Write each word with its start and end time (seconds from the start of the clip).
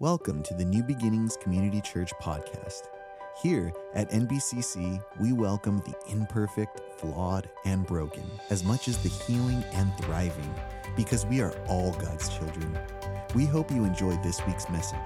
Welcome 0.00 0.42
to 0.42 0.54
the 0.54 0.64
New 0.64 0.82
Beginnings 0.82 1.36
Community 1.36 1.80
Church 1.80 2.12
podcast. 2.20 2.88
Here 3.40 3.72
at 3.94 4.10
NBCC, 4.10 5.00
we 5.20 5.32
welcome 5.32 5.78
the 5.86 5.94
imperfect, 6.10 6.80
flawed, 6.98 7.48
and 7.64 7.86
broken 7.86 8.24
as 8.50 8.64
much 8.64 8.88
as 8.88 8.98
the 8.98 9.08
healing 9.08 9.62
and 9.74 9.96
thriving 9.98 10.52
because 10.96 11.24
we 11.26 11.40
are 11.40 11.52
all 11.68 11.92
God's 11.92 12.28
children. 12.28 12.76
We 13.36 13.44
hope 13.44 13.70
you 13.70 13.84
enjoyed 13.84 14.20
this 14.24 14.44
week's 14.48 14.68
message. 14.68 14.98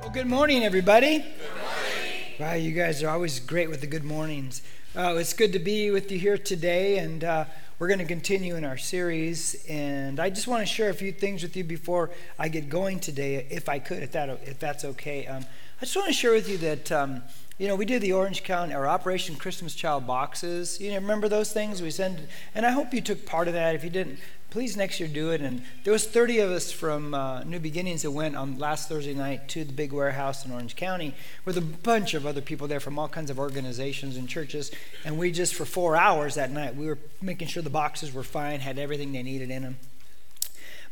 Well, 0.00 0.10
good 0.12 0.26
morning, 0.26 0.64
everybody. 0.64 1.18
Good 1.18 1.26
morning. 1.62 2.22
Wow, 2.40 2.54
you 2.54 2.72
guys 2.72 3.04
are 3.04 3.10
always 3.10 3.38
great 3.38 3.70
with 3.70 3.82
the 3.82 3.86
good 3.86 4.04
mornings. 4.04 4.62
Uh, 4.96 5.14
it's 5.16 5.32
good 5.32 5.52
to 5.52 5.60
be 5.60 5.92
with 5.92 6.10
you 6.10 6.18
here 6.18 6.36
today, 6.36 6.98
and 6.98 7.22
uh, 7.22 7.44
we're 7.78 7.86
going 7.86 8.00
to 8.00 8.04
continue 8.04 8.56
in 8.56 8.64
our 8.64 8.76
series, 8.76 9.64
and 9.68 10.18
I 10.18 10.30
just 10.30 10.48
want 10.48 10.62
to 10.62 10.66
share 10.66 10.90
a 10.90 10.94
few 10.94 11.12
things 11.12 11.44
with 11.44 11.56
you 11.56 11.62
before 11.62 12.10
I 12.36 12.48
get 12.48 12.68
going 12.68 12.98
today, 12.98 13.46
if 13.50 13.68
I 13.68 13.78
could, 13.78 14.02
if, 14.02 14.10
that, 14.12 14.28
if 14.44 14.58
that's 14.58 14.84
okay. 14.84 15.26
Um, 15.28 15.44
I 15.80 15.84
just 15.84 15.94
want 15.94 16.08
to 16.08 16.12
share 16.12 16.32
with 16.32 16.48
you 16.48 16.58
that, 16.58 16.90
um, 16.90 17.22
you 17.58 17.66
know, 17.66 17.74
we 17.74 17.84
did 17.84 18.02
the 18.02 18.12
Orange 18.12 18.44
County, 18.44 18.72
our 18.72 18.86
Operation 18.86 19.34
Christmas 19.34 19.74
Child 19.74 20.06
boxes. 20.06 20.80
You 20.80 20.90
know, 20.90 20.96
remember 20.96 21.28
those 21.28 21.52
things 21.52 21.82
we 21.82 21.90
send? 21.90 22.28
And 22.54 22.64
I 22.64 22.70
hope 22.70 22.94
you 22.94 23.00
took 23.00 23.26
part 23.26 23.48
of 23.48 23.54
that. 23.54 23.74
If 23.74 23.82
you 23.82 23.90
didn't, 23.90 24.20
please 24.50 24.76
next 24.76 25.00
year 25.00 25.08
do 25.08 25.30
it. 25.30 25.40
And 25.40 25.64
there 25.82 25.92
was 25.92 26.06
30 26.06 26.38
of 26.38 26.50
us 26.52 26.70
from 26.70 27.14
uh, 27.14 27.42
New 27.42 27.58
Beginnings 27.58 28.02
that 28.02 28.12
went 28.12 28.36
on 28.36 28.60
last 28.60 28.88
Thursday 28.88 29.12
night 29.12 29.48
to 29.48 29.64
the 29.64 29.72
big 29.72 29.92
warehouse 29.92 30.44
in 30.44 30.52
Orange 30.52 30.76
County 30.76 31.16
with 31.44 31.58
a 31.58 31.60
bunch 31.60 32.14
of 32.14 32.26
other 32.26 32.40
people 32.40 32.68
there 32.68 32.78
from 32.78 32.96
all 32.96 33.08
kinds 33.08 33.28
of 33.28 33.40
organizations 33.40 34.16
and 34.16 34.28
churches. 34.28 34.70
And 35.04 35.18
we 35.18 35.32
just, 35.32 35.52
for 35.52 35.64
four 35.64 35.96
hours 35.96 36.36
that 36.36 36.52
night, 36.52 36.76
we 36.76 36.86
were 36.86 36.98
making 37.20 37.48
sure 37.48 37.64
the 37.64 37.70
boxes 37.70 38.14
were 38.14 38.22
fine, 38.22 38.60
had 38.60 38.78
everything 38.78 39.10
they 39.10 39.24
needed 39.24 39.50
in 39.50 39.62
them. 39.62 39.78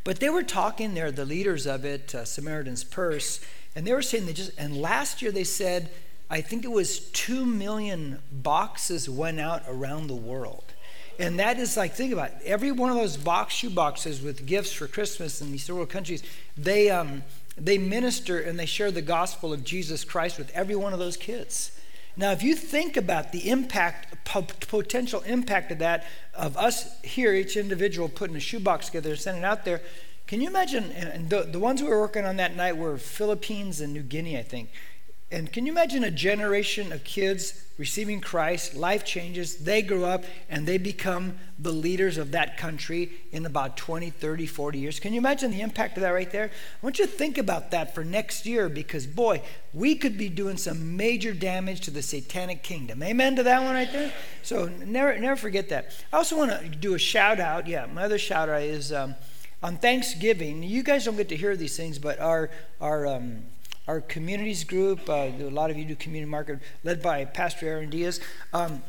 But 0.03 0.19
they 0.19 0.29
were 0.29 0.43
talking 0.43 0.95
there, 0.95 1.13
the 1.13 1.23
leaders 1.23 1.65
of 1.65 1.85
it, 1.85 2.13
uh, 2.13 2.25
Samaritan's 2.25 2.83
Purse, 2.83 3.39
and 3.73 3.87
they 3.87 3.93
were 3.93 4.01
saying 4.01 4.25
they 4.25 4.33
just, 4.33 4.51
and 4.57 4.81
last 4.81 5.21
year 5.21 5.31
they 5.31 5.45
said, 5.45 5.89
I 6.29 6.41
think 6.41 6.65
it 6.65 6.71
was 6.71 6.99
2 6.99 7.45
million 7.45 8.19
boxes 8.31 9.09
went 9.09 9.39
out 9.39 9.63
around 9.67 10.07
the 10.07 10.15
world. 10.15 10.63
And 11.19 11.39
that 11.39 11.57
is 11.57 11.77
like, 11.77 11.93
think 11.93 12.13
about 12.13 12.31
it. 12.31 12.37
Every 12.45 12.71
one 12.71 12.91
of 12.91 12.97
those 12.97 13.17
box 13.17 13.55
shoe 13.55 13.69
boxes 13.69 14.21
with 14.21 14.45
gifts 14.45 14.71
for 14.71 14.87
Christmas 14.87 15.41
in 15.41 15.51
these 15.51 15.65
third 15.65 15.75
world 15.75 15.89
countries, 15.89 16.21
they, 16.55 16.89
um, 16.89 17.23
they 17.57 17.77
minister 17.77 18.39
and 18.39 18.59
they 18.59 18.65
share 18.65 18.91
the 18.91 19.01
gospel 19.01 19.51
of 19.51 19.63
Jesus 19.63 20.03
Christ 20.03 20.37
with 20.37 20.51
every 20.53 20.75
one 20.75 20.93
of 20.93 20.99
those 20.99 21.17
kids. 21.17 21.71
Now, 22.15 22.31
if 22.31 22.43
you 22.43 22.55
think 22.55 22.97
about 22.97 23.31
the 23.31 23.49
impact, 23.49 24.25
potential 24.25 25.21
impact 25.21 25.71
of 25.71 25.79
that, 25.79 26.05
of 26.33 26.57
us 26.57 26.99
here, 27.03 27.33
each 27.33 27.55
individual 27.55 28.09
putting 28.09 28.35
a 28.35 28.39
shoebox 28.39 28.87
together 28.87 29.11
and 29.11 29.19
sending 29.19 29.43
it 29.43 29.45
out 29.45 29.65
there, 29.65 29.81
can 30.25 30.41
you 30.41 30.47
imagine? 30.47 30.91
And 30.91 31.29
the, 31.29 31.43
the 31.43 31.59
ones 31.59 31.81
we 31.81 31.87
were 31.87 32.01
working 32.01 32.25
on 32.25 32.37
that 32.37 32.55
night 32.55 32.75
were 32.75 32.97
Philippines 32.97 33.81
and 33.81 33.93
New 33.93 34.01
Guinea, 34.01 34.37
I 34.37 34.43
think. 34.43 34.69
And 35.29 35.51
can 35.51 35.65
you 35.65 35.73
imagine 35.73 36.05
a 36.05 36.11
generation 36.11 36.93
of 36.93 37.03
kids 37.03 37.65
receiving 37.77 38.21
Christ, 38.21 38.75
life 38.75 39.03
changes, 39.03 39.57
they 39.57 39.81
grow 39.81 40.05
up 40.05 40.23
and 40.49 40.65
they 40.65 40.77
become 40.77 41.37
the 41.59 41.71
leaders 41.71 42.17
of 42.17 42.31
that 42.31 42.57
country 42.57 43.11
in 43.33 43.45
about 43.45 43.75
20, 43.75 44.09
30, 44.09 44.45
40 44.45 44.79
years? 44.79 45.01
Can 45.01 45.11
you 45.11 45.17
imagine 45.17 45.51
the 45.51 45.59
impact 45.59 45.97
of 45.97 46.01
that 46.01 46.11
right 46.11 46.31
there? 46.31 46.45
I 46.45 46.85
want 46.85 46.97
you 46.97 47.05
to 47.05 47.11
think 47.11 47.37
about 47.37 47.71
that 47.71 47.93
for 47.93 48.05
next 48.05 48.45
year 48.45 48.69
because, 48.69 49.05
boy, 49.05 49.41
we 49.73 49.95
could 49.95 50.17
be 50.17 50.29
doing 50.29 50.55
some 50.55 50.95
major 50.95 51.33
damage 51.33 51.81
to 51.81 51.91
the 51.91 52.01
satanic 52.01 52.63
kingdom. 52.63 53.03
Amen 53.03 53.35
to 53.35 53.43
that 53.43 53.61
one 53.61 53.73
right 53.73 53.91
there? 53.91 54.13
So 54.43 54.67
never, 54.67 55.19
never 55.19 55.35
forget 55.35 55.67
that. 55.69 55.91
I 56.13 56.17
also 56.17 56.37
want 56.37 56.51
to 56.51 56.69
do 56.69 56.93
a 56.93 56.99
shout 56.99 57.41
out. 57.41 57.67
Yeah, 57.67 57.85
my 57.87 58.05
other 58.05 58.17
shout 58.17 58.47
out 58.47 58.61
is 58.61 58.93
um, 58.93 59.15
on 59.61 59.75
Thanksgiving. 59.75 60.63
You 60.63 60.83
guys 60.83 61.03
don't 61.03 61.17
get 61.17 61.27
to 61.29 61.35
hear 61.35 61.57
these 61.57 61.75
things, 61.75 61.99
but 61.99 62.17
our, 62.21 62.49
our, 62.79 63.05
um, 63.05 63.43
our 63.87 64.01
communities 64.01 64.63
group. 64.63 65.09
Uh, 65.09 65.31
a 65.39 65.49
lot 65.49 65.71
of 65.71 65.77
you 65.77 65.85
do 65.85 65.95
community 65.95 66.29
market, 66.29 66.59
led 66.83 67.01
by 67.01 67.25
Pastor 67.25 67.67
Aaron 67.67 67.89
Diaz. 67.89 68.19
Um, 68.53 68.83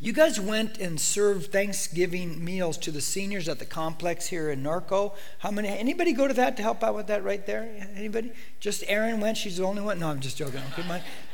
you 0.00 0.12
guys 0.12 0.40
went 0.40 0.78
and 0.78 1.00
served 1.00 1.52
Thanksgiving 1.52 2.44
meals 2.44 2.76
to 2.78 2.90
the 2.90 3.00
seniors 3.00 3.48
at 3.48 3.60
the 3.60 3.64
complex 3.64 4.26
here 4.26 4.50
in 4.50 4.62
Norco. 4.62 5.14
How 5.38 5.52
many? 5.52 5.68
Anybody 5.68 6.12
go 6.12 6.26
to 6.26 6.34
that 6.34 6.56
to 6.56 6.62
help 6.62 6.82
out 6.82 6.96
with 6.96 7.06
that 7.06 7.22
right 7.22 7.46
there? 7.46 7.88
Anybody? 7.94 8.32
Just 8.58 8.82
Erin 8.88 9.20
went. 9.20 9.38
She's 9.38 9.58
the 9.58 9.64
only 9.64 9.82
one. 9.82 10.00
No, 10.00 10.08
I'm 10.08 10.20
just 10.20 10.36
joking. 10.36 10.60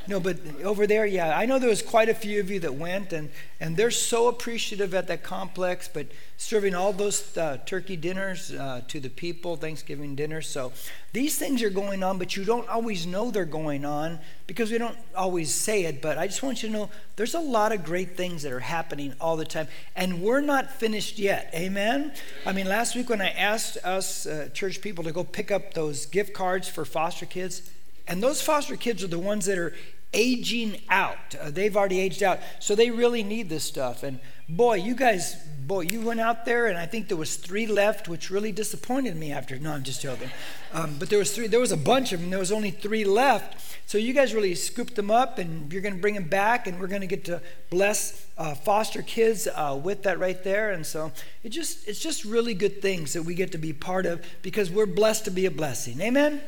No, 0.07 0.21
but 0.21 0.39
over 0.63 0.87
there, 0.87 1.07
yeah, 1.07 1.37
I 1.37 1.47
know 1.47 1.59
there 1.59 1.69
was 1.71 1.83
quite 1.83 2.09
a 2.09 2.15
few 2.15 2.41
of 2.41 2.51
you 2.51 2.61
that 2.61 2.75
went, 2.75 3.13
and 3.13 3.31
and 3.61 3.77
they're 3.77 3.91
so 3.91 4.29
appreciative 4.29 4.95
at 4.95 5.07
that 5.09 5.23
complex. 5.23 5.89
But 5.89 6.09
serving 6.37 6.75
all 6.75 6.93
those 6.93 7.37
uh, 7.39 7.59
turkey 7.65 7.97
dinners 7.97 8.53
uh, 8.53 8.83
to 8.89 9.01
the 9.01 9.11
people, 9.11 9.57
Thanksgiving 9.57 10.15
dinners. 10.17 10.49
So 10.49 10.73
these 11.13 11.39
things 11.39 11.63
are 11.63 11.71
going 11.71 12.03
on, 12.03 12.19
but 12.19 12.37
you 12.37 12.45
don't 12.45 12.69
always 12.69 13.07
know 13.07 13.31
they're 13.31 13.45
going 13.45 13.85
on 13.85 14.21
because 14.51 14.73
we 14.73 14.79
don't 14.79 14.99
always 15.15 15.55
say 15.55 15.85
it. 15.85 16.03
But 16.03 16.19
I 16.19 16.27
just 16.27 16.43
want 16.43 16.61
you 16.61 16.71
to 16.71 16.73
know 16.73 16.91
there's 17.15 17.35
a 17.35 17.41
lot 17.41 17.71
of 17.71 17.85
great 17.85 18.17
things 18.17 18.43
that 18.43 18.51
are 18.51 18.59
happening 18.59 19.15
all 19.21 19.37
the 19.37 19.45
time, 19.45 19.69
and 19.95 20.23
we're 20.23 20.41
not 20.41 20.73
finished 20.73 21.21
yet. 21.21 21.53
Amen. 21.55 22.11
I 22.45 22.51
mean, 22.51 22.67
last 22.67 22.97
week 22.97 23.09
when 23.09 23.21
I 23.21 23.29
asked 23.29 23.77
us 23.85 24.27
uh, 24.27 24.49
church 24.53 24.81
people 24.81 25.05
to 25.05 25.13
go 25.13 25.23
pick 25.23 25.53
up 25.53 25.75
those 25.75 26.05
gift 26.07 26.35
cards 26.35 26.69
for 26.69 26.85
foster 26.85 27.27
kids 27.27 27.71
and 28.11 28.21
those 28.21 28.43
foster 28.43 28.75
kids 28.75 29.05
are 29.05 29.07
the 29.07 29.21
ones 29.21 29.47
that 29.47 29.57
are 29.57 29.73
aging 30.13 30.81
out. 30.89 31.35
Uh, 31.41 31.51
they've 31.51 31.77
already 31.77 32.01
aged 32.01 32.23
out. 32.23 32.41
So 32.59 32.75
they 32.75 32.91
really 32.91 33.23
need 33.23 33.49
this 33.49 33.65
stuff. 33.65 34.03
And 34.03 34.21
boy, 34.49 34.75
you 34.75 34.95
guys, 34.95 35.37
boy, 35.67 35.83
you 35.83 36.01
went 36.01 36.21
out 36.21 36.45
there 36.45 36.67
and 36.67 36.77
I 36.77 36.87
think 36.87 37.09
there 37.09 37.17
was 37.17 37.37
three 37.37 37.67
left, 37.67 38.09
which 38.09 38.31
really 38.31 38.51
disappointed 38.51 39.17
me 39.17 39.31
after. 39.31 39.59
No, 39.59 39.73
I'm 39.73 39.85
just 39.85 40.03
joking. 40.03 40.31
Um, 40.73 40.97
but 40.99 41.11
there 41.11 41.19
was 41.19 41.33
three, 41.33 41.47
there 41.47 41.61
was 41.61 41.73
a 41.73 41.77
bunch 41.77 42.13
of 42.13 42.21
them. 42.21 42.31
There 42.31 42.39
was 42.39 42.51
only 42.51 42.71
three 42.71 43.05
left. 43.05 43.61
So 43.87 43.99
you 43.99 44.13
guys 44.13 44.35
really 44.35 44.55
scooped 44.55 44.97
them 44.97 45.11
up 45.11 45.39
and 45.39 45.73
you're 45.73 45.83
going 45.83 45.95
to 45.95 46.01
bring 46.01 46.15
them 46.15 46.29
back 46.29 46.67
and 46.67 46.81
we're 46.81 46.89
going 46.89 47.01
to 47.03 47.07
get 47.07 47.25
to 47.27 47.41
bless 47.71 48.27
uh, 48.39 48.55
foster 48.55 49.03
kids 49.03 49.47
uh, 49.47 49.79
with 49.81 50.03
that 50.05 50.19
right 50.19 50.43
there. 50.43 50.73
And 50.73 50.85
so 50.85 51.13
it 51.45 51.51
just, 51.51 51.87
it's 51.87 52.01
just 52.01 52.25
really 52.25 52.55
good 52.55 52.83
things 52.83 53.13
that 53.13 53.23
we 53.23 53.35
get 53.35 53.53
to 53.53 53.59
be 53.59 53.73
part 53.73 54.07
of 54.07 54.25
because 54.43 54.71
we're 54.71 54.87
blessed 54.87 55.25
to 55.27 55.31
be 55.31 55.47
a 55.47 55.51
blessing. 55.51 56.01
Amen? 56.01 56.41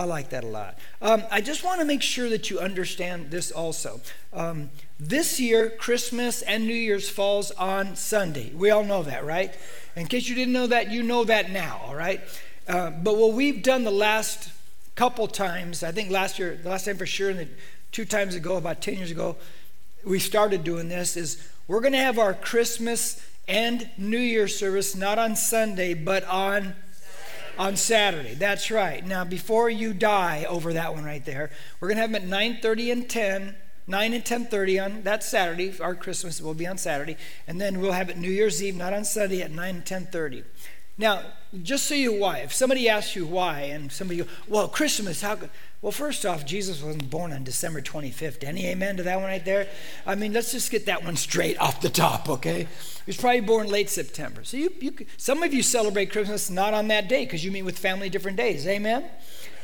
I 0.00 0.04
like 0.04 0.30
that 0.30 0.44
a 0.44 0.46
lot. 0.46 0.78
Um, 1.02 1.24
I 1.30 1.42
just 1.42 1.62
want 1.62 1.80
to 1.80 1.84
make 1.84 2.00
sure 2.00 2.30
that 2.30 2.48
you 2.48 2.58
understand 2.58 3.30
this 3.30 3.50
also. 3.50 4.00
Um, 4.32 4.70
this 4.98 5.38
year, 5.38 5.68
Christmas 5.68 6.40
and 6.40 6.66
New 6.66 6.72
Year's 6.72 7.10
falls 7.10 7.50
on 7.50 7.96
Sunday. 7.96 8.50
We 8.54 8.70
all 8.70 8.82
know 8.82 9.02
that, 9.02 9.26
right? 9.26 9.54
In 9.96 10.06
case 10.06 10.26
you 10.26 10.34
didn't 10.34 10.54
know 10.54 10.68
that, 10.68 10.90
you 10.90 11.02
know 11.02 11.24
that 11.24 11.50
now, 11.50 11.82
all 11.84 11.94
right? 11.94 12.22
Uh, 12.66 12.88
but 12.88 13.18
what 13.18 13.34
we've 13.34 13.62
done 13.62 13.84
the 13.84 13.90
last 13.90 14.50
couple 14.94 15.28
times, 15.28 15.82
I 15.82 15.92
think 15.92 16.10
last 16.10 16.38
year, 16.38 16.58
the 16.62 16.70
last 16.70 16.86
time 16.86 16.96
for 16.96 17.04
sure, 17.04 17.28
and 17.28 17.50
two 17.92 18.06
times 18.06 18.34
ago, 18.34 18.56
about 18.56 18.80
10 18.80 18.94
years 18.94 19.10
ago, 19.10 19.36
we 20.02 20.18
started 20.18 20.64
doing 20.64 20.88
this, 20.88 21.14
is 21.14 21.46
we're 21.68 21.80
going 21.80 21.92
to 21.92 21.98
have 21.98 22.18
our 22.18 22.32
Christmas 22.32 23.22
and 23.46 23.90
New 23.98 24.16
Year 24.16 24.48
service 24.48 24.96
not 24.96 25.18
on 25.18 25.36
Sunday, 25.36 25.92
but 25.92 26.24
on 26.24 26.74
on 27.60 27.76
Saturday. 27.76 28.32
That's 28.32 28.70
right. 28.70 29.06
Now, 29.06 29.22
before 29.22 29.68
you 29.68 29.92
die 29.92 30.46
over 30.48 30.72
that 30.72 30.94
one 30.94 31.04
right 31.04 31.22
there, 31.22 31.50
we're 31.78 31.88
going 31.88 31.96
to 31.96 32.00
have 32.00 32.12
them 32.12 32.32
at 32.32 32.62
9.30 32.62 32.90
and 32.90 33.08
10, 33.10 33.54
9 33.86 34.14
and 34.14 34.24
10.30 34.24 34.82
on 34.82 35.02
that 35.02 35.22
Saturday. 35.22 35.78
Our 35.78 35.94
Christmas 35.94 36.40
will 36.40 36.54
be 36.54 36.66
on 36.66 36.78
Saturday. 36.78 37.18
And 37.46 37.60
then 37.60 37.78
we'll 37.78 37.92
have 37.92 38.08
it 38.08 38.16
New 38.16 38.30
Year's 38.30 38.62
Eve, 38.62 38.76
not 38.76 38.94
on 38.94 39.04
Sunday, 39.04 39.42
at 39.42 39.50
9 39.50 39.74
and 39.74 39.84
10.30. 39.84 40.44
Now, 41.00 41.22
just 41.62 41.86
so 41.86 41.94
you 41.94 42.12
why, 42.12 42.40
if 42.40 42.52
somebody 42.52 42.86
asks 42.86 43.16
you 43.16 43.24
why, 43.24 43.60
and 43.60 43.90
somebody 43.90 44.20
go, 44.20 44.28
well, 44.46 44.68
Christmas, 44.68 45.22
how 45.22 45.34
could... 45.34 45.48
Well, 45.80 45.92
first 45.92 46.26
off, 46.26 46.44
Jesus 46.44 46.82
wasn't 46.82 47.08
born 47.08 47.32
on 47.32 47.42
December 47.42 47.80
25th. 47.80 48.44
Any 48.44 48.66
amen 48.66 48.98
to 48.98 49.02
that 49.04 49.16
one 49.16 49.24
right 49.24 49.42
there? 49.42 49.66
I 50.06 50.14
mean, 50.14 50.34
let's 50.34 50.52
just 50.52 50.70
get 50.70 50.84
that 50.84 51.02
one 51.02 51.16
straight 51.16 51.58
off 51.58 51.80
the 51.80 51.88
top, 51.88 52.28
okay? 52.28 52.64
He 52.64 53.02
was 53.06 53.16
probably 53.16 53.40
born 53.40 53.68
late 53.68 53.88
September. 53.88 54.44
So 54.44 54.58
you, 54.58 54.74
you 54.78 54.94
some 55.16 55.42
of 55.42 55.54
you 55.54 55.62
celebrate 55.62 56.12
Christmas 56.12 56.50
not 56.50 56.74
on 56.74 56.88
that 56.88 57.08
day 57.08 57.24
because 57.24 57.42
you 57.42 57.50
meet 57.50 57.62
with 57.62 57.78
family 57.78 58.10
different 58.10 58.36
days. 58.36 58.66
Amen? 58.66 59.06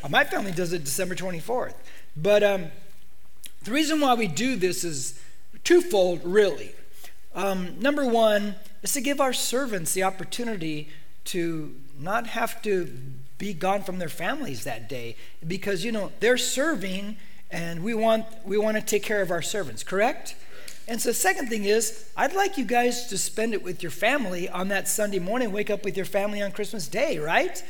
My 0.09 0.25
family 0.25 0.53
does 0.53 0.73
it 0.73 0.85
December 0.85 1.15
24th. 1.15 1.75
But 2.17 2.43
um, 2.43 2.69
the 3.65 3.73
reason 3.73 4.01
why 4.01 4.15
we 4.15 4.27
do 4.27 4.57
this 4.57 4.85
is 4.85 5.21
twofold, 5.65 6.23
really. 6.25 6.73
Um, 7.35 7.79
number 7.79 8.07
one 8.07 8.55
is 8.83 8.95
to 8.95 9.03
give 9.03 9.21
our 9.21 9.35
servants 9.35 9.93
the 9.93 10.03
opportunity 10.03 10.89
to 11.27 11.75
not 11.99 12.27
have 12.29 12.63
to 12.63 12.93
be 13.39 13.53
gone 13.53 13.83
from 13.83 13.99
their 13.99 14.09
families 14.09 14.65
that 14.65 14.89
day 14.89 15.17
because 15.47 15.85
you 15.85 15.93
know 15.93 16.11
they're 16.21 16.39
serving 16.39 17.17
and 17.51 17.83
we 17.83 17.95
want 17.95 18.25
we 18.45 18.59
want 18.59 18.77
to 18.77 18.83
take 18.83 19.03
care 19.03 19.23
of 19.23 19.31
our 19.31 19.43
servants 19.43 19.83
correct? 19.83 20.37
And 20.89 21.01
so 21.01 21.11
second 21.13 21.49
thing 21.49 21.65
is 21.65 22.09
i'd 22.17 22.35
like 22.35 22.57
you 22.57 22.65
guys 22.65 23.09
to 23.09 23.19
spend 23.19 23.55
it 23.55 23.63
with 23.63 23.83
your 23.83 23.91
family 23.91 24.49
on 24.49 24.69
that 24.69 24.89
sunday 24.89 25.19
morning 25.19 25.53
wake 25.53 25.69
up 25.69 25.85
with 25.85 25.97
your 25.97 26.07
family 26.07 26.41
on 26.41 26.53
christmas 26.53 26.89
day 26.89 27.19
right? 27.19 27.63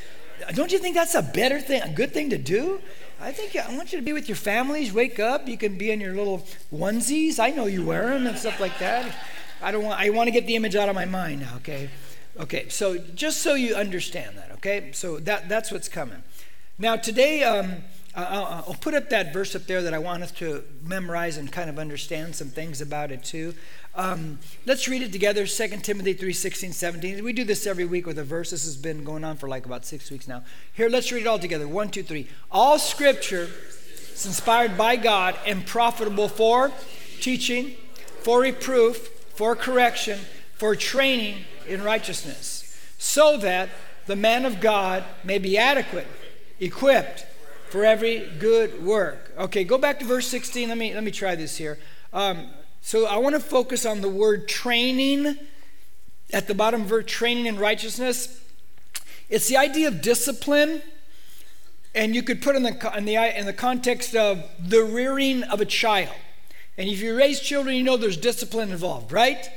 Don't 0.53 0.71
you 0.71 0.79
think 0.79 0.95
that's 0.95 1.15
a 1.15 1.23
better 1.23 1.61
thing 1.61 1.83
a 1.83 1.89
good 1.89 2.13
thing 2.13 2.31
to 2.31 2.39
do? 2.39 2.81
I 3.21 3.33
think 3.33 3.57
i 3.57 3.75
want 3.75 3.93
you 3.93 3.99
to 3.99 4.05
be 4.05 4.13
with 4.13 4.29
your 4.29 4.37
families 4.37 4.93
wake 4.93 5.19
up 5.19 5.49
you 5.49 5.57
can 5.57 5.79
be 5.79 5.91
in 5.91 6.01
your 6.01 6.15
little 6.15 6.47
onesies 6.73 7.41
i 7.41 7.51
know 7.51 7.67
you 7.67 7.85
wear 7.85 8.11
them 8.11 8.27
and 8.27 8.39
stuff 8.39 8.61
like 8.61 8.79
that. 8.79 9.17
I 9.63 9.73
don't 9.73 9.85
want 9.85 9.99
i 9.99 10.11
want 10.11 10.27
to 10.29 10.31
get 10.31 10.47
the 10.47 10.55
image 10.55 10.77
out 10.77 10.89
of 10.89 10.95
my 10.95 11.07
mind 11.07 11.41
now 11.41 11.57
okay 11.57 11.89
Okay, 12.39 12.69
so 12.69 12.99
just 12.99 13.41
so 13.41 13.55
you 13.55 13.75
understand 13.75 14.37
that, 14.37 14.51
okay? 14.53 14.91
So 14.93 15.19
that, 15.21 15.49
that's 15.49 15.73
what's 15.73 15.89
coming. 15.89 16.23
Now, 16.79 16.97
today, 16.97 17.43
um, 17.43 17.77
I'll, 18.15 18.65
I'll, 18.69 18.77
put 18.81 18.93
up 18.93 19.09
that 19.11 19.33
verse 19.33 19.55
up 19.55 19.67
there 19.67 19.83
that 19.83 19.95
I 19.95 19.99
want 19.99 20.23
us 20.23 20.33
to 20.33 20.65
memorize 20.83 21.39
and 21.39 21.51
kind 21.51 21.71
of 21.71 21.79
understand 21.79 22.35
some 22.35 22.49
things 22.49 22.83
about 22.83 23.11
it 23.11 23.25
too. 23.25 23.55
Um, 23.95 24.39
let's 24.67 24.87
read 24.89 25.03
it 25.03 25.13
together 25.13 25.47
2 25.47 25.69
Timothy 25.83 26.13
3 26.13 26.33
16, 26.33 26.73
17. 26.73 27.25
We 27.25 27.33
do 27.33 27.45
this 27.45 27.67
every 27.67 27.87
week 27.87 28.07
with 28.07 28.19
a 28.19 28.25
verse. 28.25 28.51
This 28.51 28.65
has 28.65 28.77
been 28.77 29.05
going 29.05 29.25
on 29.25 29.37
for 29.37 29.49
like 29.49 29.65
about 29.65 29.87
six 29.87 30.11
weeks 30.11 30.29
now. 30.29 30.45
Here, 30.75 30.91
let's 30.91 31.11
read 31.13 31.23
it 31.23 31.27
all 31.27 31.39
together. 31.39 31.67
One, 31.67 31.91
two, 31.91 32.03
three. 32.03 32.29
All 32.51 32.79
scripture 32.79 33.49
is 34.13 34.27
inspired 34.27 34.77
by 34.77 34.97
God 34.97 35.37
and 35.47 35.67
profitable 35.67 36.29
for 36.29 36.73
teaching, 37.21 37.73
for 38.21 38.41
reproof, 38.41 39.09
for 39.35 39.57
correction, 39.57 40.19
for 40.57 40.75
training 40.75 41.45
in 41.67 41.83
righteousness, 41.83 42.79
so 42.99 43.37
that 43.39 43.69
the 44.07 44.17
man 44.17 44.45
of 44.45 44.61
God 44.61 45.05
may 45.25 45.39
be 45.39 45.59
adequate, 45.59 46.07
equipped 46.61 47.27
for 47.69 47.85
every 47.85 48.29
good 48.39 48.85
work. 48.85 49.33
Okay, 49.39 49.65
go 49.65 49.79
back 49.79 49.99
to 49.99 50.05
verse 50.05 50.27
16. 50.29 50.69
Let 50.69 50.79
me 50.79 50.95
let 50.95 51.05
me 51.05 51.11
try 51.11 51.35
this 51.35 51.57
here. 51.57 51.79
Um, 52.13 52.49
so 52.81 53.07
I 53.07 53.17
want 53.17 53.35
to 53.35 53.41
focus 53.41 53.85
on 53.85 54.01
the 54.01 54.09
word 54.09 54.49
training 54.49 55.37
at 56.33 56.47
the 56.47 56.55
bottom 56.55 56.83
of 56.83 56.87
verse 56.89 57.05
training 57.07 57.47
in 57.47 57.59
righteousness. 57.59 58.41
It's 59.29 59.49
the 59.49 59.57
idea 59.57 59.89
of 59.89 60.01
discipline, 60.01 60.83
and 61.95 62.15
you 62.15 62.23
could 62.23 62.41
put 62.41 62.55
in 62.55 62.63
the, 62.63 62.93
in 62.97 63.05
the, 63.05 63.39
in 63.39 63.45
the 63.45 63.53
context 63.53 64.15
of 64.15 64.43
the 64.59 64.85
rearing 64.85 65.43
of 65.43 65.61
a 65.61 65.65
child. 65.65 66.15
And 66.79 66.89
if 66.89 67.01
you 67.01 67.17
raise 67.17 67.41
children, 67.41 67.75
you 67.75 67.83
know 67.83 67.97
there's 67.97 68.17
discipline 68.17 68.71
involved, 68.71 69.11
right? 69.11 69.51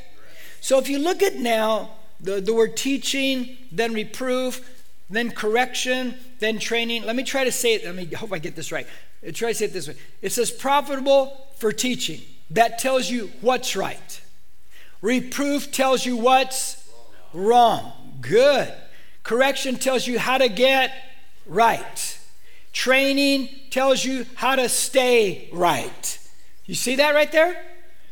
So 0.61 0.77
if 0.79 0.89
you 0.89 0.99
look 0.99 1.23
at 1.23 1.35
now 1.35 1.91
the, 2.19 2.41
the 2.41 2.53
word 2.53 2.75
teaching, 2.75 3.57
then 3.71 3.93
reproof, 3.93 4.83
then 5.09 5.31
correction, 5.31 6.15
then 6.39 6.59
training. 6.59 7.03
Let 7.03 7.15
me 7.15 7.23
try 7.23 7.43
to 7.43 7.51
say 7.51 7.75
it. 7.75 7.85
Let 7.85 7.95
me 7.95 8.05
hope 8.05 8.33
I 8.33 8.39
get 8.39 8.55
this 8.55 8.71
right. 8.71 8.87
Try 9.33 9.49
to 9.49 9.55
say 9.55 9.65
it 9.65 9.73
this 9.73 9.87
way. 9.87 9.95
It 10.21 10.31
says 10.31 10.51
profitable 10.51 11.47
for 11.57 11.71
teaching 11.71 12.21
that 12.51 12.79
tells 12.79 13.09
you 13.09 13.31
what's 13.41 13.75
right. 13.75 14.21
Reproof 15.01 15.71
tells 15.71 16.05
you 16.05 16.17
what's 16.17 16.89
wrong. 17.33 17.91
Good. 18.21 18.73
Correction 19.23 19.75
tells 19.75 20.07
you 20.07 20.19
how 20.19 20.37
to 20.37 20.49
get 20.49 20.91
right. 21.45 22.19
Training 22.73 23.49
tells 23.69 24.03
you 24.03 24.25
how 24.35 24.55
to 24.55 24.67
stay 24.67 25.49
right. 25.51 26.19
You 26.65 26.75
see 26.75 26.95
that 26.95 27.13
right 27.13 27.31
there? 27.31 27.61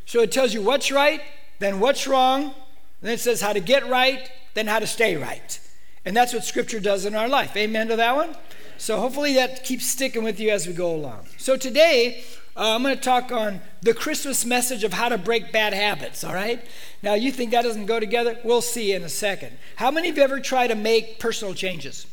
So 0.05 0.21
it 0.21 0.31
tells 0.31 0.53
you 0.53 0.61
what's 0.61 0.91
right, 0.91 1.21
then 1.59 1.79
what's 1.79 2.07
wrong, 2.07 2.53
then 3.01 3.13
it 3.13 3.19
says 3.19 3.41
how 3.41 3.53
to 3.53 3.59
get 3.59 3.87
right, 3.87 4.29
then 4.53 4.67
how 4.67 4.79
to 4.79 4.87
stay 4.87 5.15
right. 5.15 5.59
And 6.05 6.15
that's 6.15 6.33
what 6.33 6.43
Scripture 6.43 6.79
does 6.79 7.05
in 7.05 7.15
our 7.15 7.27
life. 7.27 7.55
Amen 7.57 7.87
to 7.89 7.95
that 7.95 8.15
one? 8.15 8.35
So 8.77 8.99
hopefully 8.99 9.33
that 9.35 9.63
keeps 9.63 9.85
sticking 9.85 10.23
with 10.23 10.39
you 10.39 10.51
as 10.51 10.67
we 10.67 10.73
go 10.73 10.95
along. 10.95 11.27
So 11.37 11.57
today, 11.57 12.23
uh, 12.55 12.75
I'm 12.75 12.81
going 12.81 12.95
to 12.95 13.01
talk 13.01 13.31
on 13.31 13.61
the 13.81 13.93
Christmas 13.93 14.45
message 14.45 14.83
of 14.83 14.93
how 14.93 15.09
to 15.09 15.17
break 15.17 15.51
bad 15.51 15.73
habits, 15.73 16.23
all 16.23 16.33
right? 16.33 16.63
Now, 17.03 17.13
you 17.13 17.31
think 17.31 17.51
that 17.51 17.63
doesn't 17.63 17.85
go 17.85 17.99
together? 17.99 18.37
We'll 18.43 18.61
see 18.61 18.93
in 18.93 19.03
a 19.03 19.09
second. 19.09 19.57
How 19.75 19.91
many 19.91 20.09
of 20.09 20.17
you 20.17 20.23
ever 20.23 20.39
try 20.39 20.67
to 20.67 20.75
make 20.75 21.19
personal 21.19 21.53
changes? 21.53 22.07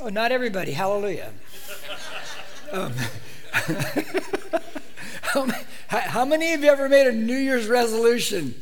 Oh, 0.00 0.08
not 0.08 0.32
everybody. 0.32 0.72
Hallelujah. 0.72 1.32
um, 2.72 2.92
how, 5.22 5.46
how 5.88 6.24
many 6.24 6.52
of 6.52 6.62
you 6.62 6.70
ever 6.70 6.88
made 6.88 7.06
a 7.06 7.12
New 7.12 7.36
Year's 7.36 7.68
resolution? 7.68 8.54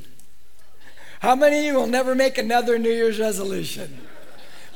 How 1.21 1.35
many 1.35 1.59
of 1.59 1.65
you 1.65 1.75
will 1.75 1.87
never 1.87 2.15
make 2.15 2.39
another 2.39 2.79
New 2.79 2.91
Year's 2.91 3.19
resolution? 3.19 4.07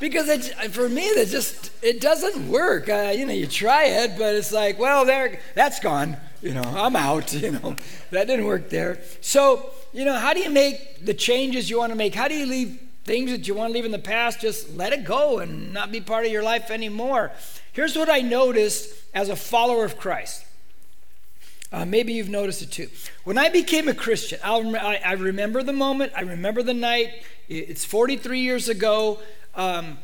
because 0.01 0.29
it, 0.29 0.45
for 0.73 0.89
me 0.89 1.11
that 1.17 1.29
just 1.29 1.71
it 1.83 2.01
doesn't 2.01 2.49
work. 2.49 2.89
Uh, 2.89 3.13
you 3.17 3.27
know 3.27 3.33
you 3.33 3.47
try 3.47 3.85
it 3.85 4.19
but 4.19 4.35
it's 4.35 4.53
like 4.53 4.79
well 4.79 5.05
there 5.05 5.41
that's 5.55 5.81
gone. 5.81 6.17
You 6.43 6.55
know 6.55 6.63
i'm 6.63 6.97
out 6.97 7.33
you 7.45 7.53
know. 7.53 7.77
That 8.11 8.27
didn't 8.27 8.47
work 8.47 8.71
there. 8.71 9.01
So 9.21 9.71
you 9.93 10.05
know 10.05 10.15
how 10.15 10.35
do 10.35 10.41
you 10.41 10.51
make 10.51 11.05
the 11.05 11.15
changes 11.15 11.71
you 11.71 11.79
want 11.79 11.93
to 11.93 11.97
make? 11.97 12.15
How 12.15 12.29
do 12.29 12.35
you 12.35 12.47
leave 12.47 12.81
things 13.05 13.31
that 13.31 13.47
you 13.47 13.55
want 13.55 13.71
to 13.71 13.75
leave 13.75 13.85
in 13.85 13.93
the 13.93 13.99
past? 13.99 14.41
Just 14.41 14.77
let 14.77 14.93
it 14.93 15.05
go 15.05 15.39
and 15.39 15.73
not 15.73 15.93
be 15.93 16.01
part 16.01 16.27
of 16.27 16.33
your 16.33 16.43
life 16.43 16.71
anymore. 16.71 17.33
Here's 17.73 17.97
what 17.97 18.11
i 18.11 18.21
noticed 18.21 18.95
as 19.15 19.29
a 19.29 19.37
follower 19.37 19.85
of 19.85 19.97
christ 19.97 20.45
uh, 21.75 21.85
maybe 21.85 22.13
you've 22.13 22.29
noticed 22.29 22.63
it 22.63 22.71
too. 22.71 22.89
When 23.25 23.37
I 23.37 23.49
became 23.49 23.89
a 23.89 23.95
Christian, 23.95 24.39
I'll, 24.45 24.77
I, 24.77 25.15
remember 25.15 25.61
the 25.65 25.73
moment, 25.73 26.13
I 26.15 26.21
remember 26.21 26.63
the 26.63 26.73
night. 26.73 27.25
It's 27.49 27.85
43 27.85 28.39
years 28.39 28.69
ago. 28.69 29.19
Um, 29.57 29.99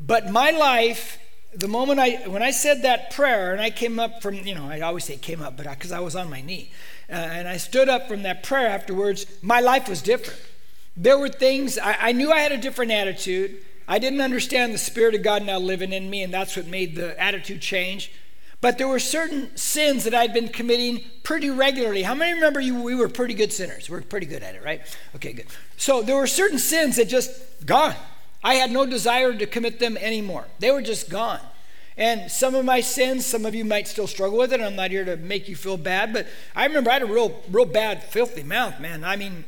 but 0.00 0.30
my 0.30 0.52
life, 0.52 1.18
the 1.52 1.66
moment 1.66 1.98
I, 1.98 2.28
when 2.28 2.44
I 2.44 2.52
said 2.52 2.82
that 2.82 3.10
prayer, 3.10 3.52
and 3.52 3.60
I 3.60 3.70
came 3.70 3.98
up 3.98 4.22
from, 4.22 4.34
you 4.36 4.54
know, 4.54 4.70
I 4.70 4.80
always 4.82 5.04
say 5.04 5.16
came 5.16 5.42
up, 5.42 5.56
but 5.56 5.68
because 5.68 5.90
I, 5.90 5.98
I, 5.98 6.00
was 6.00 6.14
on 6.14 6.30
my 6.30 6.40
knee, 6.40 6.70
uh, 7.10 7.14
and 7.14 7.48
I 7.48 7.56
stood 7.56 7.88
up 7.88 8.06
from 8.06 8.22
that 8.22 8.44
prayer 8.44 8.68
afterwards, 8.68 9.26
my 9.42 9.58
life 9.58 9.88
was 9.88 10.00
different. 10.00 10.40
There 10.96 11.18
were 11.18 11.28
things, 11.28 11.78
I, 11.78 11.96
I 12.00 12.12
knew 12.12 12.30
I 12.30 12.38
had 12.38 12.52
a 12.52 12.58
different 12.58 12.92
attitude. 12.92 13.56
I 13.88 13.98
didn't 13.98 14.20
understand 14.20 14.72
the 14.72 14.78
Spirit 14.78 15.16
of 15.16 15.24
God 15.24 15.44
now 15.44 15.58
living 15.58 15.92
in 15.92 16.08
me, 16.10 16.22
and 16.22 16.32
that's 16.32 16.56
what 16.56 16.68
made 16.68 16.94
the 16.94 17.20
attitude 17.20 17.60
change. 17.60 18.12
But 18.60 18.76
there 18.76 18.88
were 18.88 18.98
certain 18.98 19.56
sins 19.56 20.04
that 20.04 20.14
I'd 20.14 20.34
been 20.34 20.48
committing 20.48 21.04
pretty 21.22 21.48
regularly. 21.48 22.02
How 22.02 22.14
many 22.14 22.32
remember 22.32 22.60
you, 22.60 22.82
we 22.82 22.94
were 22.94 23.08
pretty 23.08 23.34
good 23.34 23.52
sinners? 23.52 23.88
We're 23.88 24.00
pretty 24.00 24.26
good 24.26 24.42
at 24.42 24.56
it, 24.56 24.64
right? 24.64 24.80
Okay, 25.14 25.32
good. 25.32 25.46
So 25.76 26.02
there 26.02 26.16
were 26.16 26.26
certain 26.26 26.58
sins 26.58 26.96
that 26.96 27.08
just 27.08 27.66
gone. 27.66 27.94
I 28.42 28.54
had 28.54 28.70
no 28.70 28.84
desire 28.84 29.32
to 29.32 29.46
commit 29.46 29.78
them 29.78 29.96
anymore. 29.96 30.46
They 30.58 30.70
were 30.70 30.82
just 30.82 31.08
gone. 31.08 31.40
And 31.96 32.30
some 32.30 32.54
of 32.54 32.64
my 32.64 32.80
sins, 32.80 33.26
some 33.26 33.44
of 33.44 33.54
you 33.54 33.64
might 33.64 33.88
still 33.88 34.06
struggle 34.06 34.38
with 34.38 34.52
it. 34.52 34.60
I'm 34.60 34.76
not 34.76 34.90
here 34.90 35.04
to 35.04 35.16
make 35.16 35.48
you 35.48 35.56
feel 35.56 35.76
bad, 35.76 36.12
but 36.12 36.26
I 36.54 36.64
remember 36.66 36.90
I 36.90 36.94
had 36.94 37.02
a 37.02 37.06
real, 37.06 37.42
real 37.50 37.64
bad, 37.64 38.04
filthy 38.04 38.44
mouth, 38.44 38.78
man. 38.78 39.02
I 39.02 39.16
mean, 39.16 39.44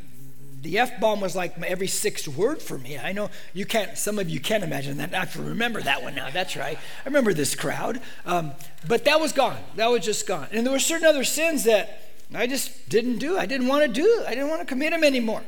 the 0.63 0.79
F 0.79 1.01
bomb 1.01 1.21
was 1.21 1.35
like 1.35 1.61
every 1.63 1.87
sixth 1.87 2.29
word 2.29 2.61
for 2.61 2.77
me. 2.77 2.99
I 2.99 3.13
know 3.13 3.31
you 3.55 3.65
can't, 3.65 3.97
some 3.97 4.19
of 4.19 4.29
you 4.29 4.41
can't 4.41 4.65
imagine 4.65 4.99
that. 4.99 5.15
I 5.15 5.21
have 5.21 5.33
to 5.35 5.43
remember 5.43 5.81
that 5.83 6.03
one 6.03 6.15
now. 6.15 6.29
That's 6.31 6.57
right. 6.57 6.77
I 6.77 7.05
remember 7.09 7.33
this 7.33 7.55
crowd. 7.55 8.01
Um, 8.27 8.53
but 8.87 9.05
that 9.05 9.21
was 9.21 9.33
gone. 9.33 9.59
That 9.77 9.91
was 9.91 10.05
just 10.05 10.27
gone. 10.27 10.49
And 10.53 10.67
there 10.67 10.73
were 10.73 10.79
certain 10.79 11.07
other 11.07 11.25
sins 11.25 11.65
that 11.65 12.03
I 12.35 12.47
just 12.47 12.89
didn't 12.89 13.19
do. 13.19 13.37
I 13.37 13.47
didn't 13.47 13.67
want 13.67 13.83
to 13.83 13.89
do. 13.89 14.25
I 14.27 14.31
didn't 14.31 14.49
want 14.49 14.61
to 14.61 14.67
commit 14.67 14.93
them 14.93 15.05
anymore. 15.05 15.43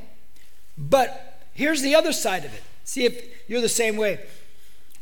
But 0.76 1.40
here's 1.52 1.82
the 1.82 1.94
other 1.94 2.12
side 2.12 2.44
of 2.44 2.52
it 2.54 2.62
See 2.84 3.04
if 3.04 3.48
you're 3.48 3.60
the 3.60 3.68
same 3.68 3.96
way. 3.96 4.20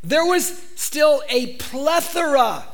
There 0.03 0.25
was 0.25 0.63
still 0.75 1.21
a 1.29 1.55
plethora 1.57 2.65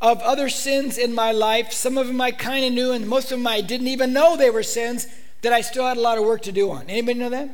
of 0.00 0.20
other 0.20 0.48
sins 0.48 0.96
in 0.96 1.14
my 1.14 1.32
life. 1.32 1.72
Some 1.72 1.98
of 1.98 2.06
them 2.06 2.20
I 2.20 2.30
kind 2.30 2.64
of 2.64 2.72
knew, 2.72 2.92
and 2.92 3.06
most 3.06 3.32
of 3.32 3.38
them 3.38 3.46
I 3.46 3.60
didn't 3.60 3.88
even 3.88 4.12
know 4.12 4.36
they 4.36 4.50
were 4.50 4.62
sins 4.62 5.06
that 5.42 5.52
I 5.52 5.60
still 5.60 5.86
had 5.86 5.96
a 5.96 6.00
lot 6.00 6.18
of 6.18 6.24
work 6.24 6.42
to 6.42 6.52
do 6.52 6.70
on. 6.70 6.88
Anybody 6.88 7.18
know 7.18 7.30
that? 7.30 7.50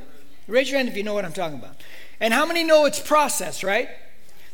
Raise 0.47 0.71
your 0.71 0.79
hand 0.79 0.89
if 0.89 0.97
you 0.97 1.03
know 1.03 1.15
what 1.15 1.25
I'm 1.25 1.33
talking 1.33 1.59
about. 1.59 1.77
And 2.21 2.33
how 2.33 2.47
many 2.47 2.65
know 2.65 2.85
it's 2.85 3.01
process, 3.01 3.65
right? 3.65 3.89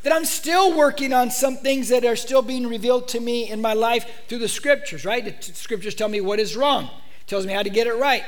That 0.02 0.12
I'm 0.12 0.24
still 0.24 0.76
working 0.76 1.12
on 1.12 1.30
some 1.30 1.56
things 1.56 1.88
that 1.90 2.04
are 2.04 2.16
still 2.16 2.42
being 2.42 2.66
revealed 2.66 3.08
to 3.08 3.20
me 3.20 3.48
in 3.48 3.60
my 3.60 3.72
life 3.72 4.04
through 4.28 4.38
the 4.38 4.48
scriptures, 4.48 5.04
right? 5.04 5.24
The 5.24 5.52
scriptures 5.54 5.94
tell 5.94 6.08
me 6.08 6.20
what 6.20 6.40
is 6.40 6.56
wrong, 6.56 6.90
tells 7.26 7.46
me 7.46 7.52
how 7.52 7.62
to 7.62 7.70
get 7.70 7.86
it 7.86 7.94
right. 7.94 8.24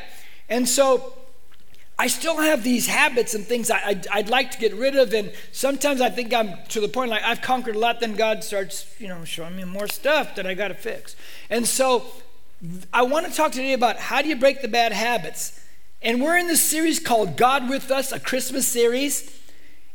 And 0.49 0.69
so 0.69 1.14
I 1.99 2.09
still 2.09 2.38
have 2.38 2.64
these 2.64 2.87
habits 2.87 3.35
and 3.35 3.45
things 3.45 3.71
I, 3.71 3.88
would 3.88 4.07
I'd 4.12 4.28
like 4.28 4.50
to 4.52 4.59
get 4.59 4.75
rid 4.75 4.97
of. 4.97 5.12
And 5.14 5.33
sometimes 5.52 6.00
I 6.00 6.11
think 6.11 6.35
I'm 6.35 6.54
to 6.71 6.81
the 6.81 6.88
point 6.88 7.11
like 7.11 7.23
I've 7.23 7.40
conquered 7.40 7.76
a 7.76 7.78
lot, 7.78 8.00
then 8.00 8.14
God 8.14 8.43
starts, 8.43 8.93
you 8.99 9.09
know, 9.09 9.25
showing 9.25 9.57
me 9.57 9.64
more 9.64 9.87
stuff 9.87 10.35
that 10.35 10.47
I 10.47 10.54
got 10.54 10.69
to 10.69 10.75
fix. 10.75 11.14
And 11.50 11.66
so 11.66 12.04
I 12.93 13.02
want 13.02 13.26
to 13.26 13.33
talk 13.33 13.52
today 13.52 13.75
about 13.75 13.97
how 13.97 14.23
do 14.23 14.28
you 14.28 14.37
break 14.37 14.62
the 14.62 14.69
bad 14.69 14.93
habits. 14.93 15.61
And 16.02 16.21
we're 16.21 16.37
in 16.37 16.49
this 16.49 16.62
series 16.62 16.99
called 16.99 17.37
God 17.37 17.69
with 17.69 17.90
Us, 17.90 18.12
a 18.12 18.21
Christmas 18.21 18.66
series. 18.66 19.40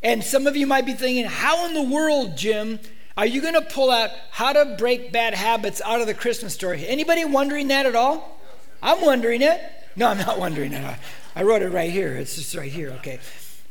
And 0.01 0.23
some 0.23 0.47
of 0.47 0.55
you 0.55 0.65
might 0.65 0.85
be 0.85 0.93
thinking, 0.93 1.25
how 1.25 1.65
in 1.67 1.73
the 1.73 1.83
world, 1.83 2.37
Jim, 2.37 2.79
are 3.17 3.25
you 3.25 3.41
going 3.41 3.53
to 3.53 3.61
pull 3.61 3.91
out 3.91 4.11
how 4.31 4.53
to 4.53 4.75
break 4.77 5.11
bad 5.11 5.33
habits 5.33 5.81
out 5.83 5.99
of 5.99 6.07
the 6.07 6.13
Christmas 6.13 6.53
story? 6.53 6.87
Anybody 6.87 7.25
wondering 7.25 7.67
that 7.67 7.85
at 7.85 7.95
all? 7.95 8.39
I'm 8.81 9.01
wondering 9.01 9.41
it. 9.41 9.59
No, 9.97 10.07
I'm 10.07 10.17
not 10.17 10.39
wondering 10.39 10.71
it. 10.71 10.97
I 11.35 11.43
wrote 11.43 11.61
it 11.61 11.69
right 11.69 11.91
here. 11.91 12.15
It's 12.15 12.35
just 12.35 12.55
right 12.55 12.71
here, 12.71 12.91
okay. 12.99 13.19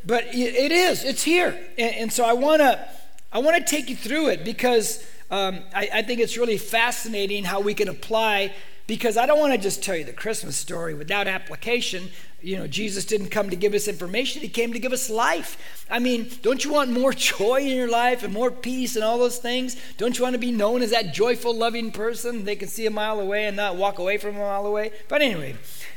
But 0.05 0.27
it 0.33 0.71
is. 0.71 1.03
It's 1.03 1.23
here, 1.23 1.59
and, 1.79 2.13
so 2.13 2.25
I 2.25 2.33
want 2.33 2.61
to 2.61 2.89
I 3.33 3.39
want 3.41 3.57
to 3.57 3.65
take 3.65 3.91
you 3.91 3.97
through 3.97 4.29
it 4.29 4.45
because 4.45 5.05
um, 5.31 5.61
I, 5.75 5.89
I 5.95 6.03
think 6.03 6.21
it's 6.21 6.37
really 6.37 6.59
fascinating 6.59 7.45
how 7.45 7.61
we 7.61 7.75
can 7.75 7.89
apply. 7.89 8.55
Because 8.87 9.19
I 9.19 9.27
don't 9.27 9.39
want 9.39 9.53
to 9.53 9.59
just 9.59 9.83
tell 9.83 9.97
you 9.97 10.05
the 10.05 10.15
Christmas 10.15 10.57
story 10.57 10.95
without 10.95 11.27
application. 11.27 12.09
You 12.41 12.57
know, 12.57 12.69
Jesus 12.69 13.05
didn't 13.05 13.31
come 13.31 13.51
to 13.51 13.57
give 13.57 13.75
us 13.75 13.89
information, 13.89 14.43
He 14.43 14.49
came 14.49 14.73
to 14.73 14.79
give 14.79 14.93
us 14.93 15.11
life. 15.11 15.85
I 15.91 15.99
mean, 15.99 16.31
don't 16.43 16.65
you 16.65 16.73
want 16.73 16.91
more 16.91 17.13
joy 17.15 17.61
in 17.61 17.77
your 17.77 17.91
life 17.91 18.23
and 18.23 18.33
more 18.33 18.51
peace 18.51 18.95
and 18.95 19.05
all 19.05 19.19
those 19.19 19.39
things? 19.39 19.77
Don't 19.97 20.17
you 20.17 20.23
want 20.23 20.35
to 20.35 20.39
be 20.39 20.53
known 20.53 20.83
as 20.83 20.93
that 20.93 21.13
joyful, 21.13 21.55
loving 21.55 21.91
person 21.91 22.45
they 22.45 22.57
can 22.57 22.69
see 22.69 22.87
a 22.87 22.91
mile 22.91 23.19
away 23.21 23.47
and 23.47 23.57
not 23.57 23.77
walk 23.77 23.99
away 23.99 24.19
from 24.19 24.37
a 24.37 24.39
mile 24.39 24.67
away? 24.67 24.93
But 25.09 25.23
anyway, 25.23 25.57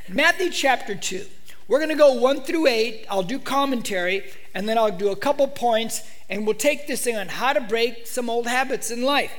Matthew 0.09 0.49
chapter 0.49 0.95
2. 0.95 1.25
We're 1.67 1.79
going 1.79 1.89
to 1.89 1.95
go 1.95 2.13
one 2.13 2.41
through 2.41 2.67
eight. 2.67 3.05
I'll 3.09 3.23
do 3.23 3.39
commentary, 3.39 4.23
and 4.53 4.67
then 4.67 4.77
I'll 4.77 4.91
do 4.91 5.09
a 5.09 5.15
couple 5.15 5.47
points, 5.47 6.01
and 6.29 6.45
we'll 6.45 6.55
take 6.55 6.85
this 6.85 7.03
thing 7.03 7.15
on 7.15 7.29
how 7.29 7.53
to 7.53 7.61
break 7.61 8.07
some 8.07 8.29
old 8.29 8.47
habits 8.47 8.91
in 8.91 9.03
life. 9.03 9.31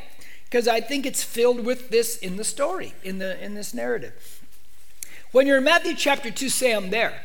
Because 0.44 0.68
I 0.68 0.80
think 0.80 1.04
it's 1.04 1.22
filled 1.22 1.66
with 1.66 1.90
this 1.90 2.16
in 2.16 2.36
the 2.36 2.44
story, 2.44 2.94
in, 3.02 3.18
the, 3.18 3.42
in 3.44 3.54
this 3.54 3.74
narrative. 3.74 4.41
When 5.32 5.46
you're 5.46 5.58
in 5.58 5.64
Matthew 5.64 5.94
chapter 5.94 6.30
2, 6.30 6.48
say 6.50 6.72
I'm 6.72 6.90
there. 6.90 7.20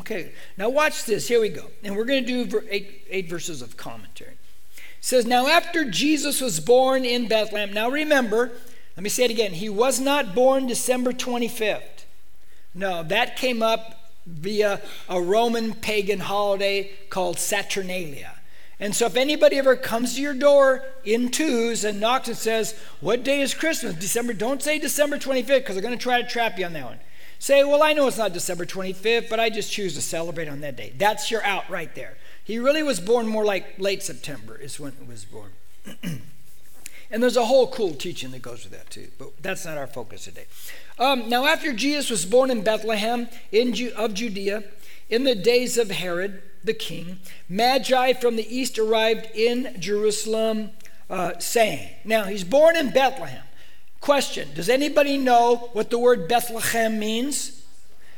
Okay, 0.00 0.32
now 0.56 0.68
watch 0.68 1.04
this. 1.04 1.26
Here 1.26 1.40
we 1.40 1.48
go. 1.48 1.64
And 1.82 1.96
we're 1.96 2.04
going 2.04 2.24
to 2.24 2.44
do 2.44 2.62
eight, 2.70 3.06
eight 3.10 3.28
verses 3.28 3.62
of 3.62 3.76
commentary. 3.76 4.32
It 4.32 4.80
says, 5.00 5.26
Now 5.26 5.48
after 5.48 5.90
Jesus 5.90 6.40
was 6.40 6.60
born 6.60 7.04
in 7.04 7.26
Bethlehem, 7.26 7.72
now 7.72 7.88
remember, 7.88 8.52
let 8.96 9.02
me 9.02 9.08
say 9.08 9.24
it 9.24 9.30
again. 9.30 9.52
He 9.52 9.70
was 9.70 9.98
not 9.98 10.34
born 10.34 10.66
December 10.66 11.12
25th. 11.12 12.04
No, 12.74 13.02
that 13.04 13.36
came 13.36 13.62
up 13.62 14.12
via 14.26 14.82
a 15.08 15.20
Roman 15.20 15.72
pagan 15.72 16.20
holiday 16.20 16.90
called 17.08 17.38
Saturnalia. 17.38 18.34
And 18.80 18.94
so 18.94 19.06
if 19.06 19.16
anybody 19.16 19.56
ever 19.56 19.74
comes 19.74 20.14
to 20.14 20.22
your 20.22 20.34
door 20.34 20.84
in 21.04 21.30
twos 21.30 21.84
and 21.84 21.98
knocks 21.98 22.28
and 22.28 22.36
says, 22.36 22.78
What 23.00 23.24
day 23.24 23.40
is 23.40 23.54
Christmas? 23.54 23.94
December, 23.94 24.32
don't 24.32 24.62
say 24.62 24.78
December 24.78 25.18
25th 25.18 25.46
because 25.46 25.74
they're 25.74 25.82
going 25.82 25.98
to 25.98 26.02
try 26.02 26.22
to 26.22 26.28
trap 26.28 26.58
you 26.58 26.66
on 26.66 26.74
that 26.74 26.84
one. 26.84 26.98
Say, 27.40 27.64
Well, 27.64 27.82
I 27.82 27.92
know 27.92 28.06
it's 28.06 28.18
not 28.18 28.32
December 28.32 28.64
25th, 28.64 29.28
but 29.28 29.40
I 29.40 29.50
just 29.50 29.72
choose 29.72 29.94
to 29.94 30.02
celebrate 30.02 30.48
on 30.48 30.60
that 30.60 30.76
day. 30.76 30.92
That's 30.96 31.30
your 31.30 31.42
out 31.44 31.68
right 31.68 31.92
there. 31.94 32.16
He 32.44 32.58
really 32.58 32.82
was 32.82 33.00
born 33.00 33.26
more 33.26 33.44
like 33.44 33.78
late 33.78 34.02
September, 34.02 34.56
is 34.56 34.78
when 34.78 34.92
he 34.92 35.04
was 35.04 35.24
born. 35.24 35.50
and 37.10 37.22
there's 37.22 37.36
a 37.36 37.44
whole 37.46 37.66
cool 37.68 37.94
teaching 37.94 38.30
that 38.30 38.42
goes 38.42 38.64
with 38.64 38.72
that 38.72 38.88
too, 38.90 39.08
but 39.18 39.42
that's 39.42 39.64
not 39.64 39.76
our 39.76 39.86
focus 39.86 40.24
today. 40.24 40.46
Um, 40.98 41.28
now, 41.28 41.46
after 41.46 41.72
Jesus 41.72 42.10
was 42.10 42.24
born 42.24 42.50
in 42.50 42.62
Bethlehem 42.62 43.28
in 43.52 43.74
Ju- 43.74 43.92
of 43.96 44.14
Judea, 44.14 44.64
in 45.08 45.24
the 45.24 45.34
days 45.34 45.78
of 45.78 45.90
Herod 45.90 46.42
the 46.64 46.74
king, 46.74 47.18
Magi 47.48 48.12
from 48.14 48.36
the 48.36 48.54
east 48.54 48.78
arrived 48.78 49.28
in 49.34 49.76
Jerusalem, 49.80 50.70
uh, 51.08 51.38
saying, 51.38 51.90
Now, 52.04 52.24
he's 52.24 52.44
born 52.44 52.76
in 52.76 52.90
Bethlehem. 52.90 53.44
Question 54.00 54.48
Does 54.54 54.68
anybody 54.68 55.16
know 55.16 55.70
what 55.72 55.90
the 55.90 55.98
word 55.98 56.28
Bethlehem 56.28 56.98
means? 56.98 57.54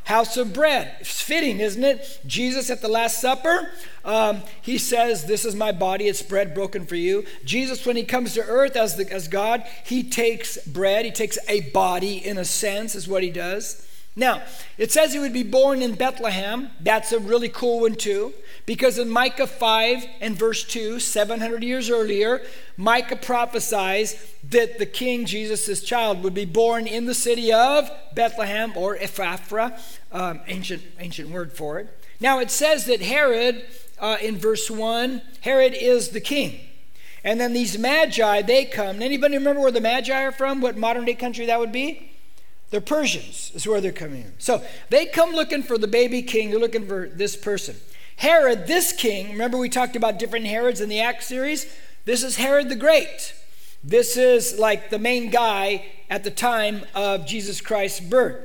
House 0.05 0.37
of 0.37 0.53
bread. 0.53 0.97
It's 1.01 1.23
fitting, 1.23 1.61
isn't 1.61 1.85
it? 1.85 2.21
Jesus 2.27 2.71
at 2.71 2.81
the 2.81 2.89
Last 2.89 3.21
Supper, 3.21 3.71
um, 4.05 4.43
he 4.61 4.77
says, 4.79 5.27
This 5.27 5.45
is 5.45 5.55
my 5.55 5.73
body, 5.73 6.09
it's 6.09 6.23
bread 6.23 6.55
broken 6.55 6.87
for 6.87 6.97
you. 6.97 7.25
Jesus, 7.45 7.87
when 7.87 7.97
he 7.97 8.03
comes 8.03 8.35
to 8.35 8.45
earth 8.45 8.77
as, 8.77 8.97
the, 8.97 9.11
as 9.13 9.29
God, 9.29 9.65
he 9.85 10.03
takes 10.03 10.59
bread, 10.67 11.05
he 11.05 11.13
takes 11.13 11.39
a 11.49 11.61
body 11.71 12.17
in 12.17 12.39
a 12.39 12.45
sense, 12.45 12.95
is 12.95 13.07
what 13.07 13.23
he 13.23 13.31
does. 13.31 13.87
Now, 14.21 14.43
it 14.77 14.93
says 14.93 15.15
he 15.15 15.19
would 15.19 15.33
be 15.33 15.43
born 15.43 15.81
in 15.81 15.95
Bethlehem. 15.95 16.69
That's 16.79 17.11
a 17.11 17.19
really 17.19 17.49
cool 17.49 17.81
one, 17.81 17.95
too, 17.95 18.35
because 18.67 18.99
in 18.99 19.09
Micah 19.09 19.47
5 19.47 20.05
and 20.21 20.37
verse 20.37 20.63
2, 20.63 21.01
700 21.01 21.65
years 21.65 21.89
earlier, 21.89 22.43
Micah 22.77 23.17
prophesies 23.17 24.23
that 24.51 24.79
the 24.79 24.85
king, 24.85 25.25
Jesus' 25.25 25.83
child, 25.83 26.23
would 26.23 26.35
be 26.35 26.45
born 26.45 26.87
in 26.87 27.07
the 27.07 27.15
city 27.15 27.51
of 27.51 27.91
Bethlehem 28.15 28.75
or 28.77 28.99
Ephrathah, 28.99 29.81
um, 30.13 30.41
ancient, 30.49 30.83
ancient 30.99 31.31
word 31.31 31.55
for 31.55 31.79
it. 31.79 31.89
Now, 32.21 32.41
it 32.41 32.51
says 32.51 32.85
that 32.85 33.01
Herod, 33.01 33.65
uh, 33.99 34.19
in 34.21 34.37
verse 34.37 34.71
1, 34.71 35.23
Herod 35.41 35.73
is 35.73 36.11
the 36.11 36.21
king. 36.21 36.61
And 37.25 37.41
then 37.41 37.55
these 37.55 37.79
magi, 37.79 38.43
they 38.43 38.67
come. 38.67 39.01
Anybody 39.01 39.39
remember 39.39 39.63
where 39.63 39.71
the 39.71 39.81
magi 39.81 40.23
are 40.23 40.31
from? 40.31 40.61
What 40.61 40.77
modern 40.77 41.07
day 41.07 41.15
country 41.15 41.47
that 41.47 41.59
would 41.59 41.73
be? 41.73 42.10
They're 42.71 42.81
Persians, 42.81 43.51
is 43.55 43.67
where 43.67 43.81
they're 43.81 43.93
coming 43.93 44.23
in. 44.23 44.33
So 44.39 44.63
they 44.91 45.07
come 45.07 45.33
looking 45.33 45.63
for 45.63 45.77
the 45.77 45.89
baby 45.89 46.23
king. 46.23 46.51
They're 46.51 46.61
looking 46.61 46.87
for 46.87 47.09
this 47.09 47.37
person. 47.37 47.77
Herod, 48.17 48.67
this 48.67 48.93
king, 48.93 49.33
remember 49.33 49.59
we 49.59 49.69
talked 49.69 49.97
about 49.97 50.19
different 50.19 50.47
Herods 50.47 50.81
in 50.81 50.89
the 50.89 51.01
Acts 51.01 51.27
series? 51.27 51.67
This 52.05 52.23
is 52.23 52.37
Herod 52.37 52.69
the 52.69 52.77
Great. 52.77 53.35
This 53.83 54.17
is 54.17 54.59
like 54.59 54.91
the 54.91 54.99
main 54.99 55.31
guy 55.31 55.87
at 56.09 56.23
the 56.23 56.31
time 56.31 56.83
of 56.95 57.27
Jesus 57.27 57.61
Christ's 57.61 58.01
birth. 58.01 58.37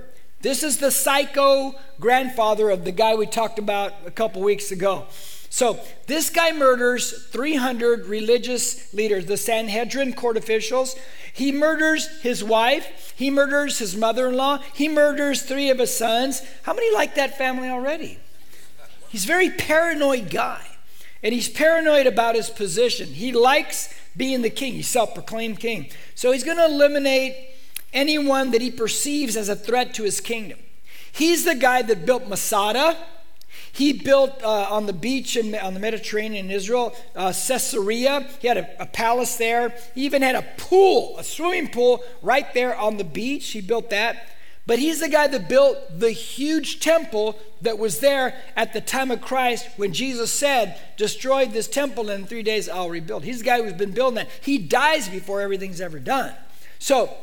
This 0.41 0.63
is 0.63 0.77
the 0.77 0.91
psycho 0.91 1.75
grandfather 1.99 2.69
of 2.69 2.85
the 2.85 2.91
guy 2.91 3.15
we 3.15 3.25
talked 3.25 3.59
about 3.59 3.93
a 4.05 4.11
couple 4.11 4.41
weeks 4.41 4.71
ago. 4.71 5.07
So 5.49 5.79
this 6.07 6.29
guy 6.29 6.51
murders 6.51 7.27
300 7.27 8.07
religious 8.07 8.93
leaders, 8.93 9.25
the 9.25 9.37
Sanhedrin 9.37 10.13
court 10.13 10.37
officials. 10.37 10.95
He 11.33 11.51
murders 11.51 12.07
his 12.21 12.43
wife. 12.43 13.13
He 13.15 13.29
murders 13.29 13.79
his 13.79 13.95
mother 13.95 14.29
in 14.29 14.35
law. 14.35 14.59
He 14.73 14.87
murders 14.87 15.41
three 15.41 15.69
of 15.69 15.79
his 15.79 15.95
sons. 15.95 16.41
How 16.63 16.73
many 16.73 16.93
like 16.93 17.15
that 17.15 17.37
family 17.37 17.69
already? 17.69 18.19
He's 19.09 19.25
a 19.25 19.27
very 19.27 19.49
paranoid 19.49 20.29
guy. 20.29 20.65
And 21.23 21.33
he's 21.33 21.49
paranoid 21.49 22.05
about 22.05 22.35
his 22.35 22.49
position. 22.49 23.07
He 23.07 23.31
likes 23.31 23.93
being 24.15 24.41
the 24.43 24.49
king. 24.49 24.73
He's 24.73 24.87
self 24.87 25.13
proclaimed 25.13 25.59
king. 25.59 25.89
So 26.13 26.31
he's 26.31 26.43
going 26.43 26.57
to 26.57 26.65
eliminate 26.65 27.35
anyone 27.93 28.51
that 28.51 28.61
he 28.61 28.69
perceives 28.69 29.35
as 29.35 29.49
a 29.49 29.55
threat 29.55 29.93
to 29.95 30.03
his 30.03 30.19
kingdom. 30.19 30.59
He's 31.11 31.45
the 31.45 31.55
guy 31.55 31.81
that 31.81 32.05
built 32.05 32.27
Masada. 32.27 32.97
He 33.75 33.91
built 33.91 34.41
uh, 34.41 34.67
on 34.69 34.85
the 34.85 34.93
beach 34.93 35.35
in, 35.35 35.53
on 35.53 35.73
the 35.73 35.81
Mediterranean 35.81 36.45
in 36.45 36.51
Israel, 36.51 36.95
uh, 37.13 37.33
Caesarea. 37.33 38.25
He 38.39 38.47
had 38.47 38.55
a, 38.55 38.83
a, 38.83 38.85
palace 38.85 39.35
there. 39.35 39.75
He 39.93 40.05
even 40.05 40.21
had 40.21 40.35
a 40.35 40.45
pool, 40.55 41.17
a 41.17 41.25
swimming 41.25 41.67
pool 41.67 42.01
right 42.21 42.53
there 42.53 42.73
on 42.73 42.95
the 42.95 43.03
beach. 43.03 43.49
He 43.49 43.59
built 43.59 43.89
that. 43.89 44.29
But 44.65 44.79
he's 44.79 45.01
the 45.01 45.09
guy 45.09 45.27
that 45.27 45.49
built 45.49 45.77
the 45.99 46.11
huge 46.11 46.79
temple 46.79 47.37
that 47.61 47.77
was 47.77 47.99
there 47.99 48.41
at 48.55 48.71
the 48.71 48.79
time 48.79 49.11
of 49.11 49.19
Christ 49.19 49.67
when 49.75 49.91
Jesus 49.91 50.31
said, 50.31 50.79
Destroy 50.95 51.45
this 51.45 51.67
temple 51.67 52.09
and 52.09 52.21
in 52.21 52.27
three 52.27 52.43
days 52.43 52.69
I'll 52.69 52.89
rebuild. 52.89 53.25
He's 53.25 53.39
the 53.39 53.45
guy 53.45 53.61
who's 53.61 53.73
been 53.73 53.91
building 53.91 54.15
that. 54.15 54.29
He 54.41 54.57
dies 54.57 55.09
before 55.09 55.41
everything's 55.41 55.81
ever 55.81 55.99
done. 55.99 56.33
So 56.79 57.13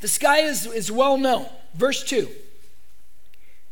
this 0.00 0.16
guy 0.16 0.38
is, 0.38 0.64
is 0.64 0.90
well 0.90 1.18
known. 1.18 1.46
Verse 1.74 2.02
2. 2.02 2.30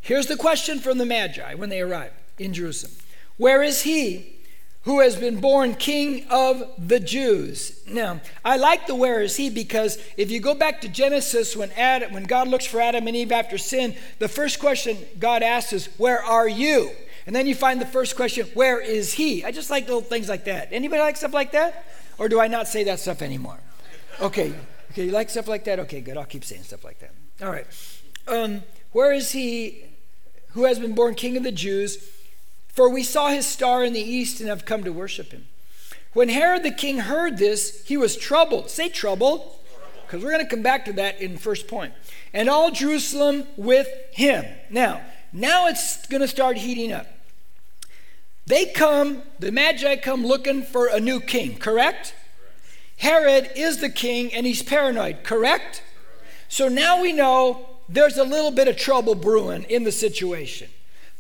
Here's 0.05 0.27
the 0.27 0.37
question 0.37 0.81
from 0.81 0.99
the 0.99 1.07
Magi 1.07 1.55
when 1.55 1.71
they 1.71 1.81
arrive 1.81 2.13
in 2.39 2.53
Jerusalem 2.53 2.93
Where 3.39 3.63
is 3.63 3.83
he 3.83 4.37
who 4.83 5.01
has 5.01 5.17
been 5.17 5.41
born 5.41 5.75
king 5.77 6.27
of 6.29 6.63
the 6.77 7.01
Jews? 7.01 7.83
Now, 7.89 8.21
I 8.45 8.59
like 8.59 8.87
the 8.87 8.95
where 8.95 9.23
is 9.23 9.37
he 9.37 9.49
because 9.49 9.97
if 10.19 10.31
you 10.31 10.41
go 10.41 10.55
back 10.55 10.83
to 10.83 10.91
Genesis 10.91 11.57
when 11.57 11.71
Adam, 11.73 12.13
when 12.13 12.25
God 12.25 12.49
looks 12.49 12.67
for 12.67 12.83
Adam 12.83 13.07
and 13.07 13.17
Eve 13.17 13.33
after 13.33 13.57
sin, 13.57 13.97
the 14.19 14.29
first 14.29 14.61
question 14.61 14.99
God 15.19 15.43
asks 15.43 15.73
is, 15.73 15.87
Where 15.97 16.23
are 16.23 16.47
you? 16.47 16.91
And 17.27 17.35
then 17.35 17.47
you 17.47 17.55
find 17.55 17.81
the 17.81 17.87
first 17.87 18.15
question, 18.15 18.47
Where 18.53 18.83
is 18.83 19.15
he? 19.15 19.43
I 19.43 19.53
just 19.53 19.71
like 19.71 19.87
little 19.87 20.03
things 20.03 20.29
like 20.29 20.45
that. 20.45 20.69
Anybody 20.71 21.01
like 21.01 21.17
stuff 21.17 21.33
like 21.33 21.53
that? 21.53 21.87
Or 22.19 22.29
do 22.29 22.41
I 22.41 22.47
not 22.47 22.69
say 22.69 22.85
that 22.85 23.01
stuff 23.01 23.23
anymore? 23.23 23.59
Okay. 24.21 24.53
Okay, 24.91 25.07
you 25.07 25.13
like 25.13 25.31
stuff 25.31 25.49
like 25.49 25.65
that? 25.65 25.79
Okay, 25.81 26.03
good. 26.03 26.19
I'll 26.19 26.27
keep 26.27 26.45
saying 26.45 26.65
stuff 26.65 26.85
like 26.85 26.99
that. 26.99 27.13
All 27.43 27.51
right. 27.51 27.67
Um, 28.29 28.63
where 28.93 29.11
is 29.11 29.33
he 29.33 29.94
who 30.55 30.65
has 30.65 30.79
been 30.79 30.95
born 30.95 31.15
King 31.15 31.37
of 31.37 31.43
the 31.43 31.53
Jews, 31.53 31.99
for 32.69 32.89
we 32.89 33.03
saw 33.03 33.29
his 33.29 33.47
star 33.47 33.85
in 33.85 33.93
the 33.93 34.01
east 34.01 34.41
and 34.41 34.49
have 34.49 34.65
come 34.65 34.83
to 34.85 34.93
worship 34.93 35.33
him. 35.33 35.47
When 36.13 36.29
Herod 36.29 36.63
the 36.63 36.71
king 36.71 36.99
heard 37.01 37.39
this, 37.39 37.85
he 37.87 37.97
was 37.97 38.17
troubled. 38.17 38.71
Say 38.71 38.89
troubled, 38.89 39.53
because 40.07 40.23
we're 40.23 40.31
going 40.31 40.45
to 40.45 40.51
come 40.51 40.63
back 40.63 40.85
to 40.85 40.93
that 40.95 41.21
in 41.21 41.39
first 41.39 41.67
point. 41.67 41.93
And 42.33 42.49
all 42.49 42.71
Jerusalem 42.71 43.47
with 43.57 43.89
him. 44.13 44.45
Now, 44.71 45.03
now 45.33 45.67
it's 45.67 46.07
going 46.07 46.21
to 46.21 46.29
start 46.29 46.57
heating 46.57 46.93
up. 46.93 47.09
They 48.47 48.67
come, 48.67 49.23
the 49.41 49.51
Magi 49.51 49.97
come 49.97 50.25
looking 50.25 50.63
for 50.63 50.87
a 50.87 51.01
new 51.01 51.19
king, 51.19 51.57
correct? 51.57 52.15
Herod 52.99 53.51
is 53.57 53.79
the 53.79 53.89
king 53.89 54.33
and 54.33 54.47
he's 54.47 54.63
paranoid, 54.63 55.25
correct? 55.25 55.83
So 56.49 56.69
now 56.69 57.01
we 57.01 57.13
know 57.13 57.74
there's 57.89 58.17
a 58.17 58.25
little 58.25 58.51
bit 58.51 58.69
of 58.69 58.77
trouble 58.77 59.15
brewing 59.15 59.65
in 59.65 59.85
the 59.85 59.93
situation. 59.93 60.69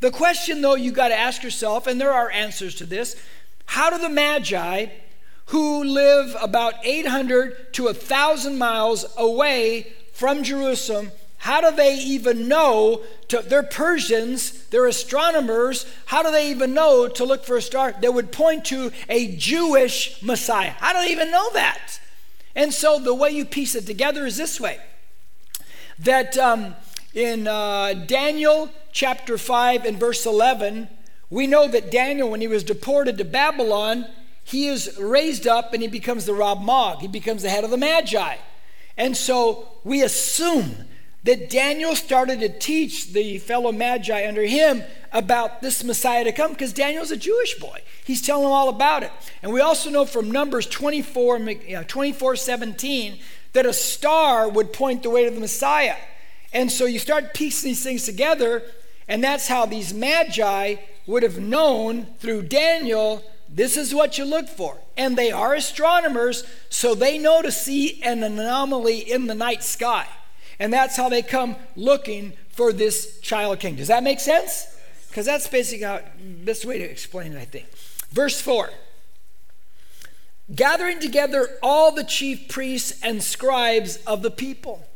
The 0.00 0.10
question, 0.10 0.60
though, 0.60 0.74
you 0.74 0.92
got 0.92 1.08
to 1.08 1.18
ask 1.18 1.42
yourself, 1.42 1.86
and 1.86 2.00
there 2.00 2.12
are 2.12 2.30
answers 2.30 2.74
to 2.76 2.86
this 2.86 3.16
how 3.66 3.90
do 3.90 3.98
the 3.98 4.08
Magi, 4.08 4.86
who 5.46 5.84
live 5.84 6.36
about 6.40 6.74
800 6.84 7.72
to 7.74 7.84
1,000 7.84 8.58
miles 8.58 9.06
away 9.16 9.92
from 10.12 10.42
Jerusalem, 10.42 11.10
how 11.44 11.60
do 11.60 11.76
they 11.76 11.96
even 11.98 12.48
know? 12.48 13.02
To, 13.28 13.42
they're 13.42 13.62
Persians, 13.62 14.64
they're 14.68 14.86
astronomers. 14.86 15.84
How 16.06 16.22
do 16.22 16.30
they 16.30 16.50
even 16.50 16.72
know 16.72 17.06
to 17.06 17.24
look 17.24 17.44
for 17.44 17.58
a 17.58 17.62
star 17.62 17.92
that 18.00 18.14
would 18.14 18.32
point 18.32 18.64
to 18.66 18.92
a 19.10 19.36
Jewish 19.36 20.22
Messiah? 20.22 20.70
How 20.78 20.94
do 20.94 21.00
they 21.00 21.12
even 21.12 21.30
know 21.30 21.52
that? 21.52 22.00
And 22.54 22.72
so 22.72 22.98
the 22.98 23.14
way 23.14 23.30
you 23.30 23.44
piece 23.44 23.74
it 23.74 23.84
together 23.84 24.24
is 24.24 24.38
this 24.38 24.58
way 24.58 24.80
that 26.00 26.36
um, 26.36 26.74
in 27.14 27.46
uh, 27.46 27.94
Daniel 28.06 28.70
chapter 28.92 29.38
5 29.38 29.84
and 29.84 29.98
verse 29.98 30.26
11, 30.26 30.88
we 31.30 31.46
know 31.46 31.68
that 31.68 31.90
Daniel, 31.90 32.30
when 32.30 32.40
he 32.40 32.48
was 32.48 32.64
deported 32.64 33.18
to 33.18 33.24
Babylon, 33.24 34.06
he 34.44 34.66
is 34.66 34.96
raised 34.98 35.46
up 35.46 35.72
and 35.72 35.82
he 35.82 35.88
becomes 35.88 36.26
the 36.26 36.34
Rav 36.34 36.64
Mag. 36.64 36.98
He 36.98 37.08
becomes 37.08 37.42
the 37.42 37.50
head 37.50 37.64
of 37.64 37.70
the 37.70 37.76
Magi. 37.76 38.36
And 38.96 39.16
so 39.16 39.68
we 39.82 40.02
assume 40.02 40.76
that 41.24 41.48
Daniel 41.48 41.96
started 41.96 42.40
to 42.40 42.48
teach 42.50 43.12
the 43.12 43.38
fellow 43.38 43.72
magi 43.72 44.28
under 44.28 44.42
him 44.42 44.82
about 45.10 45.62
this 45.62 45.82
Messiah 45.82 46.22
to 46.24 46.32
come 46.32 46.52
because 46.52 46.72
Daniel's 46.72 47.10
a 47.10 47.16
Jewish 47.16 47.58
boy. 47.58 47.80
He's 48.04 48.20
telling 48.20 48.44
them 48.44 48.52
all 48.52 48.68
about 48.68 49.02
it. 49.02 49.10
And 49.42 49.52
we 49.52 49.60
also 49.60 49.88
know 49.88 50.04
from 50.04 50.30
Numbers 50.30 50.66
24, 50.66 51.40
24 51.88 52.36
17 52.36 53.18
that 53.54 53.66
a 53.66 53.72
star 53.72 54.48
would 54.48 54.72
point 54.72 55.02
the 55.02 55.10
way 55.10 55.24
to 55.24 55.30
the 55.30 55.40
Messiah. 55.40 55.96
And 56.52 56.70
so 56.70 56.84
you 56.84 56.98
start 56.98 57.34
piecing 57.34 57.70
these 57.70 57.82
things 57.82 58.04
together, 58.04 58.62
and 59.08 59.24
that's 59.24 59.48
how 59.48 59.66
these 59.66 59.92
magi 59.92 60.76
would 61.06 61.22
have 61.22 61.38
known 61.38 62.06
through 62.20 62.42
Daniel 62.42 63.24
this 63.54 63.76
is 63.76 63.94
what 63.94 64.18
you 64.18 64.24
look 64.24 64.48
for. 64.48 64.78
And 64.96 65.16
they 65.16 65.30
are 65.30 65.54
astronomers, 65.54 66.44
so 66.68 66.94
they 66.94 67.18
know 67.18 67.40
to 67.40 67.52
see 67.52 68.02
an 68.02 68.22
anomaly 68.22 68.98
in 68.98 69.26
the 69.26 69.34
night 69.34 69.62
sky. 69.62 70.06
And 70.58 70.72
that's 70.72 70.96
how 70.96 71.08
they 71.08 71.22
come 71.22 71.56
looking 71.76 72.32
for 72.50 72.72
this 72.72 73.20
child 73.20 73.60
king. 73.60 73.76
Does 73.76 73.88
that 73.88 74.02
make 74.02 74.20
sense? 74.20 74.66
Because 75.08 75.26
that's 75.26 75.46
basically 75.46 75.84
how, 75.84 76.00
best 76.44 76.64
way 76.64 76.78
to 76.78 76.84
explain 76.84 77.32
it, 77.32 77.38
I 77.40 77.44
think. 77.44 77.66
Verse 78.10 78.40
4 78.40 78.70
Gathering 80.52 81.00
together 81.00 81.48
all 81.62 81.92
the 81.92 82.04
chief 82.04 82.48
priests 82.48 83.00
and 83.02 83.22
scribes 83.22 83.96
of 84.06 84.22
the 84.22 84.30
people. 84.30 84.86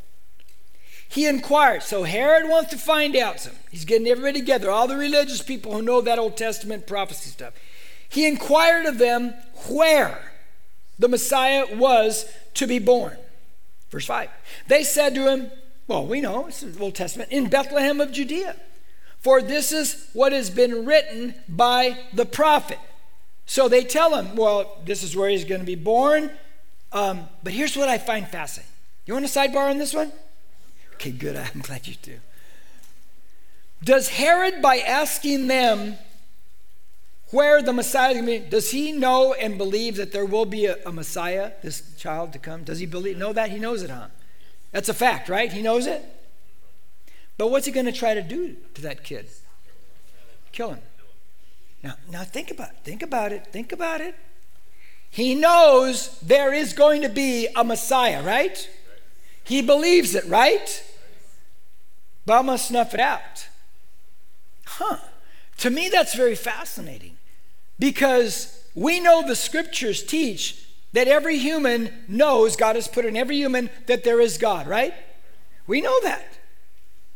He 1.08 1.26
inquired. 1.26 1.82
So 1.82 2.02
Herod 2.02 2.50
wants 2.50 2.70
to 2.70 2.76
find 2.76 3.16
out 3.16 3.40
some. 3.40 3.54
He's 3.70 3.86
getting 3.86 4.06
everybody 4.06 4.40
together, 4.40 4.70
all 4.70 4.86
the 4.86 4.96
religious 4.96 5.42
people 5.42 5.72
who 5.72 5.80
know 5.80 6.02
that 6.02 6.18
Old 6.18 6.36
Testament 6.36 6.86
prophecy 6.86 7.30
stuff. 7.30 7.54
He 8.08 8.26
inquired 8.26 8.86
of 8.86 8.98
them 8.98 9.34
where 9.68 10.32
the 10.98 11.08
Messiah 11.08 11.64
was 11.76 12.30
to 12.54 12.66
be 12.66 12.78
born. 12.78 13.16
Verse 13.90 14.04
5. 14.04 14.28
They 14.66 14.82
said 14.82 15.14
to 15.14 15.28
him, 15.28 15.50
Well, 15.86 16.06
we 16.06 16.20
know, 16.20 16.46
it's 16.46 16.60
the 16.60 16.78
Old 16.82 16.94
Testament, 16.94 17.32
in 17.32 17.48
Bethlehem 17.48 18.00
of 18.00 18.12
Judea. 18.12 18.56
For 19.18 19.40
this 19.42 19.72
is 19.72 20.08
what 20.12 20.32
has 20.32 20.50
been 20.50 20.84
written 20.84 21.34
by 21.48 21.98
the 22.12 22.26
prophet. 22.26 22.78
So 23.48 23.66
they 23.66 23.82
tell 23.82 24.14
him, 24.14 24.36
Well, 24.36 24.76
this 24.84 25.02
is 25.02 25.16
where 25.16 25.28
he's 25.28 25.44
going 25.44 25.62
to 25.62 25.66
be 25.66 25.74
born. 25.74 26.30
Um, 26.92 27.28
but 27.42 27.52
here's 27.52 27.76
what 27.76 27.88
I 27.88 27.98
find 27.98 28.28
fascinating. 28.28 28.70
You 29.06 29.14
want 29.14 29.24
a 29.24 29.28
sidebar 29.28 29.70
on 29.70 29.78
this 29.78 29.94
one? 29.94 30.12
Okay, 30.94 31.10
good. 31.10 31.34
I'm 31.54 31.62
glad 31.62 31.88
you 31.88 31.94
do. 32.00 32.18
Does 33.82 34.10
Herod, 34.10 34.60
by 34.60 34.78
asking 34.78 35.46
them 35.46 35.96
where 37.30 37.62
the 37.62 37.72
Messiah 37.72 38.10
is 38.10 38.14
going 38.14 38.26
to 38.26 38.44
be, 38.44 38.50
does 38.50 38.70
he 38.70 38.92
know 38.92 39.32
and 39.32 39.56
believe 39.56 39.96
that 39.96 40.12
there 40.12 40.26
will 40.26 40.44
be 40.44 40.66
a, 40.66 40.76
a, 40.84 40.92
Messiah, 40.92 41.52
this 41.62 41.94
child 41.96 42.32
to 42.34 42.38
come? 42.38 42.64
Does 42.64 42.80
he 42.80 42.86
believe 42.86 43.16
know 43.16 43.32
that? 43.32 43.50
He 43.50 43.58
knows 43.58 43.82
it, 43.82 43.90
huh? 43.90 44.08
That's 44.72 44.88
a 44.90 44.94
fact, 44.94 45.28
right? 45.28 45.50
He 45.50 45.62
knows 45.62 45.86
it. 45.86 46.04
But 47.38 47.50
what's 47.50 47.64
he 47.64 47.72
going 47.72 47.86
to 47.86 47.92
try 47.92 48.12
to 48.12 48.22
do 48.22 48.56
to 48.74 48.82
that 48.82 49.04
kid? 49.04 49.28
Kill 50.52 50.70
him. 50.70 50.80
Now, 51.82 51.94
now 52.10 52.24
think 52.24 52.50
about 52.50 52.70
it. 52.70 52.76
Think 52.84 53.02
about 53.02 53.32
it. 53.32 53.46
Think 53.46 53.72
about 53.72 54.00
it. 54.00 54.14
He 55.10 55.34
knows 55.34 56.18
there 56.20 56.52
is 56.52 56.72
going 56.72 57.02
to 57.02 57.08
be 57.08 57.48
a 57.56 57.64
Messiah, 57.64 58.22
right? 58.22 58.68
He 59.44 59.62
believes 59.62 60.14
it, 60.14 60.26
right? 60.26 60.84
But 62.26 62.38
I 62.38 62.42
must 62.42 62.68
snuff 62.68 62.92
it 62.92 63.00
out. 63.00 63.48
Huh. 64.66 64.98
To 65.58 65.70
me, 65.70 65.88
that's 65.88 66.14
very 66.14 66.34
fascinating. 66.34 67.16
Because 67.78 68.64
we 68.74 69.00
know 69.00 69.26
the 69.26 69.36
scriptures 69.36 70.02
teach 70.02 70.66
that 70.92 71.08
every 71.08 71.38
human 71.38 72.04
knows 72.06 72.56
God 72.56 72.76
has 72.76 72.88
put 72.88 73.04
in 73.04 73.16
every 73.16 73.36
human 73.36 73.70
that 73.86 74.04
there 74.04 74.20
is 74.20 74.36
God, 74.36 74.66
right? 74.66 74.94
We 75.66 75.80
know 75.80 76.00
that. 76.02 76.38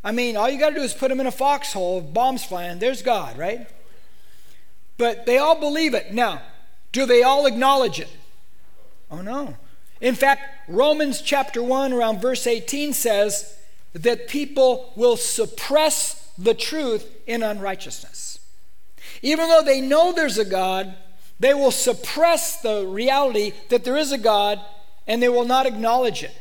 I 0.05 0.13
mean, 0.13 0.37
all 0.37 0.51
you 0.51 0.59
got 0.59 0.71
to 0.71 0.75
do 0.77 0.83
is 0.83 0.93
put 0.93 1.09
them 1.09 1.21
in 1.21 1.27
a 1.27 1.33
foxhole, 1.33 2.01
bombs 2.01 2.45
flying, 2.45 2.79
there's 2.79 3.03
God, 3.03 3.39
right? 3.39 3.69
But 5.03 5.27
they 5.27 5.37
all 5.37 5.59
believe 5.59 5.95
it. 5.95 6.15
Now, 6.15 6.43
do 6.93 7.07
they 7.07 7.25
all 7.25 7.47
acknowledge 7.47 7.99
it? 7.99 8.09
Oh, 9.11 9.21
no. 9.21 9.57
In 10.01 10.15
fact, 10.15 10.43
Romans 10.69 11.21
chapter 11.21 11.61
1, 11.61 11.93
around 11.93 12.21
verse 12.21 12.47
18 12.47 12.93
says 12.93 13.59
that 13.95 14.29
people 14.29 14.93
will 14.95 15.17
suppress 15.17 16.31
the 16.39 16.55
truth 16.55 17.13
in 17.27 17.43
unrighteousness. 17.43 18.39
Even 19.23 19.49
though 19.49 19.65
they 19.65 19.81
know 19.81 20.13
there's 20.13 20.39
a 20.39 20.45
God, 20.45 20.95
they 21.41 21.53
will 21.53 21.73
suppress 21.73 22.63
the 22.63 22.87
reality 22.87 23.55
that 23.71 23.83
there 23.83 23.97
is 23.97 24.13
a 24.13 24.19
God 24.19 24.61
and 25.09 25.21
they 25.21 25.29
will 25.29 25.45
not 25.45 25.67
acknowledge 25.67 26.23
it. 26.23 26.37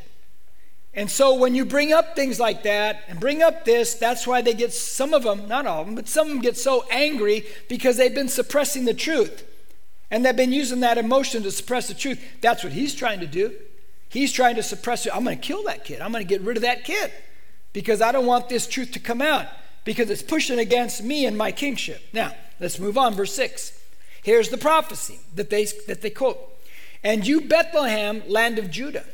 And 0.94 1.10
so 1.10 1.34
when 1.34 1.54
you 1.54 1.64
bring 1.64 1.92
up 1.92 2.14
things 2.14 2.38
like 2.38 2.64
that 2.64 3.02
and 3.08 3.18
bring 3.18 3.42
up 3.42 3.64
this, 3.64 3.94
that's 3.94 4.26
why 4.26 4.42
they 4.42 4.52
get 4.52 4.72
some 4.72 5.14
of 5.14 5.22
them, 5.22 5.48
not 5.48 5.66
all 5.66 5.80
of 5.80 5.86
them, 5.86 5.94
but 5.94 6.06
some 6.06 6.26
of 6.26 6.32
them 6.32 6.42
get 6.42 6.56
so 6.56 6.84
angry 6.90 7.46
because 7.68 7.96
they've 7.96 8.14
been 8.14 8.28
suppressing 8.28 8.84
the 8.84 8.94
truth. 8.94 9.44
And 10.10 10.24
they've 10.24 10.36
been 10.36 10.52
using 10.52 10.80
that 10.80 10.98
emotion 10.98 11.42
to 11.44 11.50
suppress 11.50 11.88
the 11.88 11.94
truth. 11.94 12.22
That's 12.42 12.62
what 12.62 12.74
he's 12.74 12.94
trying 12.94 13.20
to 13.20 13.26
do. 13.26 13.54
He's 14.10 14.30
trying 14.30 14.56
to 14.56 14.62
suppress 14.62 15.06
it. 15.06 15.16
I'm 15.16 15.24
going 15.24 15.38
to 15.38 15.42
kill 15.42 15.64
that 15.64 15.86
kid. 15.86 16.02
I'm 16.02 16.12
going 16.12 16.26
to 16.26 16.28
get 16.28 16.42
rid 16.42 16.58
of 16.58 16.62
that 16.62 16.84
kid 16.84 17.10
because 17.72 18.02
I 18.02 18.12
don't 18.12 18.26
want 18.26 18.50
this 18.50 18.66
truth 18.66 18.92
to 18.92 19.00
come 19.00 19.22
out 19.22 19.46
because 19.84 20.10
it's 20.10 20.22
pushing 20.22 20.58
against 20.58 21.02
me 21.02 21.24
and 21.24 21.38
my 21.38 21.50
kingship. 21.50 22.02
Now, 22.12 22.32
Let's 22.62 22.78
move 22.78 22.96
on, 22.96 23.14
verse 23.14 23.34
6. 23.34 23.76
Here's 24.22 24.50
the 24.50 24.56
prophecy 24.56 25.18
that 25.34 25.50
they, 25.50 25.64
that 25.88 26.00
they 26.00 26.10
quote. 26.10 26.38
And 27.02 27.26
you, 27.26 27.40
Bethlehem, 27.40 28.22
land 28.28 28.56
of 28.60 28.70
Judah, 28.70 29.04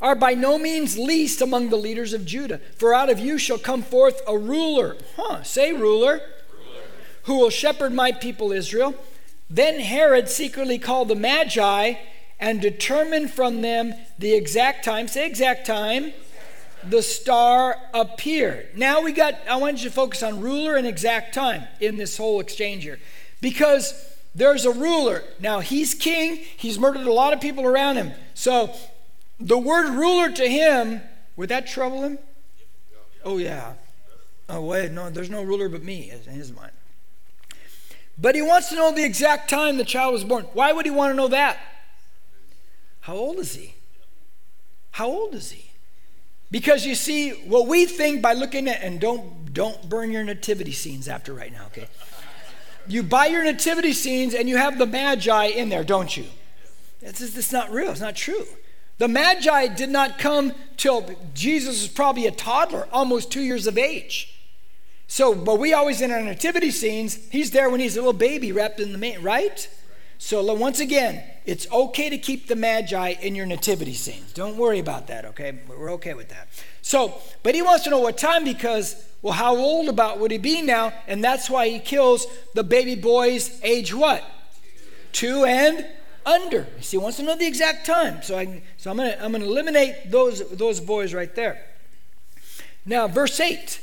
are 0.00 0.14
by 0.14 0.34
no 0.34 0.58
means 0.58 0.98
least 0.98 1.40
among 1.40 1.70
the 1.70 1.76
leaders 1.76 2.12
of 2.12 2.26
Judah, 2.26 2.58
for 2.76 2.94
out 2.94 3.10
of 3.10 3.18
you 3.18 3.38
shall 3.38 3.58
come 3.58 3.82
forth 3.82 4.20
a 4.26 4.36
ruler. 4.36 4.96
Huh, 5.16 5.42
say 5.42 5.72
ruler. 5.72 6.20
ruler. 6.20 6.20
Who 7.24 7.38
will 7.38 7.50
shepherd 7.50 7.92
my 7.92 8.12
people 8.12 8.52
Israel. 8.52 8.94
Then 9.48 9.80
Herod 9.80 10.28
secretly 10.28 10.78
called 10.78 11.08
the 11.08 11.14
Magi 11.14 11.94
and 12.40 12.60
determined 12.60 13.30
from 13.30 13.62
them 13.62 13.94
the 14.18 14.34
exact 14.34 14.84
time. 14.84 15.08
Say 15.08 15.26
exact 15.26 15.66
time 15.66 16.12
the 16.88 17.02
star 17.02 17.76
appeared. 17.92 18.76
Now 18.76 19.00
we 19.00 19.12
got, 19.12 19.34
I 19.48 19.56
want 19.56 19.78
you 19.82 19.88
to 19.88 19.94
focus 19.94 20.22
on 20.22 20.40
ruler 20.40 20.76
and 20.76 20.86
exact 20.86 21.34
time 21.34 21.64
in 21.80 21.96
this 21.96 22.16
whole 22.16 22.40
exchange 22.40 22.82
here. 22.82 22.98
Because 23.40 23.94
there's 24.34 24.64
a 24.64 24.72
ruler. 24.72 25.22
Now 25.40 25.60
he's 25.60 25.94
king, 25.94 26.36
he's 26.56 26.78
murdered 26.78 27.06
a 27.06 27.12
lot 27.12 27.32
of 27.32 27.40
people 27.40 27.64
around 27.64 27.96
him. 27.96 28.12
So 28.34 28.74
the 29.40 29.58
word 29.58 29.90
ruler 29.90 30.30
to 30.30 30.48
him, 30.48 31.00
would 31.36 31.48
that 31.48 31.66
trouble 31.66 32.02
him? 32.02 32.18
Oh, 33.24 33.38
yeah. 33.38 33.74
Oh, 34.48 34.60
wait, 34.60 34.92
no, 34.92 35.10
there's 35.10 35.30
no 35.30 35.42
ruler 35.42 35.68
but 35.68 35.82
me 35.82 36.10
in 36.10 36.34
his 36.34 36.52
mind. 36.52 36.72
But 38.16 38.34
he 38.34 38.42
wants 38.42 38.68
to 38.68 38.76
know 38.76 38.92
the 38.92 39.04
exact 39.04 39.50
time 39.50 39.76
the 39.76 39.84
child 39.84 40.12
was 40.12 40.24
born. 40.24 40.44
Why 40.52 40.72
would 40.72 40.84
he 40.84 40.90
want 40.90 41.12
to 41.12 41.16
know 41.16 41.28
that? 41.28 41.58
How 43.00 43.14
old 43.14 43.38
is 43.38 43.54
he? 43.54 43.74
How 44.92 45.08
old 45.08 45.34
is 45.34 45.50
he? 45.50 45.70
Because 46.50 46.86
you 46.86 46.94
see, 46.94 47.30
what 47.30 47.66
we 47.66 47.84
think 47.84 48.22
by 48.22 48.32
looking 48.32 48.68
at, 48.68 48.80
and 48.82 49.00
don't, 49.00 49.52
don't 49.52 49.88
burn 49.88 50.12
your 50.12 50.22
nativity 50.22 50.72
scenes 50.72 51.08
after 51.08 51.34
right 51.34 51.50
now, 51.50 51.66
okay? 51.66 51.88
You 52.86 53.02
buy 53.02 53.26
your 53.26 53.42
nativity 53.42 53.92
scenes 53.92 54.34
and 54.34 54.48
you 54.48 54.56
have 54.56 54.78
the 54.78 54.86
Magi 54.86 55.46
in 55.46 55.68
there, 55.68 55.82
don't 55.82 56.16
you? 56.16 56.26
It's, 57.00 57.20
it's 57.20 57.52
not 57.52 57.72
real, 57.72 57.90
it's 57.90 58.00
not 58.00 58.14
true. 58.14 58.46
The 58.98 59.08
Magi 59.08 59.68
did 59.68 59.90
not 59.90 60.18
come 60.18 60.52
till 60.76 61.08
Jesus 61.34 61.82
was 61.82 61.88
probably 61.88 62.26
a 62.26 62.30
toddler, 62.30 62.88
almost 62.92 63.32
two 63.32 63.42
years 63.42 63.66
of 63.66 63.76
age. 63.76 64.30
So, 65.06 65.34
but 65.34 65.58
we 65.58 65.72
always 65.72 66.00
in 66.00 66.10
our 66.10 66.20
nativity 66.20 66.70
scenes, 66.70 67.18
he's 67.30 67.50
there 67.50 67.68
when 67.70 67.80
he's 67.80 67.96
a 67.96 68.00
little 68.00 68.12
baby 68.12 68.52
wrapped 68.52 68.80
in 68.80 68.92
the 68.92 68.98
main, 68.98 69.22
right? 69.22 69.68
So 70.18 70.54
once 70.54 70.80
again, 70.80 71.22
it's 71.44 71.70
okay 71.70 72.08
to 72.08 72.16
keep 72.16 72.46
the 72.46 72.56
magi 72.56 73.10
in 73.20 73.34
your 73.34 73.46
nativity 73.46 73.94
scenes. 73.94 74.32
Don't 74.32 74.56
worry 74.56 74.78
about 74.78 75.08
that, 75.08 75.24
okay? 75.26 75.58
We're 75.68 75.92
okay 75.92 76.14
with 76.14 76.30
that. 76.30 76.48
So, 76.80 77.20
but 77.42 77.54
he 77.54 77.62
wants 77.62 77.84
to 77.84 77.90
know 77.90 77.98
what 77.98 78.16
time 78.16 78.44
because, 78.44 79.06
well, 79.20 79.34
how 79.34 79.56
old 79.56 79.88
about 79.88 80.20
would 80.20 80.30
he 80.30 80.38
be 80.38 80.62
now? 80.62 80.92
And 81.06 81.22
that's 81.22 81.50
why 81.50 81.68
he 81.68 81.78
kills 81.78 82.26
the 82.54 82.64
baby 82.64 82.94
boys 82.94 83.60
age 83.62 83.92
what? 83.92 84.24
Two 85.12 85.44
and 85.44 85.86
under. 86.26 86.66
See, 86.80 86.96
he 86.96 87.02
wants 87.02 87.16
to 87.18 87.22
know 87.22 87.36
the 87.36 87.46
exact 87.46 87.86
time. 87.86 88.22
So 88.22 88.38
I 88.38 88.62
so 88.76 88.90
I'm 88.90 88.96
gonna 88.96 89.16
I'm 89.20 89.32
gonna 89.32 89.44
eliminate 89.44 90.10
those 90.10 90.48
those 90.50 90.80
boys 90.80 91.14
right 91.14 91.34
there. 91.34 91.64
Now, 92.86 93.08
verse 93.08 93.40
8. 93.40 93.80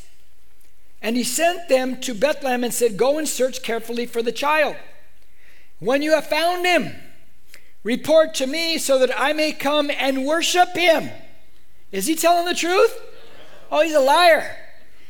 And 1.02 1.18
he 1.18 1.24
sent 1.24 1.68
them 1.68 2.00
to 2.02 2.14
Bethlehem 2.14 2.64
and 2.64 2.74
said, 2.74 2.98
Go 2.98 3.18
and 3.18 3.28
search 3.28 3.64
carefully 3.64 4.06
for 4.06 4.22
the 4.22 4.32
child. 4.32 4.76
When 5.80 6.04
you 6.04 6.12
have 6.12 6.28
found 6.28 6.66
him, 6.66 6.96
report 7.84 8.36
to 8.36 8.46
me 8.46 8.78
so 8.78 9.00
that 9.00 9.20
I 9.20 9.34
may 9.34 9.52
come 9.52 9.90
and 9.90 10.26
worship 10.26 10.76
him. 10.76 11.10
Is 11.92 12.06
he 12.06 12.16
telling 12.16 12.46
the 12.46 12.54
truth? 12.54 12.96
Oh, 13.72 13.82
he's 13.82 13.96
a 13.96 14.00
liar. 14.00 14.56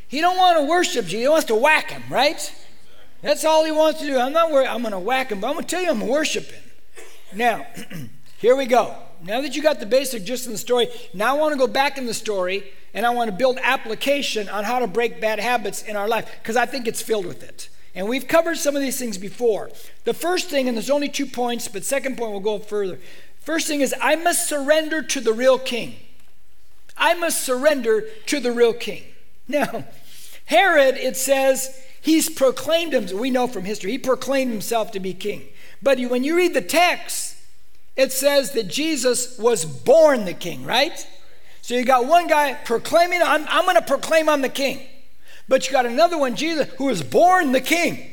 He 0.08 0.22
don't 0.22 0.38
want 0.38 0.58
to 0.60 0.64
worship 0.64 1.12
you. 1.12 1.20
He 1.20 1.28
wants 1.28 1.46
to 1.46 1.56
whack 1.56 1.92
him, 1.92 2.04
right? 2.10 2.54
That's 3.22 3.44
all 3.44 3.66
he 3.66 3.72
wants 3.72 4.00
to 4.00 4.08
do. 4.08 4.18
I'm 4.18 4.34
not 4.34 4.52
worried. 4.52 4.68
I'm 4.68 4.82
going 4.82 4.94
to 4.94 5.00
whack 5.00 5.32
him, 5.32 5.42
but 5.42 5.48
I'm 5.48 5.54
going 5.54 5.66
to 5.66 5.70
tell 5.70 5.84
you 5.84 5.90
I'm 5.90 6.08
worshiping. 6.08 6.60
Now, 7.34 7.66
here 8.38 8.56
we 8.56 8.66
go. 8.66 8.96
Now 9.24 9.42
that 9.42 9.56
you 9.56 9.62
got 9.62 9.80
the 9.80 9.86
basic 9.86 10.24
gist 10.24 10.46
in 10.48 10.52
the 10.52 10.58
story, 10.58 10.88
now 11.14 11.36
I 11.36 11.40
want 11.40 11.54
to 11.54 11.60
go 11.60 11.68
back 11.68 11.98
in 11.98 12.06
the 12.06 12.14
story 12.14 12.72
and 12.94 13.06
I 13.06 13.12
want 13.12 13.30
to 13.30 13.36
build 13.36 13.60
application 13.62 14.50
on 14.50 14.64
how 14.64 14.80
to 14.80 14.88
break 14.88 15.22
bad 15.22 15.40
habits 15.40 15.84
in 15.84 15.96
our 15.96 16.08
life 16.08 16.30
because 16.42 16.56
I 16.56 16.66
think 16.66 16.88
it's 16.88 17.02
filled 17.02 17.26
with 17.26 17.44
it. 17.44 17.70
And 17.94 18.08
we've 18.08 18.28
covered 18.28 18.58
some 18.58 18.76
of 18.76 18.82
these 18.82 18.98
things 18.98 19.18
before. 19.18 19.70
The 20.06 20.14
first 20.14 20.50
thing, 20.50 20.68
and 20.68 20.78
there's 20.78 20.90
only 20.90 21.10
two 21.10 21.26
points, 21.26 21.68
but 21.68 21.84
second 21.84 22.18
point 22.18 22.32
we'll 22.32 22.40
go 22.40 22.60
further. 22.60 23.00
First 23.42 23.68
thing 23.68 23.82
is, 23.82 23.94
I 24.02 24.16
must 24.16 24.48
surrender 24.48 25.02
to 25.02 25.20
the 25.20 25.34
real 25.34 25.60
king. 25.60 25.96
I 26.98 27.14
must 27.16 27.44
surrender 27.44 28.06
to 28.28 28.40
the 28.40 28.52
real 28.52 28.74
king. 28.74 29.04
Now, 29.48 29.84
Herod, 30.46 30.96
it 30.96 31.18
says, 31.18 31.78
he's 32.00 32.30
proclaimed 32.30 32.94
him, 32.94 33.18
we 33.18 33.30
know 33.30 33.48
from 33.48 33.66
history, 33.66 33.92
he 33.92 33.98
proclaimed 33.98 34.52
himself 34.52 34.92
to 34.92 35.00
be 35.02 35.14
king. 35.14 35.44
But 35.82 36.00
when 36.00 36.24
you 36.24 36.36
read 36.36 36.54
the 36.54 36.62
text, 36.62 37.38
it 37.96 38.12
says 38.12 38.52
that 38.52 38.68
Jesus 38.68 39.38
was 39.38 39.66
born 39.66 40.26
the 40.26 40.34
king, 40.34 40.66
right? 40.66 41.06
So 41.62 41.76
you 41.76 41.86
got 41.86 42.06
one 42.06 42.28
guy 42.28 42.54
proclaiming, 42.54 43.22
I'm, 43.24 43.46
I'm 43.48 43.66
going 43.66 43.76
to 43.76 43.82
proclaim 43.82 44.30
I'm 44.30 44.42
the 44.42 44.50
king. 44.50 44.82
But 45.48 45.66
you 45.66 45.74
got 45.74 45.86
another 45.86 46.18
one, 46.18 46.36
Jesus, 46.36 46.68
who 46.78 46.86
was 46.86 47.04
born 47.04 47.52
the 47.52 47.62
king. 47.62 48.08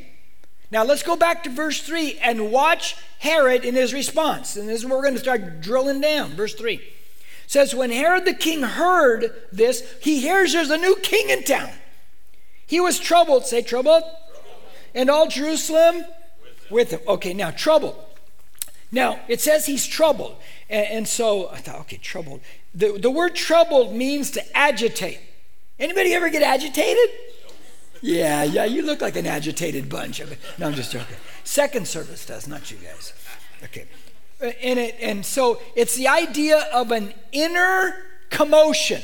Now 0.71 0.83
let's 0.83 1.03
go 1.03 1.15
back 1.15 1.43
to 1.43 1.49
verse 1.49 1.81
3 1.81 2.19
and 2.21 2.51
watch 2.51 2.95
Herod 3.19 3.65
in 3.65 3.75
his 3.75 3.93
response. 3.93 4.55
And 4.55 4.69
this 4.69 4.79
is 4.79 4.85
where 4.85 4.95
we're 4.95 5.03
going 5.03 5.15
to 5.15 5.19
start 5.19 5.61
drilling 5.61 6.01
down. 6.01 6.31
Verse 6.31 6.53
3 6.53 6.81
says, 7.47 7.73
When 7.73 7.89
Herod 7.89 8.25
the 8.25 8.33
king 8.33 8.61
heard 8.61 9.33
this, 9.51 9.83
he 10.01 10.19
hears 10.19 10.53
there's 10.53 10.69
a 10.69 10.77
new 10.77 10.95
king 10.97 11.29
in 11.29 11.43
town. 11.43 11.71
He 12.67 12.79
was 12.79 12.99
troubled. 12.99 13.45
Say 13.47 13.63
troubled. 13.63 14.03
And 14.93 15.09
all 15.09 15.27
Jerusalem 15.27 16.05
with 16.69 16.91
him. 16.91 16.99
Okay, 17.07 17.33
now 17.33 17.51
troubled. 17.51 17.95
Now 18.91 19.19
it 19.27 19.41
says 19.41 19.65
he's 19.65 19.85
troubled. 19.85 20.37
And, 20.69 20.87
and 20.87 21.07
so 21.07 21.49
I 21.49 21.57
thought, 21.57 21.79
okay, 21.81 21.97
troubled. 21.97 22.41
The, 22.73 22.97
the 22.97 23.11
word 23.11 23.35
troubled 23.35 23.95
means 23.95 24.31
to 24.31 24.57
agitate. 24.57 25.19
Anybody 25.79 26.13
ever 26.13 26.29
get 26.29 26.43
agitated? 26.43 27.09
Yeah, 28.01 28.43
yeah, 28.43 28.65
you 28.65 28.81
look 28.81 29.01
like 29.01 29.15
an 29.15 29.27
agitated 29.27 29.89
bunch. 29.89 30.21
No, 30.57 30.67
I'm 30.67 30.73
just 30.73 30.91
joking. 30.91 31.17
Second 31.43 31.87
service 31.87 32.25
does, 32.25 32.47
not 32.47 32.71
you 32.71 32.77
guys. 32.77 33.13
Okay. 33.63 33.85
And, 34.41 34.79
it, 34.79 34.95
and 35.01 35.25
so 35.25 35.61
it's 35.75 35.95
the 35.95 36.07
idea 36.07 36.67
of 36.73 36.91
an 36.91 37.13
inner 37.31 38.05
commotion. 38.29 39.01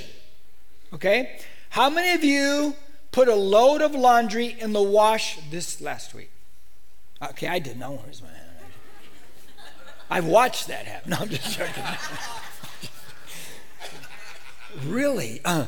Okay? 0.93 1.41
How 1.69 1.89
many 1.89 2.13
of 2.13 2.23
you 2.23 2.75
put 3.11 3.27
a 3.27 3.35
load 3.35 3.81
of 3.81 3.93
laundry 3.93 4.55
in 4.59 4.71
the 4.71 4.81
wash 4.81 5.39
this 5.49 5.81
last 5.81 6.13
week? 6.13 6.31
Okay, 7.21 7.47
I 7.47 7.59
didn't 7.59 7.79
No 7.79 7.91
worries, 7.91 8.21
man. 8.21 8.31
I've 10.09 10.25
watched 10.25 10.67
that 10.67 10.85
happen. 10.85 11.11
No, 11.11 11.17
I'm 11.17 11.29
just 11.29 11.57
joking. 11.57 11.83
really? 14.83 15.41
Uh, 15.43 15.65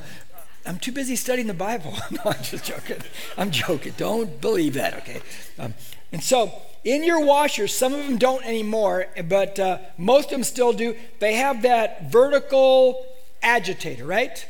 I'm 0.65 0.77
too 0.77 0.91
busy 0.91 1.15
studying 1.15 1.47
the 1.47 1.53
Bible. 1.53 1.93
no, 2.11 2.19
I'm 2.25 2.43
just 2.43 2.65
joking. 2.65 2.97
I'm 3.37 3.51
joking. 3.51 3.93
Don't 3.97 4.39
believe 4.41 4.73
that, 4.75 4.93
okay? 4.95 5.21
Um, 5.57 5.73
and 6.11 6.21
so, 6.23 6.51
in 6.83 7.03
your 7.03 7.25
washers, 7.25 7.73
some 7.73 7.93
of 7.93 8.05
them 8.05 8.17
don't 8.17 8.45
anymore, 8.45 9.07
but 9.27 9.59
uh, 9.59 9.79
most 9.97 10.25
of 10.25 10.31
them 10.31 10.43
still 10.43 10.73
do. 10.73 10.95
They 11.19 11.33
have 11.33 11.63
that 11.63 12.11
vertical 12.11 13.05
agitator, 13.41 14.05
right? 14.05 14.45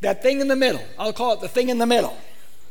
That 0.00 0.22
thing 0.22 0.40
in 0.40 0.48
the 0.48 0.56
middle. 0.56 0.82
I'll 0.98 1.12
call 1.12 1.34
it 1.34 1.40
the 1.40 1.48
thing 1.48 1.68
in 1.68 1.78
the 1.78 1.86
middle. 1.86 2.16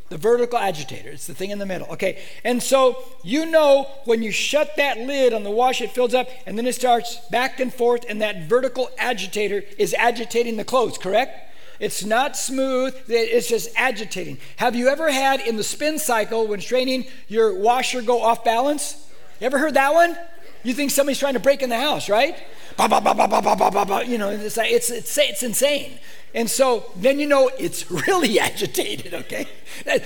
The 0.10 0.18
vertical 0.18 0.60
agitator. 0.60 1.10
It's 1.10 1.26
the 1.26 1.34
thing 1.34 1.50
in 1.50 1.58
the 1.58 1.65
middle. 1.65 1.88
Okay. 1.88 2.22
And 2.44 2.62
so 2.62 3.04
you 3.24 3.46
know 3.46 3.88
when 4.06 4.22
you 4.22 4.32
shut 4.32 4.76
that 4.78 5.00
lid 5.00 5.34
on 5.34 5.44
the 5.44 5.50
wash, 5.50 5.82
it 5.82 5.91
fills 5.91 6.13
up 6.13 6.30
and 6.46 6.58
then 6.58 6.68
it 6.68 6.76
starts 6.76 7.18
back 7.32 7.60
and 7.60 7.74
forth, 7.74 8.06
and 8.08 8.22
that 8.22 8.44
vertical 8.44 8.91
agitator 9.00 9.63
is 9.78 9.96
agitating 9.96 10.58
the 10.58 10.63
clothes, 10.63 10.98
correct? 10.98 11.41
It's 11.80 12.06
not 12.06 12.38
smooth, 12.38 12.96
it's 13.08 13.50
just 13.50 13.70
agitating. 13.76 14.38
Have 14.58 14.76
you 14.76 14.88
ever 14.88 15.12
had 15.12 15.41
in 15.41 15.58
the 15.58 15.63
spin 15.63 16.00
cycle 16.00 16.48
when 16.48 16.62
straining 16.62 17.06
your 17.28 17.54
washer 17.54 18.02
go 18.02 18.22
off 18.22 18.44
balance? 18.46 19.10
You 19.41 19.48
ever 19.48 19.58
heard 19.58 19.74
that 19.74 19.94
one? 19.94 20.18
You 20.65 20.73
think 20.73 20.89
somebody's 20.89 21.19
trying 21.19 21.36
to 21.36 21.39
break 21.39 21.62
in 21.62 21.69
the 21.69 21.80
house, 21.80 22.10
right? 22.10 22.36
Bah, 22.75 22.88
bah, 22.88 22.99
bah, 22.99 23.99
you 23.99 24.17
know, 24.17 24.32
it's, 24.32 24.58
it's, 24.58 24.89
it's, 24.89 25.17
it's 25.17 25.43
insane. 25.43 25.99
And 26.34 26.49
so 26.49 26.91
then 26.95 27.19
you 27.19 27.28
know 27.28 27.51
it's 27.60 27.89
really 28.08 28.39
agitated, 28.39 29.13
okay? 29.13 29.47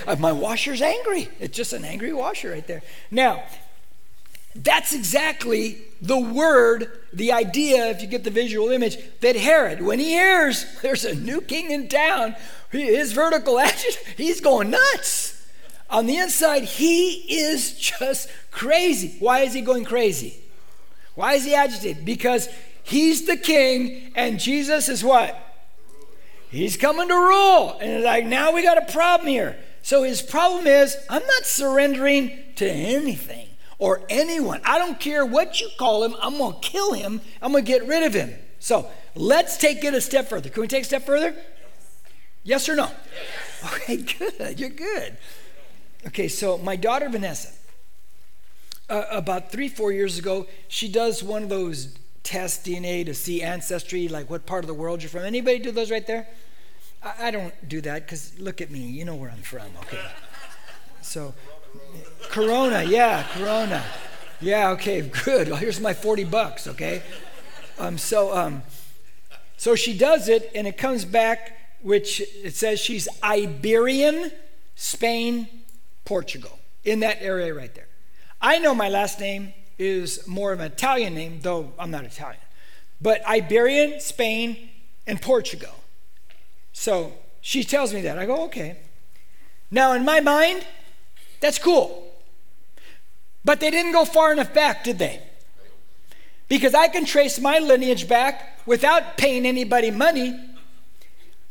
Uh, 0.05 0.17
my 0.17 0.33
washer's 0.33 0.81
angry. 0.81 1.29
It's 1.39 1.55
just 1.55 1.71
an 1.71 1.85
angry 1.85 2.11
washer 2.11 2.51
right 2.51 2.67
there. 2.67 2.83
Now, 3.09 3.43
that's 4.53 4.93
exactly 4.93 5.77
the 6.01 6.19
word, 6.19 6.91
the 7.13 7.31
idea, 7.31 7.87
if 7.91 8.01
you 8.01 8.09
get 8.09 8.25
the 8.25 8.29
visual 8.29 8.69
image, 8.69 8.97
that 9.21 9.37
Herod, 9.37 9.81
when 9.81 9.99
he 9.99 10.09
hears 10.09 10.65
there's 10.81 11.05
a 11.05 11.15
new 11.15 11.39
king 11.39 11.71
in 11.71 11.87
town, 11.87 12.35
his 12.69 13.13
vertical 13.13 13.59
action, 13.61 13.93
he's 14.17 14.41
going 14.41 14.71
nuts. 14.71 15.41
On 15.89 16.05
the 16.05 16.17
inside, 16.17 16.63
he 16.63 17.13
is 17.39 17.77
just 17.77 18.29
crazy. 18.51 19.15
Why 19.19 19.39
is 19.39 19.53
he 19.53 19.61
going 19.61 19.85
crazy? 19.85 20.43
Why 21.19 21.33
is 21.33 21.43
he 21.43 21.53
agitated? 21.53 22.05
Because 22.05 22.47
he's 22.81 23.25
the 23.25 23.35
king 23.35 24.13
and 24.15 24.39
Jesus 24.39 24.87
is 24.87 25.03
what? 25.03 25.37
He's 26.49 26.77
coming 26.77 27.09
to 27.09 27.13
rule. 27.13 27.77
And 27.81 27.91
it's 27.91 28.05
like, 28.05 28.25
now 28.25 28.53
we 28.53 28.63
got 28.63 28.77
a 28.77 28.89
problem 28.89 29.27
here. 29.27 29.57
So 29.81 30.03
his 30.03 30.21
problem 30.21 30.65
is, 30.65 30.95
I'm 31.09 31.21
not 31.21 31.43
surrendering 31.43 32.31
to 32.55 32.71
anything 32.71 33.49
or 33.79 34.03
anyone. 34.07 34.61
I 34.63 34.77
don't 34.77 34.97
care 34.97 35.25
what 35.25 35.59
you 35.59 35.67
call 35.77 36.05
him, 36.05 36.15
I'm 36.21 36.37
going 36.37 36.53
to 36.53 36.59
kill 36.61 36.93
him, 36.93 37.19
I'm 37.41 37.51
going 37.51 37.65
to 37.65 37.69
get 37.69 37.85
rid 37.85 38.03
of 38.03 38.13
him. 38.13 38.33
So 38.59 38.89
let's 39.13 39.57
take 39.57 39.83
it 39.83 39.93
a 39.93 39.99
step 39.99 40.29
further. 40.29 40.49
Can 40.49 40.61
we 40.61 40.67
take 40.69 40.83
a 40.83 40.85
step 40.85 41.05
further? 41.05 41.35
Yes 42.45 42.69
or 42.69 42.77
no? 42.77 42.89
Yes. 43.61 43.73
Okay, 43.73 43.97
good. 44.37 44.57
You're 44.57 44.69
good. 44.69 45.17
Okay, 46.07 46.29
so 46.29 46.57
my 46.59 46.77
daughter 46.77 47.09
Vanessa, 47.09 47.49
uh, 48.89 49.05
about 49.11 49.51
three, 49.51 49.67
four 49.67 49.91
years 49.91 50.17
ago, 50.17 50.47
she 50.67 50.89
does 50.89 51.23
one 51.23 51.43
of 51.43 51.49
those 51.49 51.97
tests 52.23 52.67
DNA 52.67 53.05
to 53.05 53.13
see 53.13 53.41
ancestry, 53.41 54.07
like 54.07 54.29
what 54.29 54.45
part 54.45 54.63
of 54.63 54.67
the 54.67 54.73
world 54.73 55.01
you're 55.01 55.09
from. 55.09 55.23
Anybody 55.23 55.59
do 55.59 55.71
those 55.71 55.91
right 55.91 56.05
there? 56.05 56.27
I, 57.03 57.27
I 57.27 57.31
don't 57.31 57.53
do 57.67 57.81
that 57.81 58.05
because 58.05 58.37
look 58.39 58.61
at 58.61 58.71
me, 58.71 58.79
you 58.79 59.05
know 59.05 59.15
where 59.15 59.31
I'm 59.31 59.41
from, 59.41 59.67
okay? 59.83 60.01
So 61.01 61.33
Corona, 62.29 62.83
yeah, 62.83 63.25
Corona. 63.33 63.83
Yeah, 64.41 64.71
okay, 64.71 65.01
good. 65.25 65.49
Well, 65.49 65.57
here's 65.57 65.79
my 65.79 65.93
40 65.93 66.23
bucks, 66.25 66.67
okay? 66.67 67.03
Um, 67.77 67.97
so, 67.97 68.35
um, 68.35 68.63
so 69.57 69.75
she 69.75 69.97
does 69.97 70.29
it, 70.29 70.51
and 70.55 70.67
it 70.67 70.77
comes 70.77 71.05
back, 71.05 71.57
which 71.81 72.21
it 72.21 72.55
says 72.55 72.79
she's 72.79 73.07
Iberian, 73.23 74.31
Spain, 74.75 75.47
Portugal, 76.05 76.59
in 76.83 77.01
that 77.01 77.17
area 77.21 77.53
right 77.53 77.73
there. 77.75 77.88
I 78.41 78.59
know 78.59 78.73
my 78.73 78.89
last 78.89 79.19
name 79.19 79.53
is 79.77 80.27
more 80.27 80.51
of 80.53 80.59
an 80.59 80.71
Italian 80.71 81.15
name, 81.15 81.39
though 81.41 81.73
I'm 81.77 81.91
not 81.91 82.05
Italian. 82.05 82.41
But 83.01 83.25
Iberian, 83.25 83.99
Spain, 83.99 84.69
and 85.07 85.21
Portugal. 85.21 85.73
So 86.73 87.13
she 87.41 87.63
tells 87.63 87.93
me 87.93 88.01
that. 88.01 88.17
I 88.17 88.25
go, 88.25 88.45
okay. 88.45 88.77
Now, 89.71 89.93
in 89.93 90.03
my 90.05 90.19
mind, 90.19 90.65
that's 91.39 91.59
cool. 91.59 92.07
But 93.45 93.59
they 93.59 93.71
didn't 93.71 93.93
go 93.93 94.05
far 94.05 94.31
enough 94.31 94.53
back, 94.53 94.83
did 94.83 94.99
they? 94.99 95.21
Because 96.47 96.73
I 96.73 96.87
can 96.87 97.05
trace 97.05 97.39
my 97.39 97.59
lineage 97.59 98.07
back 98.07 98.59
without 98.65 99.17
paying 99.17 99.45
anybody 99.45 99.91
money. 99.91 100.37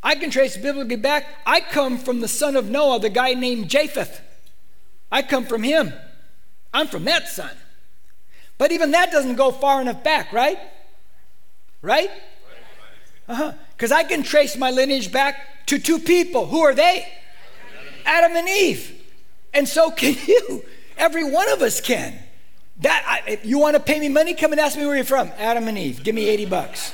I 0.03 0.15
can 0.15 0.29
trace 0.29 0.55
biblically 0.57 0.95
back. 0.97 1.25
I 1.45 1.61
come 1.61 1.97
from 1.97 2.21
the 2.21 2.27
son 2.27 2.55
of 2.55 2.69
Noah, 2.69 2.99
the 2.99 3.09
guy 3.09 3.33
named 3.33 3.69
Japheth. 3.69 4.21
I 5.11 5.21
come 5.21 5.45
from 5.45 5.63
him. 5.63 5.93
I'm 6.73 6.87
from 6.87 7.05
that 7.05 7.27
son. 7.27 7.51
But 8.57 8.71
even 8.71 8.91
that 8.91 9.11
doesn't 9.11 9.35
go 9.35 9.51
far 9.51 9.81
enough 9.81 10.03
back, 10.03 10.33
right? 10.33 10.59
Right? 11.81 12.11
Uh 13.27 13.35
huh. 13.35 13.53
Because 13.71 13.91
I 13.91 14.03
can 14.03 14.23
trace 14.23 14.57
my 14.57 14.71
lineage 14.71 15.11
back 15.11 15.67
to 15.67 15.79
two 15.79 15.99
people. 15.99 16.47
Who 16.47 16.61
are 16.61 16.75
they? 16.75 17.07
Adam 18.05 18.35
and 18.35 18.49
Eve. 18.49 19.01
And 19.53 19.67
so 19.67 19.91
can 20.01 20.15
you. 20.27 20.63
Every 20.97 21.23
one 21.23 21.49
of 21.49 21.61
us 21.61 21.79
can. 21.79 22.19
That 22.81 23.03
I, 23.07 23.31
if 23.31 23.45
you 23.45 23.57
want 23.57 23.75
to 23.75 23.81
pay 23.81 23.99
me 23.99 24.09
money, 24.09 24.33
come 24.33 24.51
and 24.51 24.59
ask 24.59 24.77
me 24.77 24.85
where 24.85 24.95
you're 24.95 25.05
from. 25.05 25.31
Adam 25.37 25.67
and 25.67 25.77
Eve. 25.77 26.03
Give 26.03 26.15
me 26.15 26.27
80 26.29 26.45
bucks. 26.45 26.93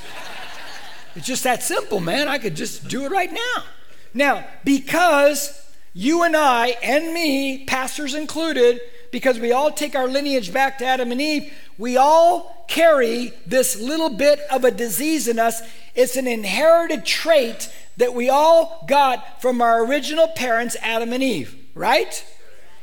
It's 1.14 1.26
just 1.26 1.44
that 1.44 1.62
simple, 1.62 2.00
man. 2.00 2.28
I 2.28 2.38
could 2.38 2.54
just 2.54 2.88
do 2.88 3.04
it 3.04 3.10
right 3.10 3.32
now. 3.32 3.64
Now, 4.12 4.46
because 4.64 5.64
you 5.94 6.22
and 6.24 6.36
I 6.36 6.76
and 6.82 7.14
me, 7.14 7.64
pastors 7.64 8.14
included, 8.14 8.80
because 9.16 9.38
we 9.38 9.50
all 9.50 9.70
take 9.70 9.94
our 9.94 10.06
lineage 10.06 10.52
back 10.52 10.76
to 10.76 10.84
Adam 10.84 11.10
and 11.10 11.22
Eve, 11.22 11.50
we 11.78 11.96
all 11.96 12.66
carry 12.68 13.32
this 13.46 13.80
little 13.80 14.10
bit 14.10 14.38
of 14.50 14.62
a 14.62 14.70
disease 14.70 15.26
in 15.26 15.38
us. 15.38 15.62
It's 15.94 16.16
an 16.16 16.26
inherited 16.26 17.06
trait 17.06 17.72
that 17.96 18.12
we 18.12 18.28
all 18.28 18.84
got 18.86 19.40
from 19.40 19.62
our 19.62 19.86
original 19.86 20.28
parents, 20.28 20.76
Adam 20.82 21.14
and 21.14 21.22
Eve, 21.22 21.56
right? 21.74 22.26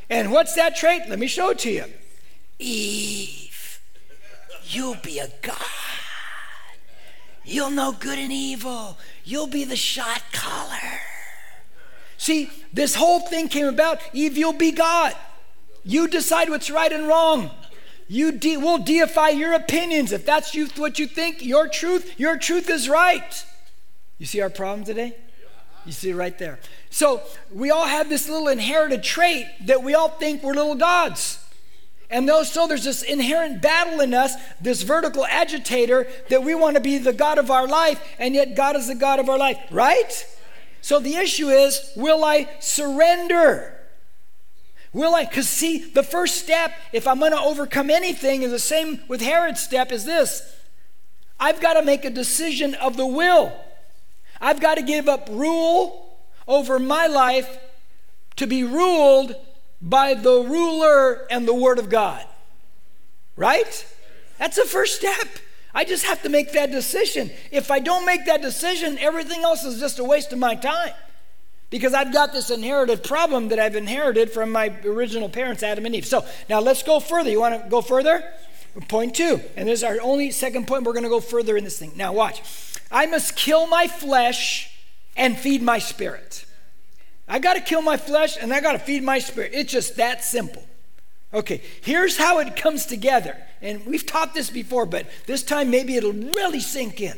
And 0.09 0.31
what's 0.31 0.55
that 0.55 0.75
trait? 0.75 1.03
Let 1.07 1.19
me 1.19 1.27
show 1.27 1.51
it 1.51 1.59
to 1.59 1.71
you. 1.71 1.85
Eve, 2.57 3.79
you'll 4.63 4.97
be 5.03 5.19
a 5.19 5.27
god. 5.43 5.59
You'll 7.45 7.69
know 7.69 7.91
good 7.91 8.17
and 8.17 8.33
evil. 8.33 8.97
You'll 9.23 9.45
be 9.45 9.65
the 9.65 9.75
shot 9.75 10.23
caller. 10.31 10.99
See, 12.17 12.49
this 12.73 12.95
whole 12.95 13.19
thing 13.19 13.49
came 13.49 13.67
about 13.67 13.99
Eve, 14.13 14.35
you'll 14.35 14.53
be 14.53 14.71
God. 14.71 15.15
You 15.83 16.07
decide 16.07 16.49
what's 16.49 16.69
right 16.69 16.91
and 16.91 17.07
wrong. 17.07 17.51
You 18.07 18.31
de- 18.31 18.57
will 18.57 18.77
deify 18.77 19.29
your 19.29 19.53
opinions. 19.53 20.11
If 20.11 20.25
that's 20.25 20.53
you, 20.53 20.67
what 20.77 20.99
you 20.99 21.07
think, 21.07 21.43
your 21.43 21.67
truth, 21.67 22.19
your 22.19 22.37
truth 22.37 22.69
is 22.69 22.89
right. 22.89 23.45
You 24.17 24.25
see 24.25 24.41
our 24.41 24.49
problem 24.49 24.85
today? 24.85 25.15
You 25.85 25.91
see 25.91 26.13
right 26.13 26.37
there. 26.37 26.59
So 26.89 27.23
we 27.51 27.71
all 27.71 27.87
have 27.87 28.07
this 28.09 28.29
little 28.29 28.47
inherited 28.47 29.03
trait 29.03 29.45
that 29.65 29.83
we 29.83 29.95
all 29.95 30.09
think 30.09 30.43
we're 30.43 30.53
little 30.53 30.75
gods. 30.75 31.39
And 32.09 32.29
those, 32.29 32.51
so 32.51 32.67
there's 32.67 32.83
this 32.83 33.01
inherent 33.01 33.61
battle 33.61 33.99
in 33.99 34.13
us, 34.13 34.35
this 34.61 34.83
vertical 34.83 35.25
agitator 35.25 36.07
that 36.29 36.43
we 36.43 36.53
want 36.53 36.75
to 36.75 36.81
be 36.81 36.99
the 36.99 37.11
God 37.11 37.39
of 37.39 37.49
our 37.49 37.67
life, 37.67 38.01
and 38.19 38.35
yet 38.35 38.55
God 38.55 38.75
is 38.75 38.87
the 38.87 38.95
God 38.95 39.19
of 39.19 39.29
our 39.29 39.37
life, 39.37 39.57
right? 39.71 40.25
So 40.81 40.99
the 40.99 41.15
issue 41.15 41.49
is 41.49 41.81
will 41.95 42.23
I 42.23 42.49
surrender? 42.59 43.82
Will 44.93 45.15
I? 45.15 45.25
Because 45.25 45.49
see, 45.49 45.79
the 45.79 46.03
first 46.03 46.35
step, 46.37 46.71
if 46.93 47.07
I'm 47.07 47.19
going 47.19 47.31
to 47.31 47.39
overcome 47.39 47.89
anything, 47.89 48.43
is 48.43 48.51
the 48.51 48.59
same 48.59 49.01
with 49.07 49.21
Herod's 49.21 49.61
step, 49.61 49.91
is 49.91 50.05
this 50.05 50.55
I've 51.39 51.59
got 51.59 51.73
to 51.73 51.81
make 51.81 52.05
a 52.05 52.11
decision 52.11 52.75
of 52.75 52.95
the 52.95 53.07
will. 53.07 53.51
I've 54.39 54.61
got 54.61 54.75
to 54.75 54.83
give 54.83 55.09
up 55.09 55.27
rule 55.31 56.19
over 56.47 56.77
my 56.77 57.07
life 57.07 57.57
to 58.35 58.47
be 58.47 58.63
ruled 58.63 59.35
by 59.81 60.13
the 60.13 60.41
ruler 60.41 61.25
and 61.29 61.47
the 61.47 61.53
Word 61.53 61.79
of 61.79 61.89
God. 61.89 62.25
Right? 63.35 63.85
That's 64.37 64.57
the 64.57 64.65
first 64.65 64.95
step. 64.95 65.27
I 65.73 65.85
just 65.85 66.05
have 66.05 66.21
to 66.21 66.29
make 66.29 66.53
that 66.53 66.71
decision. 66.71 67.31
If 67.51 67.71
I 67.71 67.79
don't 67.79 68.05
make 68.05 68.25
that 68.25 68.41
decision, 68.41 68.97
everything 68.99 69.41
else 69.41 69.63
is 69.63 69.79
just 69.79 69.97
a 69.97 70.03
waste 70.03 70.31
of 70.31 70.39
my 70.39 70.53
time. 70.55 70.93
Because 71.73 71.95
I've 71.95 72.13
got 72.13 72.33
this 72.33 72.51
inherited 72.51 73.03
problem 73.03 73.47
that 73.47 73.57
I've 73.57 73.75
inherited 73.75 74.29
from 74.29 74.51
my 74.51 74.71
original 74.85 75.27
parents, 75.27 75.63
Adam 75.63 75.87
and 75.87 75.95
Eve. 75.95 76.05
So 76.05 76.23
now 76.47 76.59
let's 76.59 76.83
go 76.83 76.99
further. 76.99 77.31
You 77.31 77.39
want 77.39 77.63
to 77.63 77.67
go 77.67 77.81
further? 77.81 78.23
Point 78.89 79.15
two. 79.15 79.41
And 79.55 79.67
this 79.67 79.79
is 79.79 79.83
our 79.83 79.99
only 79.99 80.29
second 80.29 80.67
point. 80.67 80.83
We're 80.83 80.93
going 80.93 81.01
to 81.01 81.09
go 81.09 81.19
further 81.19 81.57
in 81.57 81.63
this 81.63 81.79
thing. 81.79 81.93
Now, 81.95 82.13
watch. 82.13 82.43
I 82.91 83.07
must 83.07 83.35
kill 83.35 83.65
my 83.65 83.87
flesh 83.87 84.71
and 85.17 85.35
feed 85.35 85.63
my 85.63 85.79
spirit. 85.79 86.45
I 87.27 87.39
got 87.39 87.55
to 87.55 87.59
kill 87.59 87.81
my 87.81 87.97
flesh 87.97 88.37
and 88.39 88.53
I 88.53 88.61
got 88.61 88.73
to 88.73 88.79
feed 88.79 89.01
my 89.01 89.17
spirit. 89.17 89.53
It's 89.55 89.71
just 89.71 89.95
that 89.95 90.23
simple. 90.23 90.63
Okay, 91.33 91.63
here's 91.81 92.17
how 92.17 92.37
it 92.37 92.55
comes 92.55 92.85
together. 92.85 93.35
And 93.63 93.83
we've 93.87 94.05
taught 94.05 94.35
this 94.35 94.51
before, 94.51 94.85
but 94.85 95.07
this 95.25 95.41
time 95.41 95.71
maybe 95.71 95.95
it'll 95.95 96.13
really 96.13 96.59
sink 96.59 97.01
in. 97.01 97.17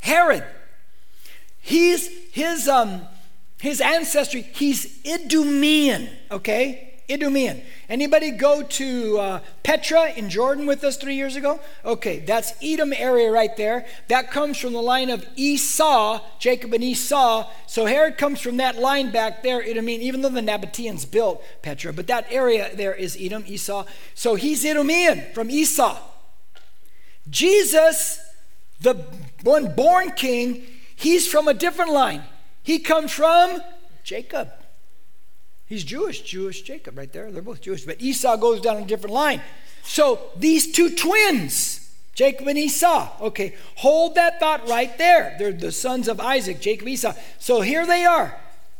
Herod, 0.00 0.44
he's 1.60 2.08
his 2.32 2.66
um 2.66 3.06
his 3.60 3.80
ancestry, 3.80 4.42
he's 4.42 5.02
Idumean, 5.04 6.08
okay? 6.30 6.90
Idumean. 7.10 7.62
Anybody 7.88 8.30
go 8.30 8.62
to 8.62 9.18
uh, 9.18 9.40
Petra 9.64 10.12
in 10.12 10.30
Jordan 10.30 10.64
with 10.64 10.84
us 10.84 10.96
three 10.96 11.16
years 11.16 11.34
ago? 11.34 11.58
Okay, 11.84 12.20
that's 12.20 12.52
Edom 12.62 12.92
area 12.92 13.30
right 13.30 13.54
there. 13.56 13.84
That 14.08 14.30
comes 14.30 14.58
from 14.58 14.72
the 14.72 14.80
line 14.80 15.10
of 15.10 15.26
Esau, 15.34 16.20
Jacob 16.38 16.72
and 16.72 16.84
Esau. 16.84 17.50
So 17.66 17.86
Herod 17.86 18.16
comes 18.16 18.40
from 18.40 18.58
that 18.58 18.78
line 18.78 19.10
back 19.10 19.42
there, 19.42 19.60
Idumean, 19.60 20.00
even 20.00 20.22
though 20.22 20.28
the 20.28 20.40
Nabateans 20.40 21.10
built 21.10 21.42
Petra. 21.62 21.92
But 21.92 22.06
that 22.06 22.26
area 22.30 22.70
there 22.74 22.94
is 22.94 23.16
Edom, 23.20 23.44
Esau. 23.46 23.84
So 24.14 24.36
he's 24.36 24.64
Idumean 24.64 25.34
from 25.34 25.50
Esau. 25.50 25.98
Jesus, 27.28 28.20
the 28.80 28.94
one 29.42 29.74
born 29.74 30.12
king, 30.12 30.62
he's 30.94 31.26
from 31.26 31.48
a 31.48 31.54
different 31.54 31.92
line. 31.92 32.22
He 32.70 32.78
comes 32.78 33.10
from 33.10 33.60
Jacob. 34.04 34.48
He's 35.66 35.82
Jewish, 35.82 36.20
Jewish 36.20 36.62
Jacob 36.62 36.96
right 36.96 37.12
there. 37.12 37.32
They're 37.32 37.42
both 37.42 37.60
Jewish, 37.60 37.84
but 37.84 38.00
Esau 38.00 38.36
goes 38.36 38.60
down 38.60 38.76
a 38.76 38.86
different 38.86 39.12
line. 39.12 39.40
So 39.82 40.20
these 40.36 40.70
two 40.70 40.94
twins, 40.94 41.92
Jacob 42.14 42.46
and 42.46 42.56
Esau, 42.56 43.10
okay, 43.22 43.56
hold 43.74 44.14
that 44.14 44.38
thought 44.38 44.68
right 44.68 44.96
there. 44.98 45.34
They're 45.36 45.50
the 45.50 45.72
sons 45.72 46.06
of 46.06 46.20
Isaac, 46.20 46.60
Jacob, 46.60 46.86
Esau. 46.86 47.12
So 47.40 47.60
here 47.60 47.84
they 47.84 48.04
are 48.04 48.36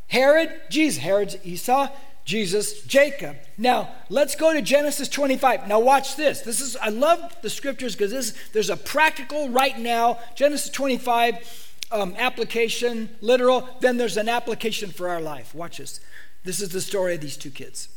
Herod, 0.07 0.53
Jesus, 0.71 1.03
Herod's 1.03 1.37
Esau, 1.43 1.89
Jesus, 2.25 2.83
Jacob. 2.85 3.39
Now, 3.59 3.93
let's 4.09 4.37
go 4.37 4.53
to 4.53 4.63
Genesis 4.63 5.09
25. 5.09 5.67
Now, 5.67 5.81
watch 5.81 6.15
this. 6.15 6.43
This 6.43 6.61
is, 6.61 6.77
I 6.77 6.91
love 6.91 7.35
the 7.43 7.51
scriptures 7.51 7.97
because 7.97 8.13
this, 8.13 8.35
there's 8.53 8.71
a 8.71 8.77
practical 8.77 9.49
right 9.49 9.77
now, 9.77 10.21
Genesis 10.37 10.71
25 10.71 11.70
um, 11.93 12.15
application, 12.19 13.11
literal, 13.21 13.69
then 13.81 13.97
there's 13.97 14.17
an 14.17 14.29
application 14.29 14.91
for 14.91 15.09
our 15.09 15.21
life. 15.21 15.55
Watch 15.55 15.79
this. 15.79 16.01
This 16.45 16.61
is 16.61 16.71
the 16.71 16.81
story 16.81 17.15
of 17.15 17.21
these 17.21 17.37
two 17.37 17.51
kids. 17.51 17.89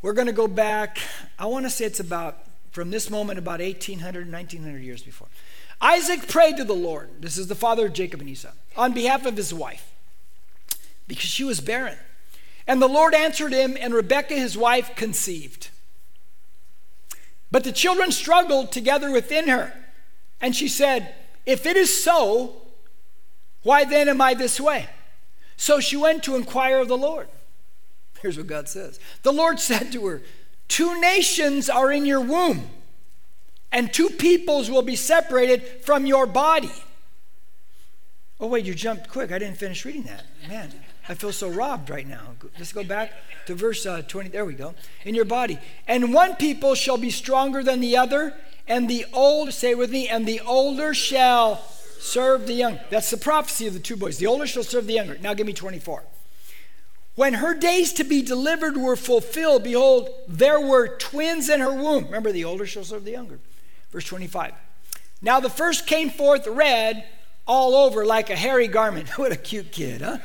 We're 0.00 0.14
going 0.14 0.26
to 0.26 0.32
go 0.32 0.48
back, 0.48 0.98
I 1.38 1.46
want 1.46 1.64
to 1.66 1.70
say 1.70 1.84
it's 1.84 2.00
about, 2.00 2.38
from 2.72 2.90
this 2.90 3.08
moment, 3.08 3.38
about 3.38 3.60
1800, 3.60 4.30
1900 4.30 4.78
years 4.78 5.02
before. 5.02 5.28
Isaac 5.80 6.28
prayed 6.28 6.56
to 6.56 6.64
the 6.64 6.72
Lord. 6.72 7.10
This 7.20 7.38
is 7.38 7.46
the 7.46 7.54
father 7.54 7.86
of 7.86 7.92
Jacob 7.92 8.20
and 8.20 8.28
Esau, 8.28 8.50
on 8.76 8.92
behalf 8.92 9.26
of 9.26 9.36
his 9.36 9.54
wife, 9.54 9.92
because 11.06 11.30
she 11.30 11.44
was 11.44 11.60
barren. 11.60 11.98
And 12.66 12.80
the 12.80 12.88
Lord 12.88 13.14
answered 13.14 13.52
him, 13.52 13.76
and 13.78 13.92
Rebekah, 13.92 14.34
his 14.34 14.56
wife, 14.56 14.94
conceived. 14.96 15.70
But 17.50 17.64
the 17.64 17.72
children 17.72 18.10
struggled 18.12 18.72
together 18.72 19.10
within 19.10 19.48
her. 19.48 19.72
And 20.40 20.56
she 20.56 20.68
said, 20.68 21.14
If 21.46 21.66
it 21.66 21.76
is 21.76 22.02
so, 22.02 22.61
why 23.62 23.84
then 23.84 24.08
am 24.08 24.20
I 24.20 24.34
this 24.34 24.60
way? 24.60 24.88
So 25.56 25.80
she 25.80 25.96
went 25.96 26.24
to 26.24 26.34
inquire 26.34 26.78
of 26.78 26.88
the 26.88 26.96
Lord. 26.96 27.28
Here's 28.20 28.36
what 28.36 28.46
God 28.46 28.68
says 28.68 28.98
The 29.22 29.32
Lord 29.32 29.60
said 29.60 29.92
to 29.92 30.06
her, 30.06 30.22
Two 30.68 31.00
nations 31.00 31.68
are 31.68 31.92
in 31.92 32.06
your 32.06 32.20
womb, 32.20 32.70
and 33.70 33.92
two 33.92 34.08
peoples 34.08 34.70
will 34.70 34.82
be 34.82 34.96
separated 34.96 35.82
from 35.82 36.06
your 36.06 36.26
body. 36.26 36.72
Oh, 38.40 38.48
wait, 38.48 38.64
you 38.64 38.74
jumped 38.74 39.08
quick. 39.08 39.30
I 39.30 39.38
didn't 39.38 39.56
finish 39.56 39.84
reading 39.84 40.02
that. 40.04 40.24
Man, 40.48 40.72
I 41.08 41.14
feel 41.14 41.32
so 41.32 41.48
robbed 41.48 41.90
right 41.90 42.06
now. 42.06 42.34
Let's 42.58 42.72
go 42.72 42.82
back 42.82 43.12
to 43.46 43.54
verse 43.54 43.86
uh, 43.86 44.02
20. 44.02 44.30
There 44.30 44.44
we 44.44 44.54
go. 44.54 44.74
In 45.04 45.14
your 45.14 45.24
body. 45.24 45.60
And 45.86 46.12
one 46.12 46.34
people 46.34 46.74
shall 46.74 46.98
be 46.98 47.10
stronger 47.10 47.62
than 47.62 47.80
the 47.80 47.96
other, 47.96 48.34
and 48.66 48.90
the 48.90 49.04
old, 49.12 49.52
say 49.52 49.76
with 49.76 49.92
me, 49.92 50.08
and 50.08 50.26
the 50.26 50.40
older 50.40 50.92
shall 50.92 51.64
serve 52.02 52.46
the 52.46 52.54
young. 52.54 52.80
That's 52.90 53.10
the 53.10 53.16
prophecy 53.16 53.66
of 53.66 53.74
the 53.74 53.80
two 53.80 53.96
boys. 53.96 54.18
The 54.18 54.26
older 54.26 54.46
shall 54.46 54.64
serve 54.64 54.86
the 54.86 54.94
younger. 54.94 55.16
Now 55.18 55.34
give 55.34 55.46
me 55.46 55.52
24. 55.52 56.02
When 57.14 57.34
her 57.34 57.54
days 57.54 57.92
to 57.94 58.04
be 58.04 58.22
delivered 58.22 58.76
were 58.76 58.96
fulfilled, 58.96 59.64
behold, 59.64 60.08
there 60.26 60.60
were 60.60 60.96
twins 60.96 61.48
in 61.48 61.60
her 61.60 61.72
womb. 61.72 62.06
Remember, 62.06 62.32
the 62.32 62.44
older 62.44 62.66
shall 62.66 62.84
serve 62.84 63.04
the 63.04 63.12
younger. 63.12 63.38
Verse 63.90 64.04
25. 64.06 64.54
Now 65.20 65.38
the 65.38 65.50
first 65.50 65.86
came 65.86 66.10
forth 66.10 66.46
red 66.46 67.04
all 67.46 67.74
over 67.74 68.04
like 68.04 68.30
a 68.30 68.36
hairy 68.36 68.66
garment. 68.66 69.08
what 69.18 69.30
a 69.30 69.36
cute 69.36 69.70
kid, 69.70 70.00
huh? 70.00 70.18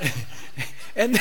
and, 0.96 1.18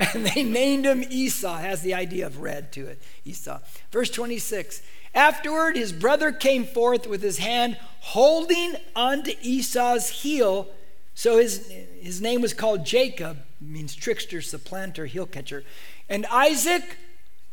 and 0.00 0.26
they 0.26 0.42
named 0.42 0.86
him 0.86 1.04
Esau. 1.08 1.58
Has 1.58 1.82
the 1.82 1.94
idea 1.94 2.26
of 2.26 2.40
red 2.40 2.72
to 2.72 2.86
it. 2.86 3.00
Esau. 3.24 3.60
Verse 3.92 4.10
26. 4.10 4.82
Afterward, 5.14 5.76
his 5.76 5.92
brother 5.92 6.32
came 6.32 6.64
forth 6.64 7.06
with 7.06 7.22
his 7.22 7.38
hand 7.38 7.76
holding 8.02 8.74
onto 8.96 9.32
Esau's 9.42 10.08
heel. 10.08 10.68
So 11.14 11.38
his, 11.38 11.70
his 12.00 12.20
name 12.20 12.42
was 12.42 12.52
called 12.52 12.84
Jacob, 12.84 13.38
means 13.60 13.94
trickster, 13.94 14.42
supplanter, 14.42 15.06
heel 15.06 15.24
catcher. 15.24 15.64
And 16.08 16.26
Isaac 16.26 16.96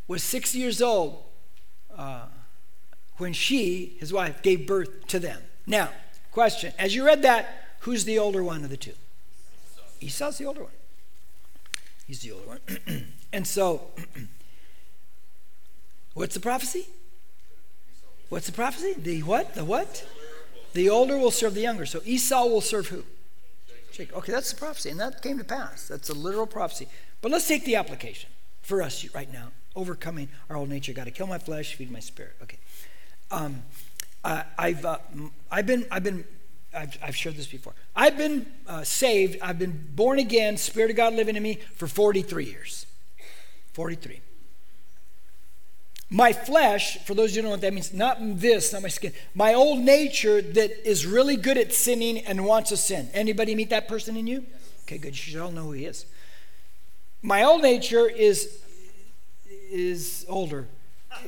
was 0.07 0.23
six 0.23 0.55
years 0.55 0.81
old 0.81 1.23
uh, 1.95 2.25
when 3.17 3.31
she, 3.31 3.95
his 3.99 4.12
wife, 4.12 4.41
gave 4.41 4.65
birth 4.65 5.05
to 5.07 5.19
them. 5.19 5.41
Now, 5.67 5.89
question 6.31 6.73
as 6.79 6.95
you 6.95 7.05
read 7.05 7.21
that, 7.21 7.75
who's 7.81 8.05
the 8.05 8.17
older 8.17 8.43
one 8.43 8.63
of 8.63 8.71
the 8.71 8.77
two? 8.77 8.95
Esau's 10.01 10.39
the 10.39 10.45
older 10.45 10.63
one. 10.63 10.71
He's 12.07 12.21
the 12.21 12.31
older 12.31 12.47
one. 12.47 13.05
and 13.33 13.45
so, 13.45 13.81
what's 16.15 16.33
the 16.33 16.39
prophecy? 16.39 16.88
What's 18.29 18.47
the 18.47 18.51
prophecy? 18.51 18.95
The 18.97 19.21
what? 19.21 19.53
The 19.53 19.63
what? 19.63 20.05
The 20.73 20.89
older 20.89 21.17
will 21.17 21.32
serve 21.32 21.55
the 21.55 21.62
younger. 21.62 21.86
So 21.86 22.01
Esau 22.05 22.45
will 22.45 22.62
serve 22.62 22.88
who? 22.88 23.03
Jacob. 23.91 24.17
Okay, 24.17 24.32
that's 24.32 24.51
the 24.51 24.58
prophecy, 24.58 24.89
and 24.89 24.99
that 24.99 25.21
came 25.21 25.38
to 25.38 25.43
pass. 25.43 25.88
That's 25.88 26.10
a 26.10 26.13
literal 26.13 26.47
prophecy. 26.47 26.88
But 27.21 27.32
let's 27.32 27.47
take 27.47 27.65
the 27.65 27.75
application 27.75 28.29
for 28.62 28.82
us 28.82 29.05
right 29.13 29.32
now. 29.32 29.51
Overcoming 29.75 30.29
our 30.49 30.55
old 30.55 30.69
nature. 30.69 30.93
Got 30.93 31.05
to 31.05 31.12
kill 31.12 31.27
my 31.27 31.38
flesh, 31.38 31.75
feed 31.75 31.91
my 31.91 31.99
spirit. 31.99 32.36
Okay. 32.41 32.58
Um, 33.32 33.63
uh, 34.23 34.43
I've 34.58 34.86
uh, 34.86 34.97
I've 35.51 35.65
been 35.65 35.86
I've 35.91 36.03
been 36.03 36.25
I've, 36.73 36.97
I've, 37.01 37.15
shared 37.15 37.36
this 37.36 37.47
before. 37.47 37.73
I've 37.95 38.17
been 38.17 38.45
uh, 38.67 38.84
saved. 38.84 39.39
I've 39.41 39.58
been 39.60 39.89
born 39.95 40.19
again. 40.19 40.58
Spirit 40.58 40.91
of 40.91 40.97
God 40.97 41.13
living 41.13 41.36
in 41.36 41.43
me 41.43 41.60
for 41.75 41.88
43 41.88 42.45
years. 42.45 42.86
43. 43.73 44.21
My 46.10 46.34
flesh, 46.34 46.98
for 47.06 47.13
those 47.13 47.32
of 47.32 47.36
you 47.36 47.41
who 47.43 47.43
don't 47.43 47.50
know 47.50 47.54
what 47.54 47.62
that 47.62 47.74
means, 47.74 47.93
not 47.93 48.17
this, 48.19 48.74
not 48.74 48.82
my 48.82 48.88
skin, 48.88 49.13
my 49.36 49.54
old 49.54 49.80
nature 49.80 50.41
that 50.41 50.88
is 50.88 51.06
really 51.06 51.36
good 51.36 51.58
at 51.58 51.72
sinning 51.72 52.17
and 52.26 52.45
wants 52.45 52.69
to 52.69 52.78
sin. 52.78 53.10
Anybody 53.13 53.54
meet 53.54 53.69
that 53.69 53.88
person 53.88 54.17
in 54.17 54.26
you? 54.26 54.45
Okay, 54.84 54.98
good. 54.98 55.10
You 55.10 55.13
should 55.34 55.39
all 55.39 55.52
know 55.52 55.65
who 55.65 55.74
he 55.74 55.86
is. 55.86 56.08
My 57.22 57.43
old 57.43 57.62
nature 57.62 58.10
is 58.10 58.60
is 59.72 60.26
older. 60.28 60.67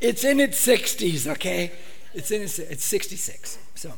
it's 0.00 0.24
in 0.24 0.40
its 0.40 0.66
60s, 0.66 1.28
okay? 1.28 1.70
It's 2.14 2.32
in 2.32 2.42
its 2.42 2.58
it's 2.58 2.84
66. 2.84 3.58
So, 3.76 3.92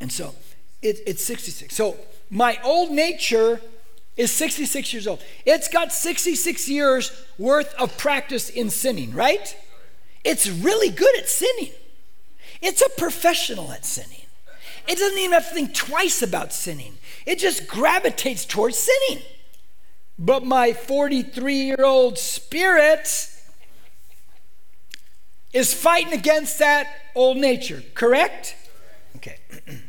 and 0.00 0.12
so 0.12 0.36
it, 0.82 1.00
it's 1.04 1.24
66. 1.24 1.74
So 1.74 1.96
my 2.30 2.60
old 2.62 2.92
nature 2.92 3.60
is 4.16 4.32
66 4.32 4.92
years 4.92 5.06
old. 5.06 5.22
It's 5.44 5.68
got 5.68 5.92
66 5.92 6.68
years 6.68 7.24
worth 7.38 7.74
of 7.74 7.96
practice 7.98 8.48
in 8.48 8.70
sinning, 8.70 9.12
right? 9.12 9.56
It's 10.24 10.48
really 10.48 10.90
good 10.90 11.16
at 11.18 11.28
sinning. 11.28 11.72
It's 12.62 12.82
a 12.82 12.88
professional 12.98 13.70
at 13.72 13.84
sinning. 13.84 14.22
It 14.88 14.98
doesn't 14.98 15.18
even 15.18 15.32
have 15.32 15.48
to 15.48 15.54
think 15.54 15.74
twice 15.74 16.22
about 16.22 16.52
sinning. 16.52 16.94
It 17.26 17.38
just 17.38 17.66
gravitates 17.66 18.44
towards 18.44 18.78
sinning. 18.78 19.22
But 20.18 20.44
my 20.44 20.72
43 20.72 21.54
year 21.54 21.84
old 21.84 22.18
spirit 22.18 23.30
is 25.52 25.74
fighting 25.74 26.12
against 26.12 26.58
that 26.58 26.86
old 27.14 27.36
nature, 27.36 27.82
correct? 27.94 28.56
Okay. 29.16 29.38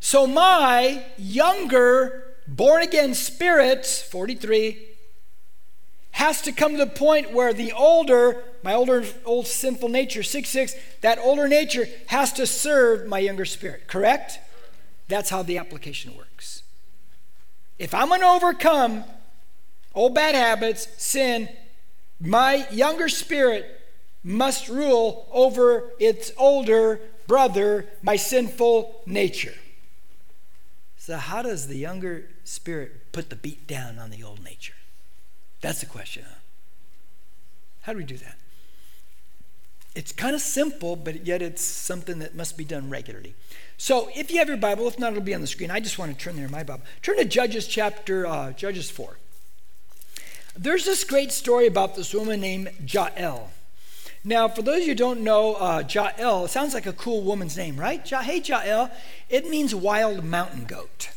so 0.00 0.26
my 0.26 1.04
younger 1.16 2.21
born 2.46 2.82
again 2.82 3.14
spirit, 3.14 3.86
43, 3.86 4.88
has 6.12 6.42
to 6.42 6.52
come 6.52 6.72
to 6.72 6.78
the 6.78 6.86
point 6.86 7.32
where 7.32 7.52
the 7.52 7.72
older, 7.72 8.42
my 8.62 8.74
older, 8.74 9.04
old 9.24 9.46
sinful 9.46 9.88
nature, 9.88 10.22
6 10.22 10.48
6, 10.48 10.74
that 11.00 11.18
older 11.18 11.48
nature 11.48 11.86
has 12.06 12.32
to 12.34 12.46
serve 12.46 13.08
my 13.08 13.18
younger 13.18 13.44
spirit, 13.44 13.86
correct? 13.86 14.38
That's 15.08 15.30
how 15.30 15.42
the 15.42 15.58
application 15.58 16.16
works. 16.16 16.62
If 17.78 17.94
I'm 17.94 18.08
going 18.08 18.20
to 18.20 18.26
overcome 18.26 19.04
old 19.94 20.14
bad 20.14 20.34
habits, 20.34 20.86
sin, 21.02 21.48
my 22.20 22.66
younger 22.70 23.08
spirit 23.08 23.80
must 24.22 24.68
rule 24.68 25.26
over 25.32 25.90
its 25.98 26.30
older 26.36 27.00
brother, 27.26 27.86
my 28.02 28.16
sinful 28.16 29.02
nature. 29.06 29.54
So, 31.04 31.16
how 31.16 31.42
does 31.42 31.66
the 31.66 31.76
younger 31.76 32.28
spirit 32.44 33.10
put 33.10 33.28
the 33.28 33.34
beat 33.34 33.66
down 33.66 33.98
on 33.98 34.10
the 34.10 34.22
old 34.22 34.44
nature? 34.44 34.76
That's 35.60 35.80
the 35.80 35.86
question. 35.86 36.22
Huh? 36.28 36.36
How 37.80 37.92
do 37.92 37.98
we 37.98 38.04
do 38.04 38.16
that? 38.18 38.36
It's 39.96 40.12
kind 40.12 40.36
of 40.36 40.40
simple, 40.40 40.94
but 40.94 41.26
yet 41.26 41.42
it's 41.42 41.64
something 41.64 42.20
that 42.20 42.36
must 42.36 42.56
be 42.56 42.64
done 42.64 42.88
regularly. 42.88 43.34
So, 43.76 44.10
if 44.14 44.30
you 44.30 44.38
have 44.38 44.46
your 44.46 44.58
Bible, 44.58 44.86
if 44.86 44.96
not, 44.96 45.10
it'll 45.10 45.24
be 45.24 45.34
on 45.34 45.40
the 45.40 45.48
screen. 45.48 45.72
I 45.72 45.80
just 45.80 45.98
want 45.98 46.16
to 46.16 46.24
turn 46.24 46.36
there 46.36 46.48
my 46.48 46.62
Bible. 46.62 46.84
Turn 47.02 47.16
to 47.16 47.24
Judges 47.24 47.66
chapter, 47.66 48.24
uh, 48.24 48.52
Judges 48.52 48.88
4. 48.88 49.18
There's 50.56 50.84
this 50.84 51.02
great 51.02 51.32
story 51.32 51.66
about 51.66 51.96
this 51.96 52.14
woman 52.14 52.40
named 52.40 52.70
Jael. 52.86 53.50
Now, 54.24 54.48
for 54.48 54.62
those 54.62 54.76
of 54.76 54.82
you 54.82 54.88
who 54.88 54.94
don't 54.94 55.22
know, 55.22 55.54
uh, 55.54 55.82
Jael 55.88 56.46
sounds 56.46 56.74
like 56.74 56.86
a 56.86 56.92
cool 56.92 57.22
woman's 57.22 57.56
name, 57.56 57.76
right? 57.76 58.08
Ja- 58.08 58.22
hey, 58.22 58.38
Jael. 58.38 58.90
It 59.28 59.48
means 59.48 59.74
wild 59.74 60.24
mountain 60.24 60.64
goat. 60.64 61.10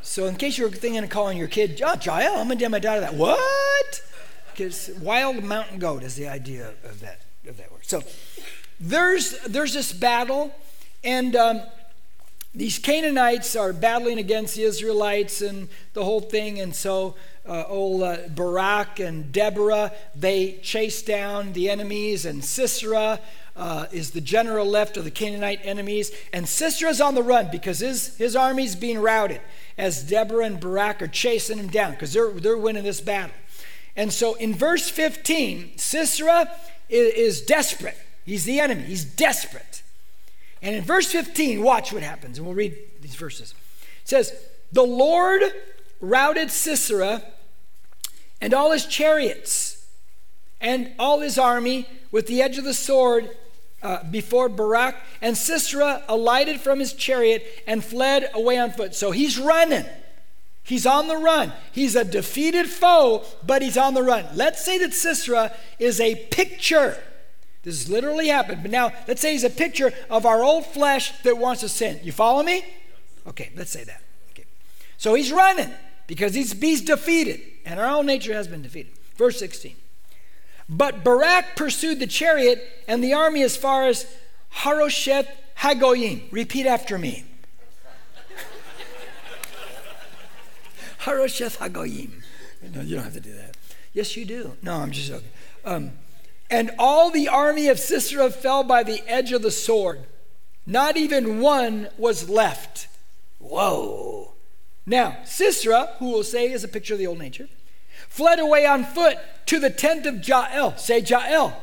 So, 0.00 0.26
in 0.26 0.36
case 0.36 0.56
you 0.56 0.64
were 0.64 0.70
thinking 0.70 1.02
of 1.04 1.10
calling 1.10 1.36
your 1.36 1.48
kid, 1.48 1.80
oh, 1.84 1.96
Jael, 2.00 2.36
I'm 2.36 2.46
to 2.58 2.64
name 2.64 2.70
my 2.70 2.78
daughter 2.78 3.00
that. 3.00 3.14
What? 3.14 4.02
Because 4.50 4.90
wild 5.00 5.44
mountain 5.44 5.78
goat 5.78 6.02
is 6.02 6.16
the 6.16 6.28
idea 6.28 6.70
of 6.84 7.00
that, 7.00 7.20
of 7.46 7.58
that 7.58 7.70
word. 7.70 7.84
So, 7.84 8.02
there's, 8.80 9.38
there's 9.40 9.74
this 9.74 9.92
battle, 9.92 10.54
and 11.04 11.36
um, 11.36 11.62
these 12.54 12.78
Canaanites 12.78 13.54
are 13.56 13.72
battling 13.72 14.18
against 14.18 14.56
the 14.56 14.62
Israelites 14.62 15.42
and 15.42 15.68
the 15.92 16.04
whole 16.04 16.20
thing, 16.20 16.60
and 16.60 16.74
so 16.74 17.14
uh, 17.46 17.64
old 17.66 18.02
uh, 18.02 18.18
Barak 18.28 19.00
and 19.00 19.32
Deborah, 19.32 19.92
they 20.14 20.58
chase 20.62 21.02
down 21.02 21.52
the 21.52 21.70
enemies, 21.70 22.24
and 22.24 22.44
Sisera 22.44 23.20
uh, 23.56 23.86
is 23.92 24.12
the 24.12 24.20
general 24.20 24.66
left 24.66 24.96
of 24.96 25.04
the 25.04 25.10
Canaanite 25.10 25.60
enemies. 25.62 26.10
And 26.32 26.48
Sisera's 26.48 27.00
on 27.00 27.14
the 27.14 27.22
run 27.22 27.48
because 27.50 27.80
his, 27.80 28.16
his 28.16 28.36
army's 28.36 28.76
being 28.76 28.98
routed 28.98 29.40
as 29.76 30.02
Deborah 30.02 30.46
and 30.46 30.60
Barak 30.60 31.02
are 31.02 31.08
chasing 31.08 31.58
him 31.58 31.68
down 31.68 31.92
because 31.92 32.12
they're, 32.12 32.30
they're 32.30 32.56
winning 32.56 32.84
this 32.84 33.00
battle. 33.00 33.34
And 33.96 34.12
so 34.12 34.34
in 34.34 34.54
verse 34.54 34.88
15, 34.88 35.76
Sisera 35.76 36.50
is, 36.88 37.14
is 37.14 37.42
desperate. 37.42 37.98
He's 38.24 38.44
the 38.44 38.60
enemy, 38.60 38.82
he's 38.82 39.04
desperate. 39.04 39.82
And 40.62 40.76
in 40.76 40.84
verse 40.84 41.10
15, 41.10 41.62
watch 41.62 41.92
what 41.92 42.04
happens, 42.04 42.38
and 42.38 42.46
we'll 42.46 42.54
read 42.54 42.76
these 43.00 43.16
verses. 43.16 43.52
It 44.02 44.08
says, 44.08 44.32
The 44.70 44.84
Lord 44.84 45.42
routed 46.00 46.50
Sisera 46.50 47.22
and 48.42 48.52
all 48.52 48.72
his 48.72 48.84
chariots 48.84 49.86
and 50.60 50.92
all 50.98 51.20
his 51.20 51.38
army 51.38 51.86
with 52.10 52.26
the 52.26 52.42
edge 52.42 52.58
of 52.58 52.64
the 52.64 52.74
sword 52.74 53.30
uh, 53.82 54.02
before 54.10 54.48
Barak. 54.48 54.96
And 55.22 55.38
Sisera 55.38 56.02
alighted 56.08 56.60
from 56.60 56.80
his 56.80 56.92
chariot 56.92 57.46
and 57.66 57.82
fled 57.82 58.30
away 58.34 58.58
on 58.58 58.72
foot. 58.72 58.94
So 58.94 59.12
he's 59.12 59.38
running. 59.38 59.86
He's 60.64 60.86
on 60.86 61.08
the 61.08 61.16
run. 61.16 61.52
He's 61.72 61.96
a 61.96 62.04
defeated 62.04 62.66
foe, 62.68 63.24
but 63.44 63.62
he's 63.62 63.76
on 63.76 63.94
the 63.94 64.02
run. 64.02 64.26
Let's 64.34 64.64
say 64.64 64.78
that 64.78 64.92
Sisera 64.92 65.52
is 65.78 66.00
a 66.00 66.14
picture. 66.14 67.02
This 67.62 67.88
literally 67.88 68.28
happened. 68.28 68.62
But 68.62 68.70
now, 68.70 68.92
let's 69.06 69.20
say 69.20 69.32
he's 69.32 69.44
a 69.44 69.50
picture 69.50 69.92
of 70.10 70.26
our 70.26 70.42
old 70.42 70.66
flesh 70.66 71.12
that 71.22 71.38
wants 71.38 71.62
to 71.62 71.68
sin. 71.68 72.00
You 72.02 72.12
follow 72.12 72.42
me? 72.42 72.64
Okay, 73.26 73.50
let's 73.56 73.70
say 73.70 73.84
that. 73.84 74.02
Okay. 74.32 74.44
So 74.98 75.14
he's 75.14 75.32
running 75.32 75.70
because 76.06 76.34
he's, 76.34 76.52
he's 76.52 76.82
defeated, 76.82 77.40
and 77.64 77.80
our 77.80 77.86
own 77.86 78.06
nature 78.06 78.34
has 78.34 78.48
been 78.48 78.62
defeated. 78.62 78.92
Verse 79.16 79.38
16. 79.38 79.76
But 80.68 81.04
Barak 81.04 81.56
pursued 81.56 81.98
the 82.00 82.06
chariot 82.06 82.66
and 82.88 83.02
the 83.02 83.12
army 83.14 83.42
as 83.42 83.56
far 83.56 83.86
as 83.86 84.06
Harosheth 84.50 85.28
Hagoyim. 85.58 86.22
Repeat 86.30 86.66
after 86.66 86.98
me. 86.98 87.24
Harosheth 90.98 91.58
Hagoyim. 91.58 92.22
No, 92.74 92.80
you 92.80 92.94
don't 92.94 93.04
have 93.04 93.14
to 93.14 93.20
do 93.20 93.34
that. 93.34 93.56
Yes, 93.92 94.16
you 94.16 94.24
do. 94.24 94.56
No, 94.62 94.76
I'm 94.76 94.90
just 94.92 95.08
joking. 95.08 95.28
Um, 95.64 95.92
and 96.50 96.70
all 96.78 97.10
the 97.10 97.28
army 97.28 97.68
of 97.68 97.78
Sisera 97.78 98.30
fell 98.30 98.62
by 98.62 98.82
the 98.82 99.02
edge 99.06 99.32
of 99.32 99.42
the 99.42 99.50
sword. 99.50 100.00
Not 100.66 100.96
even 100.96 101.40
one 101.40 101.88
was 101.98 102.28
left. 102.28 102.88
Whoa. 103.38 104.31
Now, 104.86 105.18
Sisera, 105.24 105.94
who 105.98 106.10
we'll 106.10 106.24
say 106.24 106.50
is 106.50 106.64
a 106.64 106.68
picture 106.68 106.94
of 106.94 106.98
the 106.98 107.06
old 107.06 107.18
nature, 107.18 107.48
fled 108.08 108.38
away 108.38 108.66
on 108.66 108.84
foot 108.84 109.18
to 109.46 109.60
the 109.60 109.70
tent 109.70 110.06
of 110.06 110.26
Jael. 110.26 110.76
Say 110.76 111.00
Jael. 111.00 111.60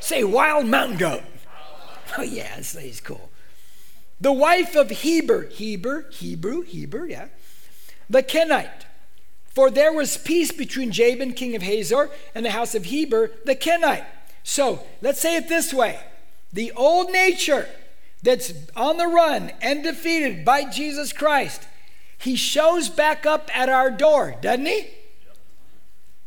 Say 0.00 0.24
wild 0.24 0.66
mountain 0.66 0.98
goat. 0.98 1.22
Oh, 2.16 2.22
yeah, 2.22 2.54
he's 2.54 3.00
cool. 3.00 3.28
The 4.20 4.30
wife 4.30 4.76
of 4.76 4.88
Heber, 4.90 5.48
Heber, 5.48 6.06
Hebrew, 6.12 6.62
Heber, 6.62 7.06
yeah, 7.06 7.26
the 8.08 8.22
Kenite. 8.22 8.86
For 9.46 9.68
there 9.68 9.92
was 9.92 10.16
peace 10.16 10.52
between 10.52 10.92
Jabin, 10.92 11.32
king 11.32 11.56
of 11.56 11.62
Hazor, 11.62 12.10
and 12.32 12.44
the 12.44 12.52
house 12.52 12.76
of 12.76 12.84
Heber, 12.84 13.32
the 13.44 13.56
Kenite. 13.56 14.04
So 14.44 14.84
let's 15.02 15.20
say 15.20 15.36
it 15.36 15.48
this 15.48 15.74
way 15.74 15.98
the 16.52 16.70
old 16.72 17.10
nature 17.10 17.68
that's 18.22 18.52
on 18.76 18.96
the 18.96 19.08
run 19.08 19.50
and 19.60 19.82
defeated 19.82 20.44
by 20.44 20.64
Jesus 20.70 21.12
Christ 21.12 21.66
he 22.24 22.36
shows 22.36 22.88
back 22.88 23.26
up 23.26 23.50
at 23.54 23.68
our 23.68 23.90
door, 23.90 24.34
doesn't 24.40 24.64
he? 24.64 24.88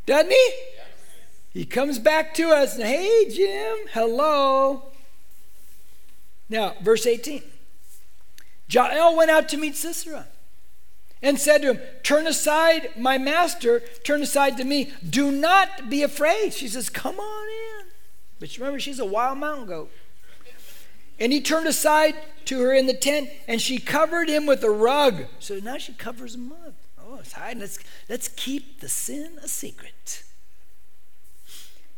Doesn't 0.05 0.31
he? 0.31 0.51
He 1.53 1.65
comes 1.65 1.97
back 1.97 2.35
to 2.35 2.49
us 2.49 2.75
and, 2.75 2.83
hey, 2.83 3.27
Jim, 3.29 3.77
hello. 3.93 4.83
Now, 6.49 6.75
verse 6.83 7.07
18. 7.07 7.41
Jael 8.69 9.15
went 9.15 9.31
out 9.31 9.49
to 9.49 9.57
meet 9.57 9.75
Sisera 9.75 10.27
and 11.23 11.39
said 11.39 11.63
to 11.63 11.73
him, 11.73 11.81
Turn 12.03 12.27
aside, 12.27 12.91
my 12.95 13.17
master, 13.17 13.79
turn 14.03 14.21
aside 14.21 14.55
to 14.57 14.63
me. 14.63 14.93
Do 15.09 15.31
not 15.31 15.89
be 15.89 16.03
afraid. 16.03 16.53
She 16.53 16.67
says, 16.67 16.89
Come 16.89 17.19
on 17.19 17.47
in. 17.47 17.87
But 18.39 18.55
remember, 18.55 18.79
she's 18.79 18.99
a 18.99 19.05
wild 19.05 19.39
mountain 19.39 19.65
goat. 19.65 19.91
And 21.19 21.33
he 21.33 21.41
turned 21.41 21.67
aside 21.67 22.15
to 22.45 22.61
her 22.61 22.73
in 22.73 22.87
the 22.87 22.93
tent, 22.93 23.29
and 23.47 23.61
she 23.61 23.79
covered 23.79 24.29
him 24.29 24.45
with 24.45 24.63
a 24.63 24.69
rug. 24.69 25.25
So 25.39 25.55
now 25.55 25.77
she 25.77 25.93
covers 25.93 26.35
him 26.35 26.51
up. 26.51 26.75
Oh, 26.99 27.17
it's 27.19 27.33
hiding. 27.33 27.61
Let's, 27.61 27.79
let's 28.09 28.27
keep 28.27 28.79
the 28.79 28.89
sin 28.89 29.39
a 29.41 29.47
secret. 29.47 30.23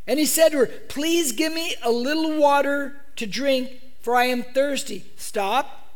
And 0.07 0.19
he 0.19 0.25
said 0.25 0.49
to 0.49 0.59
her, 0.59 0.65
Please 0.65 1.31
give 1.31 1.53
me 1.53 1.75
a 1.83 1.91
little 1.91 2.39
water 2.39 2.95
to 3.17 3.27
drink, 3.27 3.81
for 4.01 4.15
I 4.15 4.25
am 4.25 4.43
thirsty. 4.43 5.05
Stop. 5.17 5.87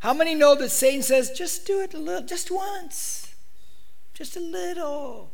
How 0.00 0.12
many 0.12 0.34
know 0.34 0.54
that 0.56 0.70
Satan 0.70 1.02
says, 1.02 1.30
Just 1.30 1.66
do 1.66 1.80
it 1.80 1.94
a 1.94 1.98
little, 1.98 2.26
just 2.26 2.50
once? 2.50 3.28
just 4.18 4.36
a 4.36 4.40
little. 4.40 5.30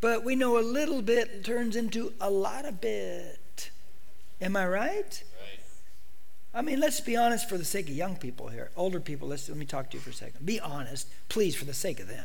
But 0.00 0.22
we 0.22 0.36
know 0.36 0.56
a 0.56 0.62
little 0.62 1.02
bit 1.02 1.44
turns 1.44 1.74
into 1.74 2.12
a 2.20 2.30
lot 2.30 2.64
of 2.64 2.80
bit. 2.80 3.70
Am 4.40 4.56
I 4.56 4.68
right? 4.68 5.24
I 6.56 6.62
mean, 6.62 6.80
let's 6.80 7.00
be 7.00 7.16
honest 7.16 7.50
for 7.50 7.58
the 7.58 7.66
sake 7.66 7.90
of 7.90 7.94
young 7.94 8.16
people 8.16 8.48
here. 8.48 8.70
Older 8.76 8.98
people, 8.98 9.28
let's, 9.28 9.46
let 9.50 9.58
me 9.58 9.66
talk 9.66 9.90
to 9.90 9.98
you 9.98 10.00
for 10.02 10.08
a 10.08 10.14
second. 10.14 10.46
Be 10.46 10.58
honest, 10.58 11.06
please, 11.28 11.54
for 11.54 11.66
the 11.66 11.74
sake 11.74 12.00
of 12.00 12.08
them. 12.08 12.24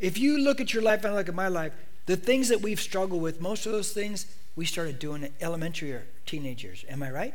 If 0.00 0.16
you 0.16 0.38
look 0.38 0.62
at 0.62 0.72
your 0.72 0.82
life 0.82 1.04
and 1.04 1.12
I 1.12 1.16
look 1.16 1.28
at 1.28 1.34
my 1.34 1.48
life, 1.48 1.74
the 2.06 2.16
things 2.16 2.48
that 2.48 2.62
we've 2.62 2.80
struggled 2.80 3.20
with, 3.20 3.42
most 3.42 3.66
of 3.66 3.72
those 3.72 3.92
things 3.92 4.24
we 4.56 4.64
started 4.64 4.98
doing 4.98 5.24
at 5.24 5.32
elementary 5.42 5.92
or 5.92 6.06
teenage 6.24 6.64
years. 6.64 6.86
Am 6.88 7.02
I 7.02 7.10
right? 7.10 7.34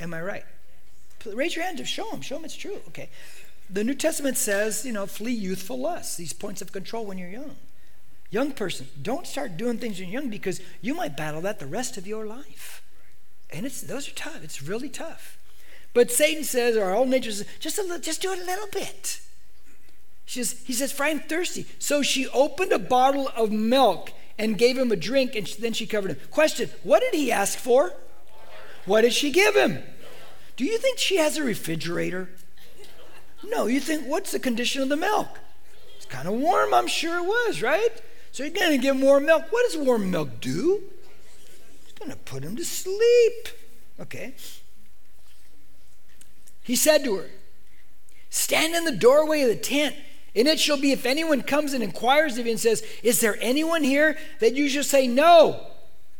Am 0.00 0.12
I 0.12 0.20
right? 0.20 0.44
Raise 1.24 1.54
your 1.54 1.64
hand 1.64 1.78
to 1.78 1.84
show 1.84 2.10
them. 2.10 2.22
Show 2.22 2.36
them 2.36 2.44
it's 2.44 2.56
true. 2.56 2.80
Okay. 2.88 3.08
The 3.70 3.84
New 3.84 3.94
Testament 3.94 4.38
says, 4.38 4.84
you 4.84 4.92
know, 4.92 5.06
flee 5.06 5.32
youthful 5.32 5.78
lusts, 5.78 6.16
these 6.16 6.32
points 6.32 6.60
of 6.60 6.72
control 6.72 7.06
when 7.06 7.18
you're 7.18 7.28
young. 7.28 7.54
Young 8.30 8.50
person, 8.50 8.88
don't 9.00 9.28
start 9.28 9.56
doing 9.56 9.78
things 9.78 10.00
when 10.00 10.08
you're 10.08 10.22
young 10.22 10.30
because 10.30 10.60
you 10.80 10.94
might 10.94 11.16
battle 11.16 11.40
that 11.42 11.60
the 11.60 11.66
rest 11.66 11.96
of 11.96 12.04
your 12.04 12.26
life. 12.26 12.82
And 13.52 13.64
it's 13.64 13.80
those 13.80 14.08
are 14.08 14.14
tough. 14.14 14.42
It's 14.42 14.62
really 14.62 14.88
tough. 14.88 15.38
But 15.94 16.10
Satan 16.10 16.44
says, 16.44 16.76
or 16.76 16.84
our 16.84 16.94
old 16.94 17.08
nature 17.08 17.32
says, 17.32 17.46
just 17.58 17.78
a 17.78 17.82
little, 17.82 17.98
just 17.98 18.20
do 18.20 18.32
it 18.32 18.38
a 18.38 18.44
little 18.44 18.68
bit. 18.70 19.20
She 20.26 20.42
says, 20.42 20.60
he 20.66 20.72
says, 20.72 20.92
for 20.92 21.04
I'm 21.04 21.20
thirsty. 21.20 21.66
So 21.78 22.02
she 22.02 22.28
opened 22.28 22.72
a 22.72 22.78
bottle 22.78 23.30
of 23.34 23.50
milk 23.50 24.12
and 24.38 24.58
gave 24.58 24.76
him 24.76 24.92
a 24.92 24.96
drink, 24.96 25.34
and 25.34 25.46
then 25.58 25.72
she 25.72 25.86
covered 25.86 26.10
him. 26.10 26.18
Question 26.30 26.68
What 26.82 27.00
did 27.00 27.14
he 27.14 27.32
ask 27.32 27.58
for? 27.58 27.94
What 28.84 29.00
did 29.02 29.12
she 29.12 29.30
give 29.30 29.56
him? 29.56 29.82
Do 30.56 30.64
you 30.64 30.78
think 30.78 30.98
she 30.98 31.16
has 31.16 31.36
a 31.36 31.42
refrigerator? 31.42 32.30
No, 33.44 33.66
you 33.66 33.80
think, 33.80 34.06
what's 34.06 34.32
the 34.32 34.38
condition 34.38 34.82
of 34.82 34.88
the 34.88 34.96
milk? 34.96 35.28
It's 35.96 36.06
kind 36.06 36.26
of 36.26 36.34
warm, 36.34 36.74
I'm 36.74 36.88
sure 36.88 37.18
it 37.18 37.26
was, 37.26 37.62
right? 37.62 37.90
So 38.32 38.42
you're 38.42 38.52
going 38.52 38.72
to 38.72 38.78
give 38.78 38.96
more 38.96 39.20
milk. 39.20 39.44
What 39.50 39.64
does 39.70 39.76
warm 39.76 40.10
milk 40.10 40.40
do? 40.40 40.82
Going 41.98 42.10
to 42.10 42.16
put 42.16 42.42
him 42.42 42.56
to 42.56 42.64
sleep. 42.64 43.48
Okay. 44.00 44.34
He 46.62 46.76
said 46.76 47.04
to 47.04 47.16
her, 47.16 47.30
Stand 48.28 48.74
in 48.74 48.84
the 48.84 48.92
doorway 48.92 49.42
of 49.42 49.48
the 49.48 49.56
tent 49.56 49.96
and 50.36 50.46
it 50.46 50.60
shall 50.60 50.76
be 50.76 50.92
if 50.92 51.06
anyone 51.06 51.42
comes 51.42 51.72
and 51.72 51.82
inquires 51.82 52.36
of 52.36 52.44
you 52.44 52.52
and 52.52 52.60
says, 52.60 52.84
Is 53.02 53.20
there 53.20 53.38
anyone 53.40 53.82
here? 53.82 54.18
that 54.40 54.54
you 54.54 54.68
shall 54.68 54.84
say, 54.84 55.06
No. 55.06 55.66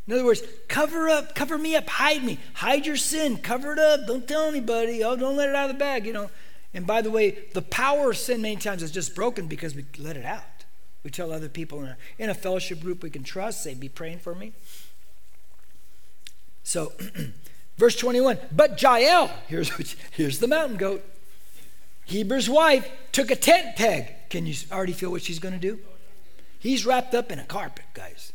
In 0.07 0.15
other 0.15 0.25
words, 0.25 0.43
cover 0.69 1.09
up, 1.09 1.35
cover 1.35 1.59
me 1.59 1.77
up, 1.77 1.89
hide 1.89 2.25
me, 2.25 2.39
hide 2.55 2.87
your 2.87 2.97
sin, 2.97 3.39
cover 3.39 3.73
it 3.73 3.79
up, 3.79 4.07
don't 4.07 4.27
tell 4.27 4.45
anybody, 4.45 5.03
oh, 5.03 5.17
don't 5.17 5.37
let 5.37 5.49
it 5.49 5.55
out 5.57 5.69
of 5.69 5.77
the 5.77 5.81
bag, 5.81 6.07
you 6.07 6.13
know. 6.13 6.31
And 6.73 6.87
by 6.87 7.03
the 7.03 7.11
way, 7.11 7.39
the 7.55 7.63
power 7.63 8.13
of 8.13 8.17
sin 8.17 8.41
many 8.41 8.55
times 8.55 8.85
is 8.85 8.93
just 8.93 9.17
broken 9.17 9.49
because 9.49 9.75
we 9.75 9.85
let 9.99 10.17
it 10.17 10.25
out. 10.25 10.65
We 11.03 11.11
tell 11.11 11.33
other 11.33 11.49
people 11.49 11.83
in 11.83 11.89
a, 11.89 11.97
in 12.19 12.31
a 12.31 12.35
fellowship 12.35 12.81
group 12.81 13.03
we 13.03 13.11
can 13.11 13.25
trust, 13.25 13.65
say, 13.65 13.75
Be 13.75 13.89
praying 13.89 14.21
for 14.21 14.35
me. 14.35 14.53
So, 16.67 16.93
verse 17.79 17.95
21, 17.95 18.39
but 18.51 18.83
Jael, 18.83 19.31
here's, 19.47 19.95
here's 20.11 20.41
the 20.41 20.49
mountain 20.49 20.77
goat. 20.77 21.05
Heber's 22.07 22.51
wife 22.51 22.91
took 23.13 23.31
a 23.31 23.37
tent 23.37 23.77
peg. 23.77 24.13
Can 24.31 24.47
you 24.47 24.55
already 24.73 24.93
feel 24.93 25.13
what 25.13 25.23
she's 25.23 25.39
going 25.39 25.55
to 25.55 25.61
do? 25.61 25.79
He's 26.59 26.85
wrapped 26.85 27.15
up 27.15 27.31
in 27.31 27.39
a 27.39 27.45
carpet, 27.45 27.85
guys. 27.95 28.33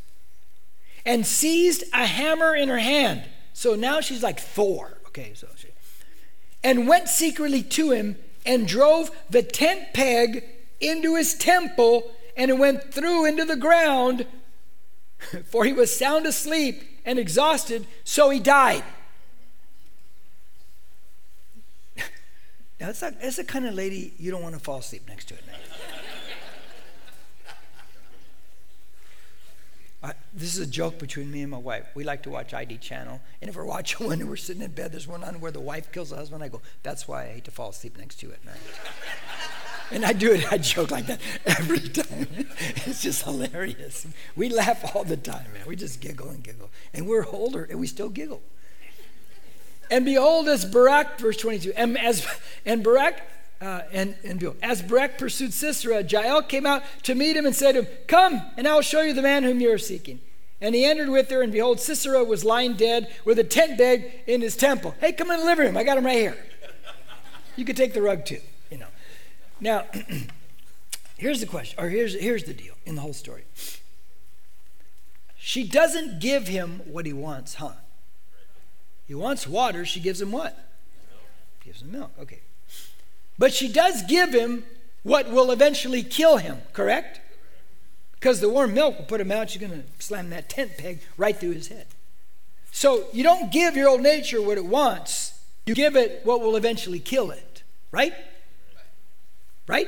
And 1.06 1.28
seized 1.28 1.84
a 1.92 2.06
hammer 2.06 2.56
in 2.56 2.70
her 2.70 2.78
hand. 2.78 3.26
So 3.52 3.76
now 3.76 4.00
she's 4.00 4.24
like 4.24 4.40
Thor. 4.40 4.98
Okay, 5.08 5.34
so 5.34 5.48
she. 5.58 5.68
And 6.64 6.88
went 6.88 7.10
secretly 7.10 7.64
to 7.64 7.92
him 7.92 8.16
and 8.46 8.66
drove 8.66 9.12
the 9.30 9.44
tent 9.44 9.94
peg 9.94 10.46
into 10.80 11.18
his 11.18 11.34
temple 11.34 12.10
and 12.38 12.50
it 12.50 12.58
went 12.58 12.94
through 12.94 13.26
into 13.26 13.44
the 13.44 13.58
ground. 13.58 14.26
For 15.48 15.66
he 15.66 15.74
was 15.74 15.94
sound 15.94 16.26
asleep 16.26 16.91
and 17.06 17.20
exhausted, 17.20 17.88
so 18.04 18.30
he 18.30 18.40
died. 18.40 18.84
Now, 22.80 22.92
that's, 22.92 23.36
the 23.36 23.44
kind 23.44 23.68
of 23.68 23.76
lady 23.76 24.14
you 24.18 24.32
don't 24.32 24.42
want 24.42 24.56
to 24.56 24.60
fall 24.60 24.80
asleep 24.80 25.04
next 25.08 25.26
to 25.26 25.36
at 25.36 25.46
night. 25.46 25.56
This 30.34 30.56
is 30.56 30.66
a 30.66 30.70
joke 30.70 30.98
between 30.98 31.30
me 31.30 31.42
and 31.42 31.52
my 31.52 31.58
wife. 31.58 31.88
We 31.94 32.06
like 32.06 32.24
to 32.24 32.30
watch 32.30 32.54
ID 32.54 32.78
channel, 32.78 33.20
and 33.42 33.50
if 33.50 33.56
we're 33.56 33.66
watching 33.66 34.08
one 34.08 34.22
and 34.22 34.30
we're 34.30 34.38
sitting 34.38 34.62
in 34.62 34.72
bed, 34.72 34.94
there's 34.94 35.08
one 35.08 35.24
on 35.24 35.42
where 35.42 35.52
the 35.52 35.60
wife 35.60 35.92
kills 35.92 36.10
the 36.10 36.16
husband. 36.16 36.42
I 36.42 36.48
go, 36.48 36.62
"That's 36.84 37.08
why 37.08 37.24
I 37.24 37.34
hate 37.34 37.46
to 37.46 37.52
fall 37.52 37.70
asleep 37.70 37.98
next 37.98 38.22
to 38.22 38.28
you 38.28 38.34
at 38.34 38.46
night." 38.46 38.58
And 39.92 40.06
I 40.06 40.14
do 40.14 40.32
it. 40.34 40.52
I 40.52 40.58
joke 40.58 40.92
like 40.92 41.08
that 41.08 41.20
every 41.46 41.80
time. 41.80 42.28
it's 42.86 43.02
just 43.02 43.24
hilarious. 43.24 44.08
We 44.36 44.50
laugh 44.50 44.96
all 44.96 45.04
the 45.04 45.18
time, 45.18 45.46
man. 45.54 45.64
We 45.68 45.76
just 45.76 46.02
giggle 46.02 46.30
and 46.30 46.44
giggle, 46.44 46.70
and 46.94 47.08
we're 47.08 47.28
older 47.28 47.64
and 47.64 47.80
we 47.80 47.88
still 47.88 48.10
giggle. 48.10 48.42
And 49.90 50.06
behold, 50.06 50.48
as 50.48 50.64
Barak, 50.64 51.20
verse 51.20 51.36
22, 51.38 51.74
and 51.76 51.98
as 51.98 52.26
and 52.66 52.82
Barak, 52.82 53.22
uh, 53.60 53.82
and, 53.92 54.16
and 54.24 54.40
behold, 54.40 54.58
as 54.64 54.82
Barak 54.82 55.18
pursued 55.18 55.54
Sisera, 55.54 56.02
Jael 56.02 56.42
came 56.42 56.66
out 56.66 56.84
to 57.04 57.14
meet 57.14 57.36
him 57.36 57.46
and 57.46 57.56
said 57.56 57.74
to 57.74 57.84
him, 57.84 57.88
Come, 58.08 58.42
and 58.56 58.68
I 58.68 58.74
will 58.74 58.82
show 58.82 59.02
you 59.02 59.14
the 59.14 59.22
man 59.22 59.44
whom 59.44 59.60
you 59.60 59.72
are 59.72 59.78
seeking. 59.78 60.22
And 60.62 60.76
he 60.76 60.86
entered 60.86 61.10
with 61.10 61.30
her, 61.32 61.42
and 61.42 61.52
behold, 61.52 61.80
Sisera 61.80 62.24
was 62.24 62.46
lying 62.46 62.74
dead 62.74 63.12
with 63.26 63.38
a 63.38 63.44
tent 63.44 63.78
bed 63.78 64.22
in 64.28 64.42
his 64.42 64.56
temple. 64.56 64.96
Hey, 65.02 65.12
come 65.12 65.28
the 65.28 65.38
living 65.38 65.66
room. 65.66 65.78
I 65.78 65.84
got 65.84 65.98
him 65.98 66.06
right 66.06 66.18
here. 66.18 66.38
You 67.56 67.66
could 67.66 67.78
take 67.78 67.94
the 67.94 68.02
rug 68.02 68.26
too. 68.26 68.40
Now, 69.62 69.86
here's 71.18 71.40
the 71.40 71.46
question, 71.46 71.80
or 71.82 71.88
here's, 71.88 72.20
here's 72.20 72.44
the 72.44 72.54
deal 72.54 72.74
in 72.86 72.96
the 72.96 73.02
whole 73.02 73.14
story. 73.14 73.44
She 75.38 75.64
doesn't 75.64 76.20
give 76.20 76.48
him 76.48 76.82
what 76.86 77.06
he 77.06 77.14
wants, 77.14 77.56
huh? 77.56 77.74
He 79.08 79.14
wants 79.14 79.48
water, 79.48 79.86
she 79.86 80.00
gives 80.00 80.20
him 80.20 80.32
what? 80.32 80.58
Gives 81.64 81.82
him 81.82 81.92
milk. 81.92 82.12
Okay. 82.20 82.40
But 83.38 83.54
she 83.54 83.72
does 83.72 84.04
give 84.04 84.34
him 84.34 84.64
what 85.04 85.30
will 85.30 85.52
eventually 85.52 86.04
kill 86.04 86.38
him, 86.38 86.60
correct? 86.74 87.20
Because 88.14 88.40
the 88.40 88.50
warm 88.50 88.74
milk 88.74 88.98
will 88.98 89.06
put 89.06 89.20
him 89.20 89.32
out. 89.32 89.50
She's 89.50 89.62
going 89.62 89.74
to 89.74 89.84
slam 90.04 90.30
that 90.30 90.48
tent 90.48 90.78
peg 90.78 91.02
right 91.18 91.36
through 91.36 91.54
his 91.54 91.70
head. 91.70 91.88
So 92.72 93.06
you 93.12 93.24
don't 93.24 93.52
give 93.52 93.76
your 93.76 93.90
old 93.90 94.02
nature 94.02 94.42
what 94.42 94.58
it 94.58 94.66
wants, 94.66 95.40
you 95.66 95.76
give 95.76 95.96
it 95.96 96.22
what 96.24 96.40
will 96.40 96.56
eventually 96.56 97.00
kill 97.00 97.32
it, 97.32 97.64
right? 97.92 98.14
Right? 99.72 99.88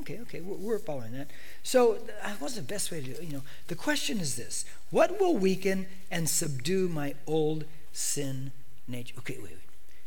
Okay, 0.00 0.20
okay, 0.20 0.40
we're 0.40 0.78
following 0.78 1.12
that. 1.12 1.30
So, 1.62 1.98
uh, 2.22 2.30
what's 2.38 2.54
the 2.54 2.62
best 2.62 2.90
way 2.90 3.00
to 3.00 3.06
do 3.06 3.12
it? 3.12 3.22
You 3.22 3.32
know, 3.34 3.42
the 3.68 3.74
question 3.74 4.18
is 4.20 4.36
this 4.36 4.64
What 4.90 5.20
will 5.20 5.36
weaken 5.36 5.86
and 6.10 6.28
subdue 6.28 6.88
my 6.88 7.14
old 7.26 7.64
sin 7.92 8.52
nature. 8.88 9.14
Okay, 9.18 9.36
wait, 9.38 9.52
wait. 9.52 9.58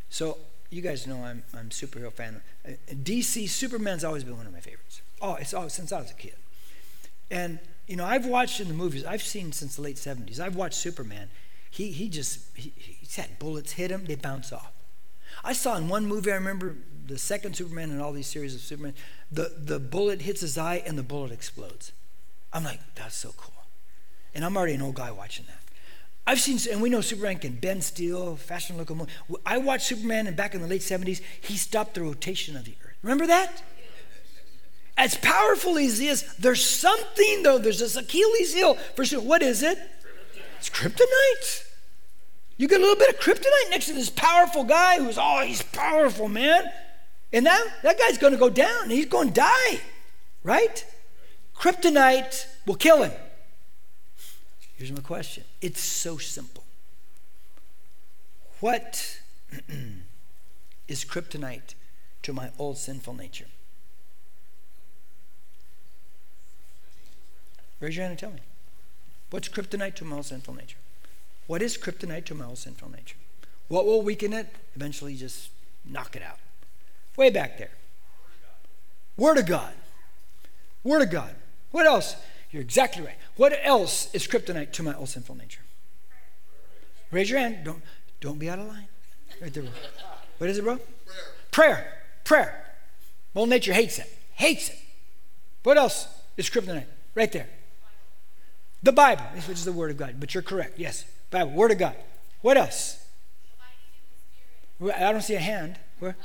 So 0.10 0.38
you 0.70 0.82
guys 0.82 1.08
know 1.08 1.24
I'm 1.24 1.44
I'm 1.54 1.70
superhero 1.70 2.12
fan. 2.12 2.42
Uh, 2.66 2.72
DC 2.94 3.50
Superman's 3.50 4.04
always 4.04 4.24
been 4.24 4.38
one 4.38 4.46
of 4.46 4.54
my 4.54 4.60
favorites. 4.60 5.02
Oh, 5.22 5.36
it's 5.36 5.54
always 5.54 5.74
since 5.74 5.92
I 5.92 6.00
was 6.00 6.12
a 6.12 6.16
kid. 6.16 6.36
And 7.32 7.60
you 7.88 7.96
know, 7.96 8.06
I've 8.06 8.26
watched 8.26 8.60
in 8.60 8.68
the 8.68 8.74
movies. 8.74 9.06
I've 9.06 9.24
seen 9.24 9.52
since 9.52 9.76
the 9.76 9.82
late 9.82 9.96
'70s. 9.96 10.40
I've 10.40 10.56
watched 10.56 10.76
Superman. 10.76 11.30
He 11.72 11.92
he 11.92 12.10
just 12.10 12.40
he, 12.56 12.74
he's 12.78 13.16
had 13.16 13.40
bullets 13.40 13.74
hit 13.74 13.92
him, 13.92 14.06
they 14.06 14.16
bounce 14.16 14.52
off. 14.52 14.72
I 15.44 15.54
saw 15.54 15.76
in 15.78 15.88
one 15.88 16.06
movie. 16.06 16.32
I 16.32 16.36
remember 16.36 16.76
the 17.08 17.18
second 17.18 17.55
Superman 17.55 17.91
and 17.91 18.01
all 18.01 18.12
these 18.12 18.28
series 18.28 18.53
of 18.53 18.62
Superman. 18.62 18.93
The 19.32 19.53
the 19.58 19.80
bullet 19.80 20.22
hits 20.22 20.41
his 20.41 20.58
eye 20.58 20.84
and 20.86 20.97
the 20.97 21.03
bullet 21.03 21.32
explodes. 21.32 21.91
I'm 22.53 22.64
like, 22.64 22.80
that's 22.95 23.16
so 23.16 23.34
cool. 23.38 23.53
And 24.34 24.45
I'm 24.45 24.55
already 24.55 24.74
an 24.74 24.82
old 24.82 24.95
guy 24.95 25.12
watching 25.12 25.45
that. 25.47 25.58
I've 26.28 26.41
seen, 26.41 26.60
and 26.72 26.82
we 26.82 26.89
know 26.89 26.99
Superman 26.99 27.38
can 27.38 27.53
bend 27.53 27.86
steel, 27.86 28.36
fashion 28.36 28.78
locomotive. 28.78 29.16
I 29.45 29.58
watched 29.60 29.88
Superman, 29.88 30.28
and 30.28 30.36
back 30.36 30.53
in 30.53 30.62
the 30.62 30.68
late 30.68 30.82
70s, 30.82 31.22
he 31.41 31.55
stopped 31.55 31.93
the 31.93 32.01
rotation 32.01 32.58
of 32.58 32.66
the 32.66 32.76
earth. 32.86 32.95
Remember 33.01 33.26
that? 33.28 33.64
As 34.97 35.16
powerful 35.16 35.78
as 35.78 35.99
he 35.99 36.08
is, 36.08 36.36
there's 36.36 36.66
something, 36.66 37.43
though, 37.43 37.58
there's 37.58 37.80
this 37.80 37.95
Achilles 37.95 38.53
heel 38.53 38.74
for 38.95 39.05
sure. 39.05 39.22
What 39.22 39.41
is 39.41 39.64
it? 39.64 39.78
It's 40.60 40.70
kryptonite. 40.70 41.64
You 42.58 42.68
get 42.68 42.80
a 42.80 42.84
little 42.84 42.97
bit 42.97 43.10
of 43.10 43.22
kryptonite 43.22 43.70
next 43.70 43.86
to 43.86 43.93
this 43.93 44.10
powerful 44.10 44.66
guy 44.66 44.97
who's, 44.97 45.18
oh, 45.18 45.43
he's 45.45 45.62
powerful, 45.62 46.28
man. 46.28 46.70
And 47.34 47.46
now 47.46 47.62
that 47.84 48.00
guy's 48.00 48.18
going 48.18 48.34
to 48.34 48.40
go 48.40 48.50
down. 48.50 48.90
He's 48.90 49.06
going 49.06 49.30
to 49.30 49.34
die, 49.34 49.82
right? 50.44 50.86
Kryptonite 51.56 52.46
will 52.66 52.76
kill 52.76 53.04
him. 53.04 53.12
Here's 54.76 54.92
my 54.92 55.02
question 55.02 55.44
it's 55.62 55.82
so 55.82 56.18
simple. 56.18 56.64
What 58.60 59.20
is 60.88 61.04
kryptonite 61.04 61.76
to 62.24 62.34
my 62.34 62.52
old 62.58 62.78
sinful 62.78 63.14
nature? 63.14 63.46
Raise 67.80 67.96
your 67.96 68.04
hand 68.04 68.12
and 68.12 68.20
tell 68.20 68.32
me. 68.32 68.42
What's 69.30 69.50
kryptonite 69.50 69.96
to 69.96 70.06
my 70.06 70.16
old 70.16 70.26
sinful 70.26 70.56
nature? 70.56 70.78
What 71.48 71.62
is 71.62 71.78
kryptonite 71.78 72.26
to 72.26 72.36
my 72.36 72.46
old 72.46 72.58
sinful 72.58 72.90
nature? 72.90 73.18
What 73.68 73.86
will 73.86 74.02
weaken 74.02 74.34
it? 74.34 74.48
Eventually, 74.76 75.16
just 75.16 75.50
knock 75.86 76.16
it 76.16 76.22
out. 76.22 76.40
Way 77.18 77.32
back 77.32 77.57
there. 77.57 77.72
Word 79.18 79.39
of 79.39 79.47
God. 79.47 79.74
Word 80.84 81.01
of 81.01 81.09
God. 81.09 81.36
What 81.72 81.86
else? 81.86 82.15
You're 82.51 82.61
exactly 82.61 83.03
right. 83.03 83.18
What 83.36 83.53
else 83.61 84.13
is 84.13 84.28
kryptonite 84.28 84.72
to 84.74 84.84
my 84.84 84.95
old 84.95 85.09
sinful 85.09 85.36
nature? 85.36 85.61
Raise 87.11 87.30
your 87.30 87.39
hand. 87.39 87.65
Don't, 87.65 87.82
don't 88.22 88.39
be 88.39 88.49
out 88.49 88.59
of 88.59 88.68
line. 88.68 88.88
Right 89.41 89.53
there. 89.53 89.63
What 90.38 90.49
is 90.49 90.59
it, 90.59 90.63
bro? 90.63 90.80
Prayer. 91.51 91.93
Prayer. 92.24 92.24
Prayer. 92.24 92.74
Old 93.36 93.49
nature 93.49 93.74
hates 93.74 93.99
it. 93.99 94.18
Hates 94.36 94.70
it. 94.70 94.78
What 95.63 95.78
else 95.78 96.07
is 96.38 96.49
kryptonite? 96.49 96.86
Right 97.15 97.32
there. 97.32 97.47
The 98.84 98.91
Bible, 98.91 99.24
which 99.36 99.49
is 99.49 99.65
the 99.65 99.74
Word 99.74 99.91
of 99.91 99.97
God. 99.97 100.15
But 100.20 100.34
you're 100.34 100.43
correct. 100.43 100.78
Yes. 100.78 101.05
Bible. 101.32 101.51
Word 101.51 101.72
of 101.72 101.80
God. 101.80 101.95
What 102.41 102.57
else? 102.57 103.03
I 104.82 105.11
don't 105.11 105.24
see 105.24 105.34
a 105.34 105.39
hand. 105.39 105.78
Where? 105.99 106.15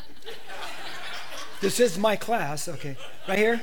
This 1.62 1.80
is 1.80 1.96
my 1.96 2.16
class. 2.16 2.68
Okay. 2.68 2.96
Right 3.26 3.38
here? 3.38 3.62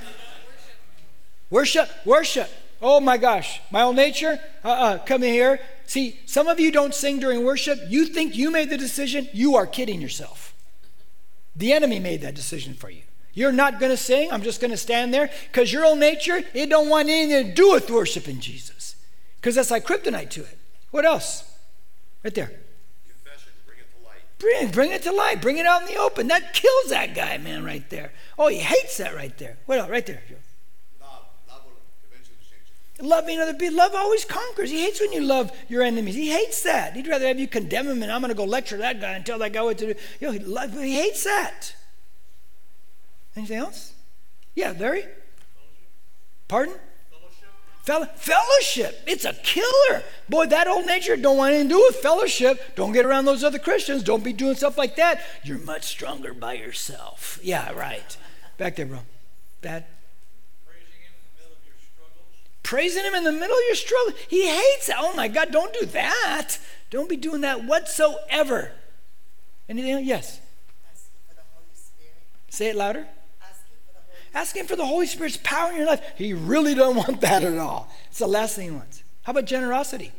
Worship. 1.52 1.89
Worship. 2.06 2.50
Oh 2.82 3.00
my 3.00 3.18
gosh. 3.18 3.62
My 3.70 3.84
old 3.84 3.95
nature? 3.97 4.39
Uh 4.64 4.70
uh-uh. 4.70 4.93
uh. 4.95 4.97
Come 5.00 5.22
in 5.22 5.34
here. 5.34 5.60
See, 5.86 6.20
some 6.26 6.47
of 6.47 6.60
you 6.60 6.72
don't 6.72 6.95
sing 6.95 7.20
during 7.20 7.43
worship. 7.43 7.78
You 7.88 8.06
think 8.06 8.36
you 8.36 8.50
made 8.52 8.70
the 8.70 8.78
decision. 8.78 9.28
You 9.34 9.56
are 9.56 9.68
kidding 9.68 10.02
yourself. 10.02 10.56
The 11.56 11.74
enemy 11.74 12.00
made 12.00 12.22
that 12.22 12.36
decision 12.36 12.74
for 12.74 12.89
you. 12.89 13.02
You're 13.34 13.52
not 13.52 13.80
going 13.80 13.91
to 13.91 13.97
sing. 13.97 14.32
I'm 14.32 14.41
just 14.41 14.62
going 14.62 14.72
to 14.72 14.78
stand 14.78 15.14
there 15.14 15.30
because 15.52 15.72
your 15.72 15.86
old 15.86 16.00
nature, 16.00 16.41
it 16.54 16.70
don't 16.70 16.89
want 16.89 17.10
anything 17.10 17.47
to 17.47 17.54
do 17.54 17.72
with 17.72 17.89
worshiping 17.89 18.39
Jesus 18.39 18.95
because 19.36 19.56
that's 19.56 19.72
like 19.72 19.86
kryptonite 19.86 20.30
to 20.32 20.41
it. 20.41 20.58
What 20.91 21.06
else? 21.06 21.43
Right 22.24 22.34
there. 22.34 22.52
Confession, 23.08 23.52
bring 23.66 23.80
it 23.80 23.88
to 23.97 24.06
light. 24.06 24.24
Bring, 24.40 24.72
bring 24.72 24.92
it 24.92 25.04
to 25.04 25.12
light. 25.12 25.42
Bring 25.42 25.58
it 25.58 25.66
out 25.66 25.82
in 25.82 25.88
the 25.88 25.98
open. 25.98 26.28
That 26.28 26.54
kills 26.54 26.90
that 26.90 27.14
guy, 27.14 27.38
man, 27.38 27.64
right 27.64 27.88
there. 27.90 28.14
Oh, 28.38 28.48
he 28.48 28.58
hates 28.58 28.98
that 28.98 29.14
right 29.14 29.38
there. 29.38 29.58
What 29.66 29.80
else? 29.80 29.90
Right 29.90 30.06
there. 30.06 30.24
Love, 31.02 31.26
love 31.50 31.62
will 31.66 31.74
eventually 32.10 32.38
change. 32.50 33.08
Loving 33.08 33.40
other 33.40 33.54
people. 33.54 33.76
Love 33.76 33.94
always 33.94 34.24
conquers. 34.24 34.72
He 34.72 34.82
hates 34.82 35.02
when 35.02 35.12
you 35.12 35.22
love 35.22 35.52
your 35.68 35.84
enemies. 35.84 36.16
He 36.16 36.30
hates 36.30 36.64
that. 36.64 36.96
He'd 36.96 37.08
rather 37.08 37.28
have 37.28 37.38
you 37.38 37.48
condemn 37.48 37.88
him 37.88 38.02
and 38.02 38.12
I'm 38.12 38.22
going 38.22 38.30
to 38.30 38.36
go 38.36 38.46
lecture 38.46 38.78
that 38.78 39.02
guy 39.02 39.12
and 39.12 39.26
tell 39.26 39.40
that 39.40 39.52
guy 39.52 39.62
what 39.62 39.78
to 39.80 39.94
do. 39.94 40.00
You 40.22 40.28
know, 40.28 40.32
he, 40.32 40.40
love, 40.40 40.74
he 40.74 40.96
hates 40.96 41.26
that. 41.26 41.76
Anything 43.36 43.58
else? 43.58 43.94
Yeah, 44.56 44.74
Larry? 44.78 45.04
Pardon? 46.48 46.76
Fellowship. 47.82 49.01
It's 49.07 49.25
a 49.25 49.34
killer. 49.34 50.03
Boy, 50.27 50.45
that 50.47 50.67
old 50.67 50.86
nature 50.86 51.17
don't 51.17 51.38
want 51.38 51.53
anything 51.53 51.69
to 51.69 51.75
do 51.75 51.82
with 51.82 51.95
fellowship. 51.95 52.75
Don't 52.75 52.91
get 52.91 53.05
around 53.05 53.25
those 53.25 53.43
other 53.43 53.57
Christians. 53.57 54.03
Don't 54.03 54.23
be 54.23 54.34
doing 54.34 54.55
stuff 54.55 54.77
like 54.77 54.95
that. 54.97 55.21
You're 55.43 55.57
much 55.57 55.86
stronger 55.86 56.34
by 56.34 56.53
yourself. 56.53 57.39
Yeah, 57.41 57.71
right. 57.71 58.15
Back 58.57 58.75
there, 58.75 58.86
bro. 58.86 58.99
Bad. 59.61 59.86
Praising 62.61 63.03
him 63.03 63.15
in 63.15 63.23
the 63.23 63.32
middle 63.32 63.55
of 63.55 63.63
your 63.67 63.75
struggle. 63.75 64.13
He 64.27 64.47
hates 64.47 64.89
it. 64.89 64.95
Oh 64.99 65.13
my 65.15 65.27
God, 65.27 65.51
don't 65.51 65.73
do 65.73 65.88
that. 65.88 66.59
Don't 66.91 67.09
be 67.09 67.17
doing 67.17 67.41
that 67.41 67.63
whatsoever. 67.63 68.73
Anything 69.67 69.93
else? 69.93 70.03
Yes. 70.03 70.41
Say 72.49 72.67
it 72.67 72.75
louder. 72.75 73.07
Asking 74.34 74.65
for 74.65 74.75
the 74.75 74.86
Holy 74.86 75.07
Spirit's 75.07 75.38
power 75.38 75.71
in 75.71 75.77
your 75.77 75.88
life. 75.88 76.01
He 76.15 76.34
really 76.34 76.75
don't 76.75 76.95
want 76.95 77.21
that 77.21 77.43
at 77.43 77.57
all. 77.57 77.89
It's 78.09 78.19
the 78.19 78.27
last 78.27 78.55
thing 78.55 78.71
he 78.71 78.75
wants. 78.75 79.03
How 79.23 79.32
about 79.32 79.45
generosity? 79.45 80.11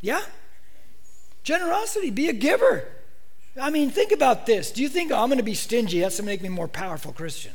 Yeah? 0.00 0.22
Generosity, 1.42 2.10
be 2.10 2.28
a 2.28 2.32
giver. 2.32 2.88
I 3.60 3.70
mean, 3.70 3.90
think 3.90 4.12
about 4.12 4.46
this. 4.46 4.70
Do 4.70 4.82
you 4.82 4.88
think 4.88 5.10
oh, 5.10 5.16
I'm 5.16 5.28
going 5.28 5.38
to 5.38 5.44
be 5.44 5.54
stingy? 5.54 6.00
That's 6.00 6.16
going 6.16 6.26
to 6.26 6.32
make 6.32 6.42
me 6.42 6.48
a 6.48 6.50
more 6.50 6.68
powerful 6.68 7.12
Christian. 7.12 7.52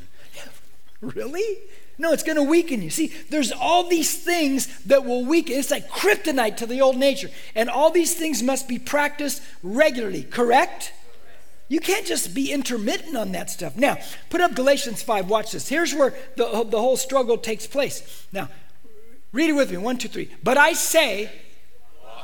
really? 1.01 1.57
No, 1.97 2.11
it's 2.13 2.23
going 2.23 2.37
to 2.37 2.43
weaken 2.43 2.81
you. 2.81 2.89
See, 2.89 3.13
there's 3.29 3.51
all 3.51 3.87
these 3.87 4.23
things 4.23 4.83
that 4.85 5.05
will 5.05 5.23
weaken. 5.23 5.55
It's 5.55 5.69
like 5.69 5.87
kryptonite 5.89 6.57
to 6.57 6.65
the 6.65 6.81
old 6.81 6.97
nature. 6.97 7.29
And 7.53 7.69
all 7.69 7.91
these 7.91 8.15
things 8.15 8.41
must 8.41 8.67
be 8.67 8.79
practiced 8.79 9.43
regularly, 9.61 10.23
correct? 10.23 10.93
You 11.71 11.79
can't 11.79 12.05
just 12.05 12.33
be 12.33 12.51
intermittent 12.51 13.15
on 13.15 13.31
that 13.31 13.49
stuff. 13.49 13.77
Now, 13.77 13.97
put 14.29 14.41
up 14.41 14.55
Galatians 14.55 15.01
5. 15.01 15.29
Watch 15.29 15.53
this. 15.53 15.69
Here's 15.69 15.95
where 15.95 16.13
the, 16.35 16.65
the 16.69 16.77
whole 16.77 16.97
struggle 16.97 17.37
takes 17.37 17.65
place. 17.65 18.27
Now, 18.33 18.49
read 19.31 19.49
it 19.49 19.53
with 19.53 19.71
me. 19.71 19.77
One, 19.77 19.97
two, 19.97 20.09
three. 20.09 20.29
But 20.43 20.57
I 20.57 20.73
say, 20.73 21.31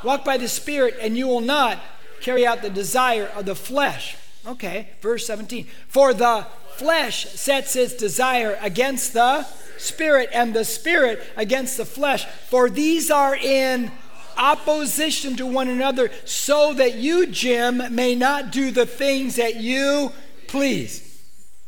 walk 0.04 0.26
by 0.26 0.36
the 0.36 0.50
Spirit, 0.50 0.98
and 1.00 1.18
you 1.18 1.28
will 1.28 1.40
not 1.40 1.80
carry 2.20 2.46
out 2.46 2.62
the 2.62 2.70
desire 2.70 3.32
of 3.38 3.46
the 3.46 3.56
flesh. 3.56 4.18
Okay, 4.46 4.90
verse 5.02 5.26
17. 5.26 5.66
For 5.88 6.14
the 6.14 6.46
flesh 6.76 7.28
sets 7.28 7.78
its 7.78 7.94
desire 7.94 8.60
against 8.62 9.14
the 9.14 9.48
spirit, 9.78 10.30
and 10.34 10.54
the 10.54 10.66
spirit 10.66 11.24
against 11.38 11.78
the 11.78 11.86
flesh. 11.86 12.26
For 12.26 12.70
these 12.70 13.10
are 13.10 13.38
in 13.38 13.94
opposition 14.38 15.36
to 15.38 15.46
one 15.46 15.68
another 15.68 16.12
so 16.26 16.74
that 16.74 16.96
you, 16.96 17.28
Jim, 17.28 17.94
may 17.94 18.16
not 18.16 18.52
do 18.52 18.72
the 18.72 18.86
things 18.86 19.36
that 19.36 19.56
you 19.56 20.12
please. 20.48 21.22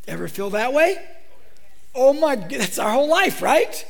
Ever 0.08 0.28
feel 0.28 0.50
that 0.52 0.74
way? 0.74 0.98
Oh 1.94 2.14
my, 2.14 2.36
that's 2.36 2.80
our 2.80 2.92
whole 2.92 3.10
life, 3.10 3.42
right? 3.42 3.86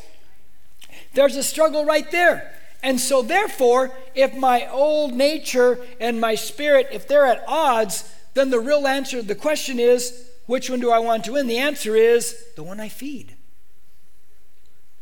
There's 1.13 1.35
a 1.35 1.43
struggle 1.43 1.85
right 1.85 2.09
there. 2.11 2.55
And 2.81 2.99
so, 2.99 3.21
therefore, 3.21 3.91
if 4.15 4.35
my 4.35 4.69
old 4.69 5.13
nature 5.13 5.79
and 5.99 6.21
my 6.21 6.35
spirit, 6.35 6.87
if 6.91 7.07
they're 7.07 7.25
at 7.25 7.43
odds, 7.47 8.13
then 8.35 8.51
the 8.51 8.59
real 8.59 8.87
answer, 8.87 9.21
the 9.21 9.35
question 9.35 9.79
is, 9.79 10.29
which 10.45 10.69
one 10.69 10.79
do 10.79 10.89
I 10.89 10.99
want 10.99 11.25
to 11.25 11.33
win? 11.33 11.47
The 11.47 11.57
answer 11.57 11.95
is 11.95 12.41
the 12.55 12.63
one 12.63 12.79
I 12.79 12.89
feed. 12.89 13.35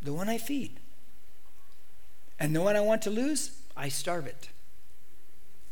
The 0.02 0.14
one 0.14 0.28
I 0.28 0.38
feed. 0.38 0.80
And 2.40 2.56
the 2.56 2.62
one 2.62 2.76
I 2.76 2.82
want 2.82 3.02
to 3.04 3.10
lose? 3.10 3.57
I 3.78 3.90
starve 3.90 4.26
it. 4.26 4.50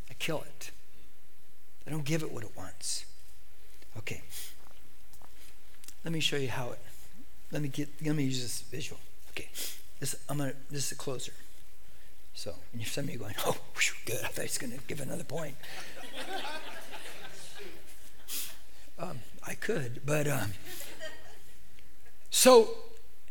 I 0.10 0.14
kill 0.14 0.41
it. 0.41 0.72
I 1.88 1.89
don't 1.89 2.06
give 2.06 2.24
it 2.24 2.32
what 2.32 2.43
it 2.43 2.51
wants. 2.56 3.06
Okay. 3.97 4.22
Let 6.03 6.14
me 6.14 6.20
show 6.20 6.38
you 6.38 6.49
how 6.49 6.70
it. 6.70 6.80
Let 7.51 7.62
me 7.62 7.68
get. 7.68 7.89
Let 8.06 8.16
me 8.16 8.24
use 8.24 8.41
this 8.41 8.62
visual. 8.62 8.99
Okay. 9.32 9.49
This 9.99 10.16
I'm 10.30 10.38
gonna. 10.38 10.53
This 10.70 10.88
is 10.88 10.91
a 10.91 10.95
closer. 10.95 11.34
So, 12.36 12.53
and 12.74 12.86
some 12.86 13.06
of 13.06 13.12
you 13.12 13.18
going, 13.18 13.34
oh, 13.45 13.58
good. 14.06 14.20
I 14.24 14.28
thought 14.28 14.43
he's 14.43 14.58
to 14.58 14.68
give 14.88 14.99
another 14.99 15.24
point. 15.24 15.56
um, 18.99 19.20
I 19.47 19.53
could, 19.53 20.01
but 20.06 20.28
um, 20.28 20.51
so 22.30 22.72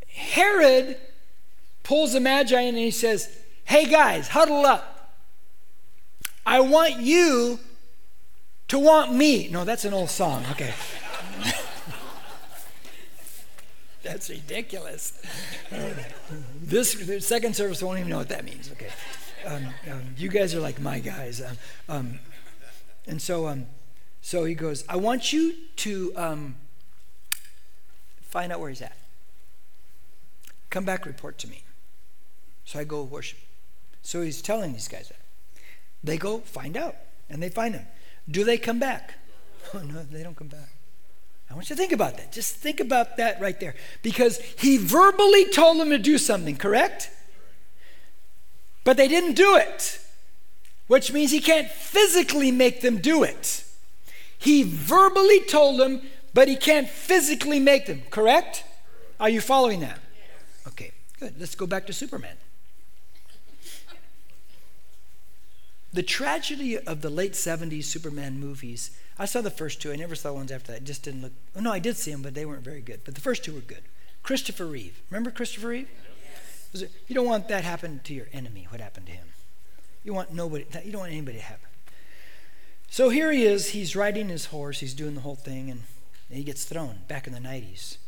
Herod 0.08 0.96
pulls 1.82 2.14
the 2.14 2.20
Magi 2.20 2.58
in 2.58 2.68
and 2.68 2.78
he 2.78 2.90
says, 2.90 3.28
hey 3.64 3.86
guys, 3.86 4.28
huddle 4.28 4.64
up. 4.66 4.90
I 6.46 6.60
want 6.60 7.00
you 7.00 7.58
to 8.68 8.78
want 8.78 9.12
me. 9.12 9.48
No, 9.48 9.64
that's 9.64 9.84
an 9.84 9.94
old 9.94 10.10
song. 10.10 10.44
Okay. 10.50 10.74
that's 14.02 14.28
ridiculous. 14.28 15.20
This 16.60 17.26
second 17.26 17.56
service 17.56 17.82
won't 17.82 17.98
even 17.98 18.10
know 18.10 18.18
what 18.18 18.28
that 18.28 18.44
means. 18.44 18.70
Okay. 18.72 18.90
Um, 19.46 19.66
um, 19.90 20.02
you 20.16 20.28
guys 20.28 20.54
are 20.54 20.60
like 20.60 20.80
my 20.80 21.00
guys. 21.00 21.42
Um, 21.42 21.56
um 21.88 22.18
and 23.06 23.20
so, 23.20 23.46
um, 23.48 23.66
so 24.22 24.44
he 24.44 24.54
goes, 24.54 24.84
I 24.88 24.96
want 24.96 25.32
you 25.32 25.54
to 25.76 26.12
um, 26.16 26.56
find 28.22 28.50
out 28.50 28.60
where 28.60 28.70
he's 28.70 28.80
at. 28.80 28.96
Come 30.70 30.84
back, 30.84 31.04
report 31.04 31.38
to 31.38 31.48
me. 31.48 31.62
So 32.64 32.78
I 32.78 32.84
go 32.84 33.02
worship. 33.02 33.38
So 34.04 34.20
he's 34.20 34.42
telling 34.42 34.74
these 34.74 34.86
guys 34.86 35.08
that. 35.08 35.18
They 36.04 36.18
go 36.18 36.38
find 36.40 36.76
out, 36.76 36.94
and 37.30 37.42
they 37.42 37.48
find 37.48 37.74
him. 37.74 37.86
Do 38.30 38.44
they 38.44 38.58
come 38.58 38.78
back? 38.78 39.14
Oh, 39.72 39.78
no, 39.78 40.02
they 40.02 40.22
don't 40.22 40.36
come 40.36 40.48
back. 40.48 40.68
I 41.50 41.54
want 41.54 41.70
you 41.70 41.74
to 41.74 41.80
think 41.80 41.92
about 41.92 42.18
that. 42.18 42.30
Just 42.30 42.54
think 42.54 42.80
about 42.80 43.16
that 43.16 43.40
right 43.40 43.58
there. 43.58 43.74
Because 44.02 44.38
he 44.58 44.76
verbally 44.76 45.46
told 45.46 45.80
them 45.80 45.88
to 45.88 45.98
do 45.98 46.18
something, 46.18 46.56
correct? 46.56 47.10
But 48.84 48.98
they 48.98 49.08
didn't 49.08 49.34
do 49.34 49.56
it, 49.56 49.98
which 50.86 51.12
means 51.12 51.30
he 51.30 51.40
can't 51.40 51.68
physically 51.68 52.52
make 52.52 52.82
them 52.82 52.98
do 52.98 53.24
it. 53.24 53.64
He 54.38 54.62
verbally 54.62 55.40
told 55.40 55.80
them, 55.80 56.02
but 56.34 56.46
he 56.46 56.56
can't 56.56 56.88
physically 56.88 57.58
make 57.58 57.86
them, 57.86 58.02
correct? 58.10 58.64
Are 59.18 59.30
you 59.30 59.40
following 59.40 59.80
that? 59.80 59.98
Okay, 60.68 60.92
good. 61.18 61.34
Let's 61.40 61.54
go 61.54 61.66
back 61.66 61.86
to 61.86 61.92
Superman. 61.94 62.36
The 65.94 66.02
tragedy 66.02 66.76
of 66.76 67.02
the 67.02 67.08
late 67.08 67.34
70s 67.34 67.84
Superman 67.84 68.40
movies, 68.40 68.90
I 69.16 69.26
saw 69.26 69.40
the 69.40 69.48
first 69.48 69.80
two. 69.80 69.92
I 69.92 69.96
never 69.96 70.16
saw 70.16 70.32
ones 70.32 70.50
after 70.50 70.72
that. 70.72 70.78
It 70.78 70.84
just 70.84 71.04
didn't 71.04 71.22
look. 71.22 71.32
Oh, 71.54 71.60
no, 71.60 71.72
I 71.72 71.78
did 71.78 71.96
see 71.96 72.10
them, 72.10 72.20
but 72.20 72.34
they 72.34 72.44
weren't 72.44 72.64
very 72.64 72.80
good. 72.80 73.02
But 73.04 73.14
the 73.14 73.20
first 73.20 73.44
two 73.44 73.54
were 73.54 73.60
good. 73.60 73.82
Christopher 74.24 74.66
Reeve. 74.66 75.00
Remember 75.08 75.30
Christopher 75.30 75.68
Reeve? 75.68 75.88
Yes. 76.72 76.90
You 77.06 77.14
don't 77.14 77.28
want 77.28 77.46
that 77.46 77.62
happen 77.62 78.00
to 78.02 78.12
your 78.12 78.26
enemy, 78.32 78.66
what 78.70 78.80
happened 78.80 79.06
to 79.06 79.12
him. 79.12 79.28
You 80.02 80.12
want 80.12 80.32
nobody, 80.32 80.66
you 80.84 80.90
don't 80.90 81.02
want 81.02 81.12
anybody 81.12 81.38
to 81.38 81.44
happen. 81.44 81.68
So 82.90 83.10
here 83.10 83.30
he 83.30 83.44
is. 83.44 83.68
He's 83.68 83.94
riding 83.94 84.30
his 84.30 84.46
horse. 84.46 84.80
He's 84.80 84.94
doing 84.94 85.14
the 85.14 85.20
whole 85.20 85.36
thing, 85.36 85.70
and 85.70 85.82
he 86.28 86.42
gets 86.42 86.64
thrown 86.64 87.02
back 87.06 87.28
in 87.28 87.32
the 87.32 87.38
90s. 87.38 87.98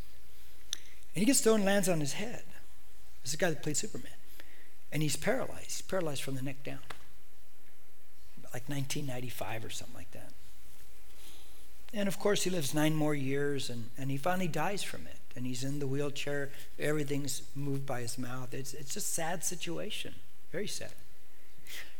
And 1.14 1.20
he 1.20 1.24
gets 1.24 1.40
thrown 1.40 1.56
and 1.60 1.64
lands 1.64 1.88
on 1.88 2.00
his 2.00 2.14
head. 2.14 2.42
Is 3.24 3.30
the 3.30 3.36
guy 3.36 3.50
that 3.50 3.62
played 3.62 3.76
Superman. 3.76 4.10
And 4.90 5.04
he's 5.04 5.14
paralyzed. 5.14 5.66
He's 5.66 5.82
paralyzed 5.82 6.24
from 6.24 6.34
the 6.34 6.42
neck 6.42 6.64
down. 6.64 6.80
Like 8.56 8.70
1995 8.70 9.66
or 9.66 9.68
something 9.68 9.94
like 9.94 10.10
that. 10.12 10.32
And 11.92 12.08
of 12.08 12.18
course, 12.18 12.44
he 12.44 12.48
lives 12.48 12.72
nine 12.72 12.94
more 12.94 13.14
years 13.14 13.68
and, 13.68 13.90
and 13.98 14.10
he 14.10 14.16
finally 14.16 14.48
dies 14.48 14.82
from 14.82 15.06
it. 15.06 15.18
And 15.36 15.44
he's 15.44 15.62
in 15.62 15.78
the 15.78 15.86
wheelchair. 15.86 16.48
Everything's 16.78 17.42
moved 17.54 17.84
by 17.84 18.00
his 18.00 18.16
mouth. 18.16 18.54
It's, 18.54 18.72
it's 18.72 18.96
a 18.96 19.02
sad 19.02 19.44
situation. 19.44 20.14
Very 20.52 20.66
sad. 20.66 20.92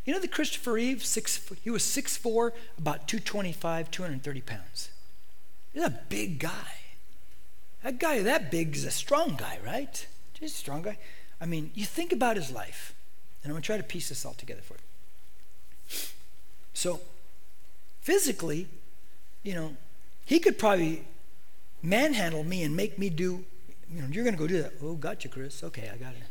You 0.06 0.14
know 0.14 0.18
the 0.18 0.28
Christopher 0.28 0.72
Reeve, 0.72 1.04
six, 1.04 1.46
he 1.62 1.68
was 1.68 1.82
6'4, 1.82 2.52
about 2.78 3.06
225, 3.06 3.90
230 3.90 4.40
pounds. 4.40 4.88
He's 5.74 5.84
a 5.84 6.00
big 6.08 6.38
guy. 6.38 6.78
That 7.84 7.98
guy 7.98 8.22
that 8.22 8.50
big 8.50 8.74
is 8.74 8.84
a 8.86 8.90
strong 8.90 9.36
guy, 9.36 9.58
right? 9.62 10.06
Just 10.32 10.54
a 10.54 10.58
strong 10.58 10.80
guy. 10.80 10.96
I 11.38 11.44
mean, 11.44 11.70
you 11.74 11.84
think 11.84 12.14
about 12.14 12.36
his 12.36 12.50
life, 12.50 12.94
and 13.42 13.50
I'm 13.50 13.52
going 13.52 13.62
to 13.62 13.66
try 13.66 13.76
to 13.76 13.82
piece 13.82 14.08
this 14.08 14.24
all 14.24 14.32
together 14.32 14.62
for 14.62 14.72
you. 14.72 15.98
So, 16.76 17.00
physically, 18.02 18.68
you 19.42 19.54
know, 19.54 19.78
he 20.26 20.38
could 20.38 20.58
probably 20.58 21.04
manhandle 21.82 22.44
me 22.44 22.62
and 22.64 22.76
make 22.76 22.98
me 22.98 23.08
do, 23.08 23.46
you 23.90 24.02
know, 24.02 24.08
you're 24.10 24.24
going 24.24 24.36
to 24.36 24.38
go 24.38 24.46
do 24.46 24.60
that. 24.60 24.74
Oh, 24.82 24.92
gotcha, 24.92 25.28
Chris. 25.28 25.64
Okay, 25.64 25.90
I 25.90 25.96
got 25.96 26.12
it. 26.12 26.22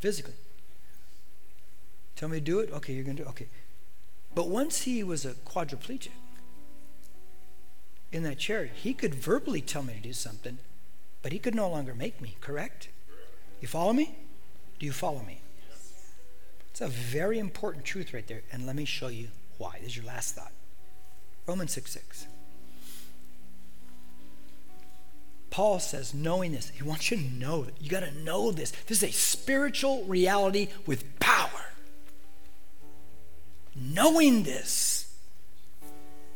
Physically. 0.00 0.34
Tell 2.16 2.28
me 2.28 2.38
to 2.38 2.44
do 2.44 2.58
it? 2.58 2.72
Okay, 2.72 2.92
you're 2.92 3.04
going 3.04 3.16
to 3.18 3.22
do 3.22 3.28
it. 3.28 3.30
Okay. 3.30 3.46
But 4.34 4.48
once 4.48 4.82
he 4.82 5.04
was 5.04 5.24
a 5.24 5.34
quadriplegic 5.34 6.08
in 8.10 8.24
that 8.24 8.38
chair, 8.38 8.64
he 8.64 8.92
could 8.92 9.14
verbally 9.14 9.60
tell 9.60 9.84
me 9.84 9.94
to 9.94 10.00
do 10.00 10.12
something, 10.12 10.58
but 11.22 11.30
he 11.30 11.38
could 11.38 11.54
no 11.54 11.68
longer 11.68 11.94
make 11.94 12.20
me, 12.20 12.36
correct? 12.40 12.88
You 13.60 13.68
follow 13.68 13.92
me? 13.92 14.16
Do 14.80 14.86
you 14.86 14.92
follow 14.92 15.22
me? 15.22 15.40
It's 16.72 16.80
a 16.80 16.88
very 16.88 17.38
important 17.38 17.84
truth 17.84 18.12
right 18.12 18.26
there, 18.26 18.42
and 18.50 18.66
let 18.66 18.74
me 18.74 18.84
show 18.84 19.06
you 19.06 19.28
why. 19.58 19.78
This 19.80 19.90
is 19.90 19.96
your 19.96 20.06
last 20.06 20.34
thought. 20.34 20.52
Romans 21.46 21.72
6 21.72 21.90
6. 21.90 22.26
Paul 25.50 25.80
says, 25.80 26.14
knowing 26.14 26.52
this, 26.52 26.70
he 26.70 26.82
wants 26.82 27.10
you 27.10 27.16
to 27.16 27.22
know 27.22 27.64
that 27.64 27.82
You 27.82 27.90
got 27.90 28.00
to 28.00 28.14
know 28.18 28.52
this. 28.52 28.70
This 28.86 29.02
is 29.02 29.08
a 29.08 29.12
spiritual 29.12 30.04
reality 30.04 30.68
with 30.86 31.18
power. 31.18 31.48
Knowing 33.74 34.42
this, 34.42 35.14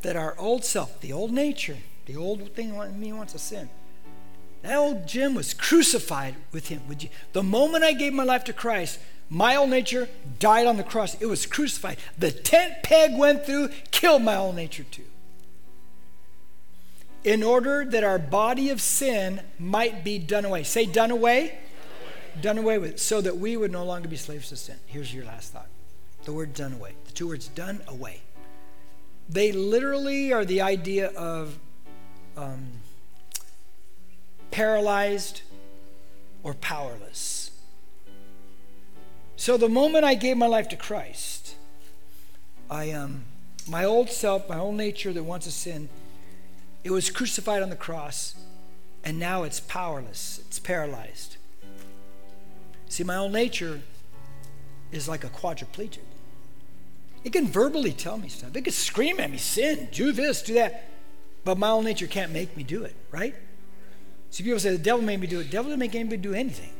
that 0.01 0.16
our 0.16 0.37
old 0.39 0.64
self, 0.64 1.01
the 1.01 1.12
old 1.12 1.31
nature, 1.31 1.77
the 2.07 2.16
old 2.16 2.53
thing 2.55 2.75
in 2.75 3.01
me 3.01 3.12
wants 3.12 3.33
to 3.33 3.39
sin, 3.39 3.68
that 4.62 4.77
old 4.77 5.07
Jim 5.07 5.35
was 5.35 5.55
crucified 5.55 6.37
with 6.53 6.68
him. 6.68 6.83
Would 6.89 7.03
you? 7.03 7.09
The 7.33 7.43
moment 7.43 7.85
I 7.85 7.93
gave 7.93 8.12
my 8.12 8.23
life 8.23 8.45
to 8.45 8.53
Christ, 8.53 9.01
my 9.29 9.57
old 9.57 9.70
nature 9.70 10.09
died 10.39 10.66
on 10.66 10.77
the 10.77 10.85
cross. 10.85 11.20
It 11.20 11.27
was 11.27 11.47
crucified. 11.47 11.99
The 12.18 12.31
tent 12.31 12.83
peg 12.83 13.16
went 13.16 13.47
through, 13.47 13.70
killed 13.91 14.23
my 14.23 14.37
old 14.37 14.57
nature 14.57 14.85
too. 14.85 15.05
In 17.25 17.43
order 17.43 17.85
that 17.85 18.05
our 18.05 18.18
body 18.18 18.70
of 18.70 18.81
sin 18.81 19.41
might 19.59 20.05
be 20.05 20.18
done 20.18 20.45
away. 20.45 20.64
Say, 20.64 20.87
done 20.87 21.11
away. 21.11 21.47
Done 21.47 21.53
away, 21.53 22.41
done 22.41 22.59
away 22.59 22.79
with, 22.79 23.01
so 23.01 23.20
that 23.20 23.37
we 23.37 23.57
would 23.57 23.70
no 23.70 23.85
longer 23.85 24.09
be 24.09 24.16
slaves 24.16 24.49
to 24.49 24.57
sin. 24.57 24.77
Here's 24.87 25.14
your 25.14 25.25
last 25.25 25.53
thought 25.53 25.68
the 26.25 26.33
word 26.33 26.55
done 26.55 26.73
away. 26.73 26.95
The 27.07 27.12
two 27.12 27.29
words 27.29 27.49
done 27.49 27.81
away. 27.89 28.20
They 29.29 29.53
literally 29.53 30.33
are 30.33 30.45
the 30.45 30.61
idea 30.61 31.09
of 31.09 31.59
um, 32.37 32.66
paralyzed 34.51 35.43
or 36.43 36.55
powerless. 36.55 37.41
So 39.43 39.57
the 39.57 39.68
moment 39.68 40.05
I 40.05 40.14
gave 40.14 40.36
my 40.36 40.47
life 40.47 40.68
to 40.68 40.76
Christ, 40.76 41.57
I 42.70 42.93
um, 42.93 43.24
my 43.68 43.84
old 43.84 44.09
self, 44.09 44.49
my 44.49 44.57
old 44.57 44.76
nature 44.76 45.12
that 45.12 45.24
wants 45.24 45.47
to 45.47 45.53
sin, 45.53 45.88
it 46.84 46.93
was 46.93 47.11
crucified 47.11 47.61
on 47.61 47.68
the 47.68 47.74
cross, 47.74 48.36
and 49.03 49.18
now 49.18 49.43
it's 49.43 49.59
powerless. 49.59 50.38
It's 50.47 50.61
paralyzed. 50.61 51.38
See, 52.88 53.03
my 53.03 53.16
old 53.16 53.32
nature 53.32 53.80
is 54.93 55.09
like 55.09 55.24
a 55.24 55.28
quadriplegic. 55.28 56.07
It 57.24 57.32
can 57.32 57.49
verbally 57.49 57.90
tell 57.90 58.18
me 58.18 58.28
stuff. 58.28 58.55
It 58.55 58.62
can 58.62 58.72
scream 58.72 59.18
at 59.18 59.28
me, 59.28 59.38
sin, 59.38 59.88
do 59.90 60.12
this, 60.12 60.40
do 60.43 60.55
that. 60.55 60.88
But 61.43 61.59
my 61.59 61.70
old 61.70 61.84
nature 61.84 62.07
can't 62.07 62.30
make 62.30 62.57
me 62.57 62.62
do 62.62 62.84
it, 62.84 62.95
right? 63.11 63.34
See, 64.30 64.45
people 64.45 64.61
say 64.61 64.70
the 64.70 64.78
devil 64.78 65.05
made 65.05 65.18
me 65.18 65.26
do 65.26 65.40
it. 65.40 65.45
The 65.47 65.51
devil 65.51 65.70
didn't 65.72 65.80
make 65.80 65.97
anybody 65.97 66.18
do 66.18 66.32
anything. 66.32 66.74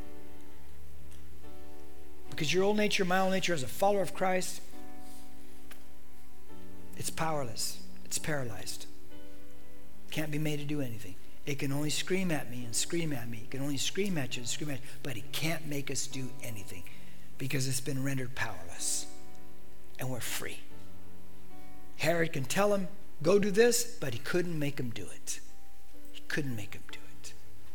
Because 2.33 2.53
your 2.53 2.65
old 2.65 2.79
nature, 2.79 3.05
my 3.05 3.21
old 3.21 3.33
nature, 3.33 3.53
as 3.53 3.63
a 3.63 3.69
follower 3.69 4.01
of 4.01 4.15
Christ, 4.15 4.63
it's 6.97 7.11
powerless. 7.11 7.79
It's 8.07 8.19
paralyzed. 8.19 8.87
Can't 10.11 10.31
be 10.31 10.39
made 10.39 10.59
to 10.59 10.65
do 10.65 10.81
anything. 10.81 11.15
It 11.45 11.59
can 11.59 11.73
only 11.73 11.91
scream 11.91 12.31
at 12.31 12.51
me 12.51 12.65
and 12.65 12.75
scream 12.75 13.13
at 13.13 13.29
me. 13.29 13.43
It 13.45 13.51
can 13.51 13.61
only 13.61 13.77
scream 13.77 14.17
at 14.17 14.35
you 14.37 14.41
and 14.41 14.49
scream 14.49 14.71
at 14.71 14.77
you, 14.77 14.83
but 15.03 15.17
it 15.17 15.31
can't 15.33 15.67
make 15.67 15.91
us 15.91 16.07
do 16.07 16.31
anything 16.43 16.85
because 17.37 17.69
it's 17.69 17.81
been 17.81 18.03
rendered 18.03 18.35
powerless. 18.35 19.07
And 19.99 20.09
we're 20.09 20.21
free. 20.21 20.61
Herod 21.99 22.33
can 22.33 22.45
tell 22.45 22.73
him, 22.75 22.89
go 23.23 23.39
do 23.39 23.51
this, 23.51 23.85
but 23.85 24.15
he 24.15 24.19
couldn't 24.21 24.59
make 24.59 24.81
him 24.81 24.91
do 24.91 25.07
it. 25.15 25.41
He 26.13 26.23
couldn't 26.29 26.57
make 26.57 26.75
him 26.75 26.83
do 26.91 26.99
it. 27.21 27.35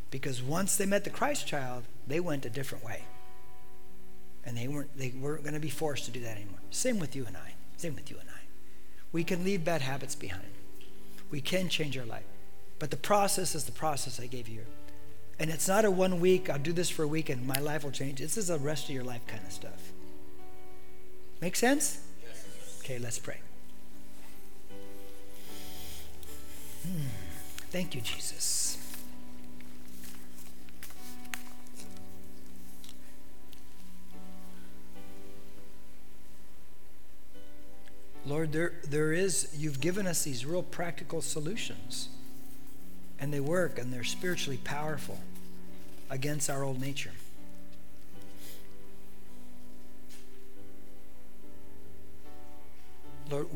Because 0.10 0.42
once 0.42 0.76
they 0.76 0.86
met 0.88 1.04
the 1.04 1.10
Christ 1.12 1.46
child, 1.46 1.84
they 2.08 2.20
went 2.20 2.46
a 2.46 2.50
different 2.50 2.84
way. 2.84 3.04
And 4.48 4.58
they 4.58 4.70
weren't, 4.70 4.98
they 4.98 5.10
weren't 5.10 5.44
going 5.44 5.54
to 5.54 5.60
be 5.60 5.70
forced 5.70 6.06
to 6.06 6.12
do 6.12 6.22
that 6.22 6.38
anymore. 6.38 6.60
Same 6.72 7.00
with 7.00 7.16
you 7.16 7.26
and 7.26 7.36
I. 7.36 7.54
Same 7.76 7.94
with 7.96 8.10
you 8.10 8.18
and 8.18 8.30
I. 8.30 8.40
We 9.12 9.26
can 9.26 9.44
leave 9.44 9.66
bad 9.66 9.82
habits 9.82 10.16
behind. 10.16 10.48
We 11.30 11.42
can 11.42 11.68
change 11.68 11.98
our 11.98 12.06
life. 12.06 12.24
But 12.80 12.90
the 12.90 12.98
process 12.98 13.56
is 13.56 13.66
the 13.66 13.74
process 13.74 14.20
I 14.20 14.28
gave 14.28 14.48
you. 14.48 14.62
And 15.38 15.50
it's 15.50 15.68
not 15.68 15.84
a 15.84 15.92
one 15.92 16.22
week, 16.22 16.50
I'll 16.50 16.58
do 16.58 16.74
this 16.74 16.90
for 16.90 17.04
a 17.04 17.08
week 17.08 17.30
and 17.30 17.46
my 17.46 17.60
life 17.60 17.84
will 17.84 17.92
change. 17.92 18.20
This 18.20 18.38
is 18.38 18.50
a 18.50 18.58
rest 18.58 18.86
of 18.86 18.92
your 18.92 19.04
life 19.04 19.28
kind 19.28 19.46
of 19.46 19.52
stuff. 19.52 19.92
Make 21.42 21.56
sense? 21.56 22.00
Okay, 22.80 22.98
let's 22.98 23.20
pray. 23.20 23.40
Hmm. 26.84 27.08
Thank 27.70 27.94
you, 27.94 28.02
Jesus. 28.02 28.67
Lord, 38.28 38.52
there, 38.52 38.74
there 38.84 39.14
is, 39.14 39.48
you've 39.58 39.80
given 39.80 40.06
us 40.06 40.24
these 40.24 40.46
real 40.46 40.62
practical 40.62 41.22
solutions. 41.22 42.10
And 43.20 43.34
they 43.34 43.40
work 43.40 43.80
and 43.80 43.92
they're 43.92 44.04
spiritually 44.04 44.60
powerful 44.64 45.18
against 46.10 46.50
our 46.50 46.64
old 46.64 46.80
nature. 46.80 47.12
Lord, 53.32 53.48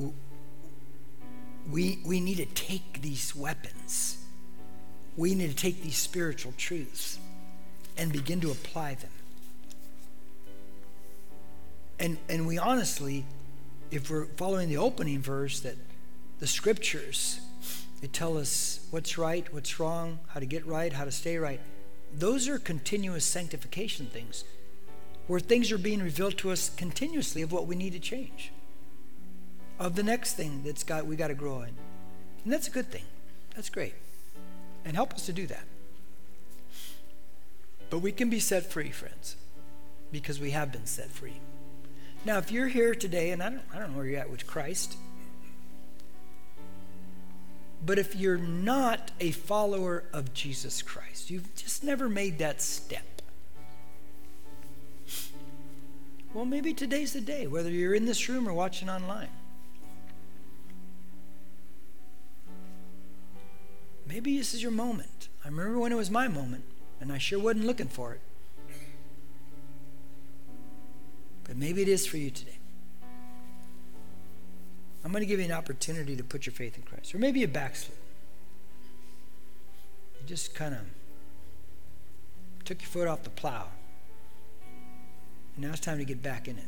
we, 1.69 1.99
we 2.05 2.19
need 2.21 2.37
to 2.37 2.45
take 2.45 3.01
these 3.01 3.35
weapons. 3.35 4.17
We 5.17 5.35
need 5.35 5.49
to 5.49 5.55
take 5.55 5.83
these 5.83 5.97
spiritual 5.97 6.53
truths 6.57 7.19
and 7.97 8.11
begin 8.11 8.39
to 8.41 8.51
apply 8.51 8.95
them. 8.95 9.11
And, 11.99 12.17
and 12.29 12.47
we 12.47 12.57
honestly 12.57 13.25
if 13.91 14.09
we're 14.09 14.25
following 14.25 14.69
the 14.69 14.77
opening 14.77 15.19
verse, 15.19 15.59
that 15.59 15.75
the 16.39 16.47
scriptures, 16.47 17.41
they 17.99 18.07
tell 18.07 18.37
us 18.37 18.87
what's 18.89 19.17
right, 19.17 19.53
what's 19.53 19.79
wrong, 19.79 20.19
how 20.29 20.39
to 20.39 20.45
get 20.45 20.65
right, 20.65 20.93
how 20.93 21.05
to 21.05 21.11
stay 21.11 21.37
right. 21.37 21.59
Those 22.13 22.47
are 22.47 22.57
continuous 22.57 23.25
sanctification 23.25 24.07
things, 24.07 24.43
where 25.27 25.39
things 25.39 25.71
are 25.71 25.77
being 25.77 26.01
revealed 26.01 26.37
to 26.39 26.51
us 26.51 26.69
continuously 26.69 27.41
of 27.41 27.51
what 27.51 27.67
we 27.67 27.75
need 27.75 27.93
to 27.93 27.99
change, 27.99 28.51
of 29.77 29.95
the 29.95 30.03
next 30.03 30.33
thing 30.33 30.63
that's 30.63 30.83
got 30.83 31.05
we 31.05 31.15
got 31.15 31.27
to 31.27 31.35
grow 31.35 31.61
in, 31.61 31.75
and 32.43 32.51
that's 32.51 32.67
a 32.67 32.71
good 32.71 32.89
thing. 32.89 33.05
That's 33.55 33.69
great, 33.69 33.93
and 34.85 34.95
help 34.95 35.13
us 35.13 35.25
to 35.25 35.33
do 35.33 35.45
that. 35.47 35.65
But 37.89 37.99
we 37.99 38.13
can 38.13 38.29
be 38.29 38.39
set 38.39 38.65
free, 38.65 38.89
friends, 38.89 39.35
because 40.11 40.39
we 40.39 40.51
have 40.51 40.71
been 40.71 40.85
set 40.85 41.09
free. 41.09 41.41
Now, 42.23 42.37
if 42.37 42.51
you're 42.51 42.67
here 42.67 42.93
today, 42.93 43.31
and 43.31 43.41
I 43.41 43.49
don't, 43.49 43.61
I 43.73 43.79
don't 43.79 43.91
know 43.91 43.97
where 43.97 44.05
you're 44.05 44.19
at 44.19 44.29
with 44.29 44.45
Christ, 44.45 44.95
but 47.83 47.97
if 47.97 48.15
you're 48.15 48.37
not 48.37 49.11
a 49.19 49.31
follower 49.31 50.03
of 50.13 50.33
Jesus 50.33 50.83
Christ, 50.83 51.31
you've 51.31 51.53
just 51.55 51.83
never 51.83 52.07
made 52.07 52.37
that 52.37 52.61
step. 52.61 53.21
Well, 56.33 56.45
maybe 56.45 56.73
today's 56.73 57.13
the 57.13 57.21
day, 57.21 57.47
whether 57.47 57.71
you're 57.71 57.95
in 57.95 58.05
this 58.05 58.29
room 58.29 58.47
or 58.47 58.53
watching 58.53 58.89
online. 58.89 59.29
Maybe 64.07 64.37
this 64.37 64.53
is 64.53 64.61
your 64.61 64.71
moment. 64.71 65.27
I 65.43 65.47
remember 65.47 65.79
when 65.79 65.91
it 65.91 65.95
was 65.95 66.11
my 66.11 66.27
moment. 66.27 66.65
and 66.99 67.11
I 67.11 67.17
sure 67.17 67.39
wasn't 67.39 67.65
looking 67.65 67.87
for 67.87 68.13
it. 68.13 68.21
But 71.51 71.57
maybe 71.57 71.81
it 71.81 71.89
is 71.89 72.07
for 72.07 72.15
you 72.15 72.31
today. 72.31 72.57
I'm 75.03 75.11
going 75.11 75.21
to 75.21 75.27
give 75.27 75.39
you 75.39 75.45
an 75.45 75.51
opportunity 75.51 76.15
to 76.15 76.23
put 76.23 76.45
your 76.45 76.53
faith 76.53 76.77
in 76.77 76.83
Christ. 76.83 77.13
Or 77.13 77.17
maybe 77.17 77.41
you 77.41 77.47
backslid. 77.49 77.97
You 80.21 80.27
just 80.27 80.55
kind 80.55 80.73
of 80.73 80.79
took 82.63 82.81
your 82.81 82.87
foot 82.87 83.09
off 83.09 83.23
the 83.23 83.31
plow. 83.31 83.67
And 85.57 85.65
now 85.65 85.71
it's 85.71 85.81
time 85.81 85.97
to 85.97 86.05
get 86.05 86.23
back 86.23 86.47
in 86.47 86.57
it 86.57 86.67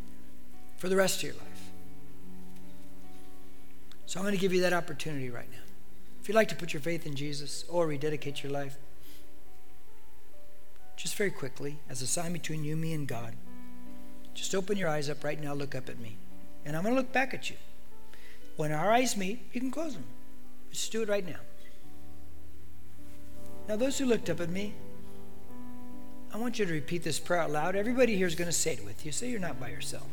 for 0.75 0.89
the 0.89 0.97
rest 0.97 1.19
of 1.19 1.29
your 1.29 1.35
life. 1.35 1.71
So 4.05 4.19
I'm 4.19 4.25
going 4.25 4.35
to 4.35 4.41
give 4.41 4.51
you 4.51 4.59
that 4.63 4.73
opportunity 4.73 5.29
right 5.29 5.49
now. 5.49 5.63
If 6.21 6.27
you'd 6.27 6.35
like 6.35 6.49
to 6.49 6.55
put 6.55 6.73
your 6.73 6.81
faith 6.81 7.05
in 7.05 7.15
Jesus 7.15 7.63
or 7.69 7.87
rededicate 7.87 8.43
your 8.43 8.51
life, 8.51 8.75
just 10.97 11.15
very 11.15 11.31
quickly, 11.31 11.79
as 11.89 12.01
a 12.01 12.05
sign 12.05 12.33
between 12.33 12.65
you, 12.65 12.75
me, 12.75 12.91
and 12.91 13.07
God, 13.07 13.37
just 14.33 14.55
open 14.55 14.77
your 14.77 14.89
eyes 14.89 15.09
up 15.09 15.23
right 15.23 15.41
now, 15.41 15.53
look 15.53 15.75
up 15.75 15.89
at 15.89 15.99
me. 15.99 16.17
And 16.65 16.75
I'm 16.75 16.83
going 16.83 16.95
to 16.95 16.99
look 16.99 17.11
back 17.11 17.33
at 17.33 17.49
you. 17.49 17.55
When 18.55 18.71
our 18.71 18.91
eyes 18.91 19.17
meet, 19.17 19.39
you 19.51 19.59
can 19.59 19.71
close 19.71 19.93
them. 19.93 20.05
Just 20.71 20.91
do 20.91 21.01
it 21.01 21.09
right 21.09 21.25
now. 21.25 21.39
Now, 23.67 23.75
those 23.75 23.97
who 23.97 24.05
looked 24.05 24.29
up 24.29 24.39
at 24.39 24.49
me, 24.49 24.73
I 26.33 26.37
want 26.37 26.59
you 26.59 26.65
to 26.65 26.71
repeat 26.71 27.03
this 27.03 27.19
prayer 27.19 27.41
out 27.41 27.51
loud. 27.51 27.75
Everybody 27.75 28.17
here 28.17 28.27
is 28.27 28.35
going 28.35 28.49
to 28.49 28.51
say 28.51 28.73
it 28.73 28.83
with 28.83 29.05
you, 29.05 29.11
so 29.11 29.25
you're 29.25 29.39
not 29.39 29.59
by 29.59 29.69
yourself. 29.69 30.07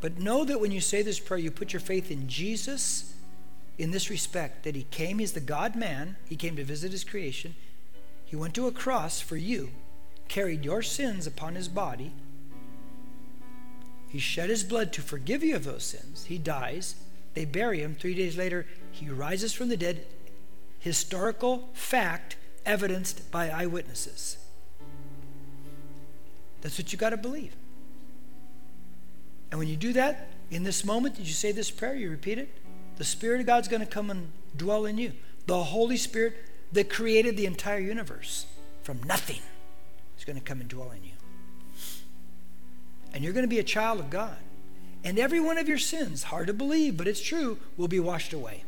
But 0.00 0.18
know 0.18 0.44
that 0.44 0.60
when 0.60 0.72
you 0.72 0.80
say 0.80 1.02
this 1.02 1.20
prayer, 1.20 1.38
you 1.38 1.50
put 1.50 1.72
your 1.72 1.80
faith 1.80 2.10
in 2.10 2.28
Jesus 2.28 3.14
in 3.78 3.90
this 3.90 4.10
respect 4.10 4.64
that 4.64 4.74
He 4.74 4.84
came, 4.84 5.18
He's 5.18 5.32
the 5.32 5.40
God 5.40 5.76
man, 5.76 6.16
He 6.28 6.36
came 6.36 6.56
to 6.56 6.64
visit 6.64 6.92
His 6.92 7.04
creation. 7.04 7.54
He 8.24 8.36
went 8.36 8.54
to 8.54 8.66
a 8.66 8.72
cross 8.72 9.20
for 9.20 9.36
you, 9.36 9.70
carried 10.30 10.64
your 10.64 10.80
sins 10.80 11.26
upon 11.26 11.56
His 11.56 11.68
body. 11.68 12.12
He 14.08 14.20
shed 14.20 14.48
His 14.48 14.64
blood 14.64 14.92
to 14.94 15.02
forgive 15.02 15.42
you 15.42 15.56
of 15.56 15.64
those 15.64 15.82
sins. 15.82 16.24
He 16.24 16.38
dies. 16.38 16.94
They 17.34 17.44
bury 17.44 17.80
Him. 17.80 17.96
Three 17.96 18.14
days 18.14 18.38
later, 18.38 18.66
He 18.92 19.10
rises 19.10 19.52
from 19.52 19.68
the 19.68 19.76
dead. 19.76 20.06
Historical 20.78 21.68
fact 21.74 22.36
evidenced 22.64 23.30
by 23.30 23.50
eyewitnesses. 23.50 24.38
That's 26.62 26.78
what 26.78 26.92
you 26.92 26.98
got 26.98 27.10
to 27.10 27.16
believe. 27.16 27.54
And 29.50 29.58
when 29.58 29.68
you 29.68 29.76
do 29.76 29.92
that, 29.94 30.28
in 30.50 30.62
this 30.62 30.84
moment, 30.84 31.16
did 31.16 31.26
you 31.26 31.34
say 31.34 31.52
this 31.52 31.70
prayer? 31.70 31.94
You 31.94 32.08
repeat 32.08 32.38
it? 32.38 32.48
The 32.96 33.04
Spirit 33.04 33.40
of 33.40 33.46
God's 33.46 33.68
going 33.68 33.80
to 33.80 33.86
come 33.86 34.10
and 34.10 34.30
dwell 34.56 34.84
in 34.84 34.96
you. 34.96 35.12
The 35.46 35.64
Holy 35.64 35.96
Spirit 35.96 36.36
that 36.72 36.88
created 36.88 37.36
the 37.36 37.46
entire 37.46 37.80
universe 37.80 38.46
from 38.82 39.02
nothing 39.02 39.40
is 40.20 40.24
going 40.26 40.38
to 40.38 40.44
come 40.44 40.60
and 40.60 40.68
dwell 40.68 40.90
in 40.90 41.02
you. 41.02 41.12
And 43.12 43.24
you're 43.24 43.32
going 43.32 43.44
to 43.44 43.48
be 43.48 43.58
a 43.58 43.64
child 43.64 43.98
of 43.98 44.10
God. 44.10 44.36
And 45.02 45.18
every 45.18 45.40
one 45.40 45.56
of 45.56 45.66
your 45.66 45.78
sins, 45.78 46.24
hard 46.24 46.46
to 46.48 46.52
believe, 46.52 46.96
but 46.96 47.08
it's 47.08 47.22
true, 47.22 47.58
will 47.76 47.88
be 47.88 47.98
washed 47.98 48.34
away. 48.34 48.64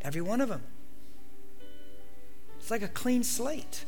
Every 0.00 0.20
one 0.20 0.40
of 0.40 0.48
them. 0.48 0.62
It's 2.58 2.70
like 2.70 2.82
a 2.82 2.88
clean 2.88 3.22
slate. 3.22 3.84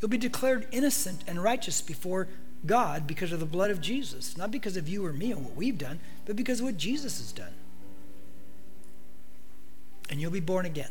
You'll 0.00 0.10
be 0.10 0.18
declared 0.18 0.68
innocent 0.70 1.24
and 1.26 1.42
righteous 1.42 1.80
before 1.80 2.28
God 2.66 3.06
because 3.06 3.32
of 3.32 3.40
the 3.40 3.46
blood 3.46 3.70
of 3.70 3.80
Jesus, 3.80 4.36
not 4.36 4.50
because 4.50 4.76
of 4.76 4.88
you 4.88 5.04
or 5.04 5.12
me 5.12 5.32
and 5.32 5.42
what 5.42 5.56
we've 5.56 5.78
done, 5.78 6.00
but 6.26 6.36
because 6.36 6.60
of 6.60 6.66
what 6.66 6.76
Jesus 6.76 7.18
has 7.18 7.32
done. 7.32 7.54
And 10.10 10.20
you'll 10.20 10.30
be 10.30 10.40
born 10.40 10.66
again. 10.66 10.90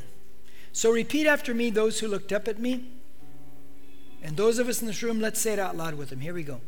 So 0.71 0.91
repeat 0.91 1.27
after 1.27 1.53
me 1.53 1.69
those 1.69 1.99
who 1.99 2.07
looked 2.07 2.33
up 2.33 2.47
at 2.47 2.59
me. 2.59 2.89
And 4.23 4.35
those 4.35 4.59
of 4.59 4.67
us 4.67 4.81
in 4.81 4.87
this 4.87 5.03
room, 5.03 5.19
let's 5.19 5.39
say 5.39 5.53
it 5.53 5.59
out 5.59 5.77
loud 5.77 5.95
with 5.95 6.09
them. 6.09 6.19
Here 6.19 6.33
we 6.33 6.43
go. 6.43 6.61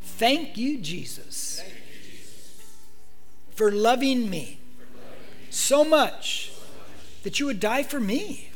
Thank 0.00 0.56
you, 0.56 0.78
Jesus, 0.78 1.60
Thank 1.60 1.74
you, 1.74 2.10
Jesus. 2.10 2.62
For, 3.50 3.70
loving 3.70 4.30
me 4.30 4.58
so 5.50 5.84
much 5.84 6.52
that 7.22 7.38
you 7.38 7.46
would 7.46 7.60
die 7.60 7.82
for 7.82 8.00
me, 8.00 8.50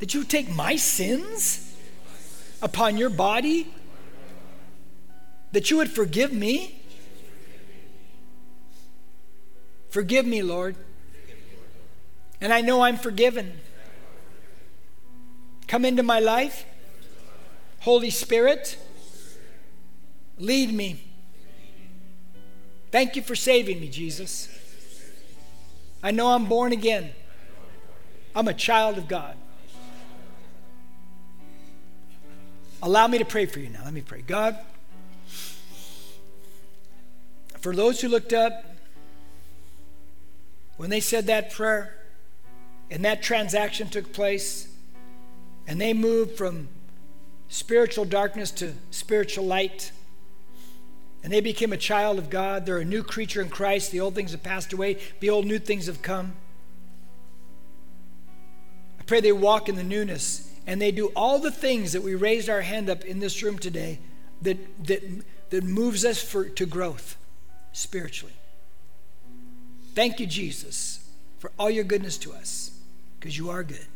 that 0.00 0.12
you 0.12 0.20
would 0.20 0.30
take 0.30 0.50
my 0.50 0.76
sins 0.76 1.74
upon 2.60 2.96
your 2.96 3.10
body 3.10 3.72
that 5.52 5.70
you 5.70 5.76
would 5.76 5.90
forgive 5.90 6.32
me? 6.32 6.80
Forgive 9.90 10.26
me, 10.26 10.42
Lord. 10.42 10.76
And 12.40 12.52
I 12.52 12.62
know 12.62 12.82
I'm 12.82 12.96
forgiven. 12.96 13.60
Come 15.68 15.84
into 15.84 16.02
my 16.02 16.18
life. 16.18 16.64
Holy 17.82 18.10
Spirit, 18.10 18.78
lead 20.38 20.72
me. 20.72 21.02
Thank 22.92 23.16
you 23.16 23.22
for 23.22 23.34
saving 23.34 23.80
me, 23.80 23.88
Jesus. 23.88 24.48
I 26.00 26.12
know 26.12 26.28
I'm 26.28 26.46
born 26.46 26.70
again. 26.72 27.10
I'm 28.36 28.46
a 28.46 28.54
child 28.54 28.98
of 28.98 29.08
God. 29.08 29.36
Allow 32.80 33.08
me 33.08 33.18
to 33.18 33.24
pray 33.24 33.46
for 33.46 33.58
you 33.58 33.68
now. 33.68 33.80
Let 33.84 33.92
me 33.92 34.00
pray. 34.00 34.22
God, 34.22 34.58
for 37.58 37.74
those 37.74 38.00
who 38.00 38.06
looked 38.06 38.32
up, 38.32 38.64
when 40.76 40.88
they 40.88 41.00
said 41.00 41.26
that 41.26 41.50
prayer 41.50 41.96
and 42.92 43.04
that 43.04 43.24
transaction 43.24 43.88
took 43.88 44.12
place, 44.12 44.68
and 45.66 45.80
they 45.80 45.92
moved 45.92 46.36
from 46.36 46.68
spiritual 47.52 48.06
darkness 48.06 48.50
to 48.50 48.72
spiritual 48.90 49.44
light, 49.44 49.92
and 51.22 51.30
they 51.30 51.42
became 51.42 51.70
a 51.70 51.76
child 51.76 52.18
of 52.18 52.30
God, 52.30 52.64
they're 52.64 52.78
a 52.78 52.84
new 52.84 53.02
creature 53.02 53.42
in 53.42 53.50
Christ. 53.50 53.92
The 53.92 54.00
old 54.00 54.14
things 54.14 54.30
have 54.32 54.42
passed 54.42 54.72
away, 54.72 54.98
the 55.20 55.28
old 55.28 55.44
new 55.44 55.58
things 55.58 55.84
have 55.84 56.00
come. 56.00 56.32
I 58.98 59.02
pray 59.04 59.20
they 59.20 59.32
walk 59.32 59.68
in 59.68 59.76
the 59.76 59.84
newness 59.84 60.50
and 60.66 60.80
they 60.80 60.92
do 60.92 61.08
all 61.14 61.38
the 61.38 61.50
things 61.50 61.92
that 61.92 62.02
we 62.02 62.14
raised 62.14 62.48
our 62.48 62.62
hand 62.62 62.88
up 62.88 63.04
in 63.04 63.20
this 63.20 63.42
room 63.42 63.58
today 63.58 63.98
that, 64.40 64.56
that, 64.86 65.02
that 65.50 65.62
moves 65.62 66.06
us 66.06 66.22
for, 66.22 66.48
to 66.48 66.64
growth 66.64 67.18
spiritually. 67.72 68.34
Thank 69.94 70.20
you, 70.20 70.26
Jesus, 70.26 71.06
for 71.38 71.52
all 71.58 71.68
your 71.68 71.84
goodness 71.84 72.16
to 72.18 72.32
us, 72.32 72.70
because 73.20 73.36
you 73.36 73.50
are 73.50 73.62
good. 73.62 73.86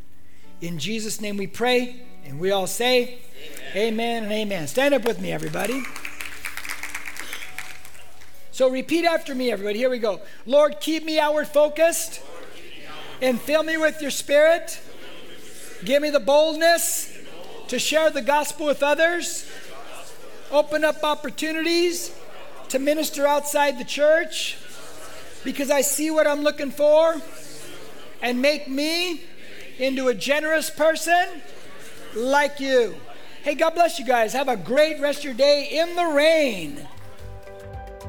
In 0.61 0.79
Jesus' 0.79 1.21
name 1.23 1.39
we 1.39 1.47
pray, 1.47 2.03
and 2.27 2.41
we 2.41 2.51
all 2.51 2.67
say, 2.67 3.19
Amen, 3.75 3.95
amen 3.95 4.23
and 4.25 4.33
amen. 4.33 4.67
Stand 4.67 4.95
up 4.95 5.05
with 5.05 5.21
me, 5.21 5.31
everybody. 5.31 5.83
So 8.51 8.69
repeat 8.71 9.05
after 9.05 9.35
me, 9.35 9.51
everybody. 9.51 9.79
Here 9.79 9.91
we 9.91 9.99
go. 9.99 10.21
Lord, 10.45 10.81
keep 10.81 11.05
me 11.05 11.19
outward 11.19 11.47
focused 11.47 12.21
and 13.23 13.41
fill 13.41 13.63
me 13.63 13.77
with 13.77 14.01
your 14.03 14.11
spirit. 14.11 14.81
Give 15.85 16.03
me 16.03 16.11
the 16.11 16.21
boldness 16.21 17.17
to 17.69 17.79
share 17.79 18.11
the 18.11 18.23
gospel 18.23 18.67
with 18.67 18.83
others. 18.83 19.49
Open 20.51 20.85
up 20.85 21.05
opportunities 21.05 22.15
to 22.71 22.79
minister 22.79 23.27
outside 23.27 23.79
the 23.79 23.85
church 23.85 24.57
because 25.45 25.71
I 25.71 25.83
see 25.83 26.11
what 26.11 26.27
I'm 26.27 26.43
looking 26.43 26.71
for 26.71 27.21
and 28.23 28.41
make 28.41 28.69
me 28.69 29.23
into 29.79 30.09
a 30.09 30.15
generous 30.15 30.71
person 30.71 31.43
like 32.17 32.59
you. 32.59 32.97
Hey, 33.43 33.55
God 33.55 33.75
bless 33.75 33.99
you 33.99 34.05
guys. 34.05 34.33
Have 34.33 34.49
a 34.49 34.57
great 34.57 35.01
rest 35.01 35.19
of 35.21 35.25
your 35.25 35.35
day 35.35 35.69
in 35.71 35.95
the 35.95 36.07
rain. 36.07 36.87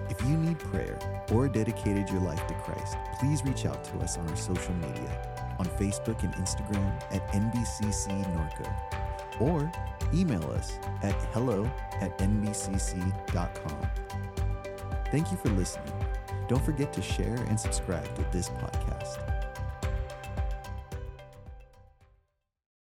If 0.09 0.19
you 0.21 0.37
need 0.37 0.57
prayer 0.57 0.97
or 1.31 1.47
dedicated 1.47 2.09
your 2.09 2.21
life 2.21 2.45
to 2.47 2.53
Christ, 2.55 2.97
please 3.19 3.43
reach 3.43 3.65
out 3.65 3.83
to 3.83 3.97
us 3.99 4.17
on 4.17 4.27
our 4.29 4.35
social 4.35 4.73
media 4.75 5.37
on 5.59 5.65
Facebook 5.65 6.23
and 6.23 6.33
Instagram 6.35 7.03
at 7.11 7.27
NBCC 7.29 8.07
Norco 8.35 9.41
or 9.41 9.71
email 10.13 10.43
us 10.51 10.79
at 11.03 11.13
hello 11.33 11.69
at 12.01 12.17
nbcc.com. 12.17 13.87
Thank 15.11 15.31
you 15.31 15.37
for 15.37 15.49
listening. 15.49 15.93
Don't 16.47 16.63
forget 16.63 16.93
to 16.93 17.01
share 17.01 17.35
and 17.35 17.59
subscribe 17.59 18.13
to 18.15 18.25
this 18.31 18.49
podcast. 18.49 19.36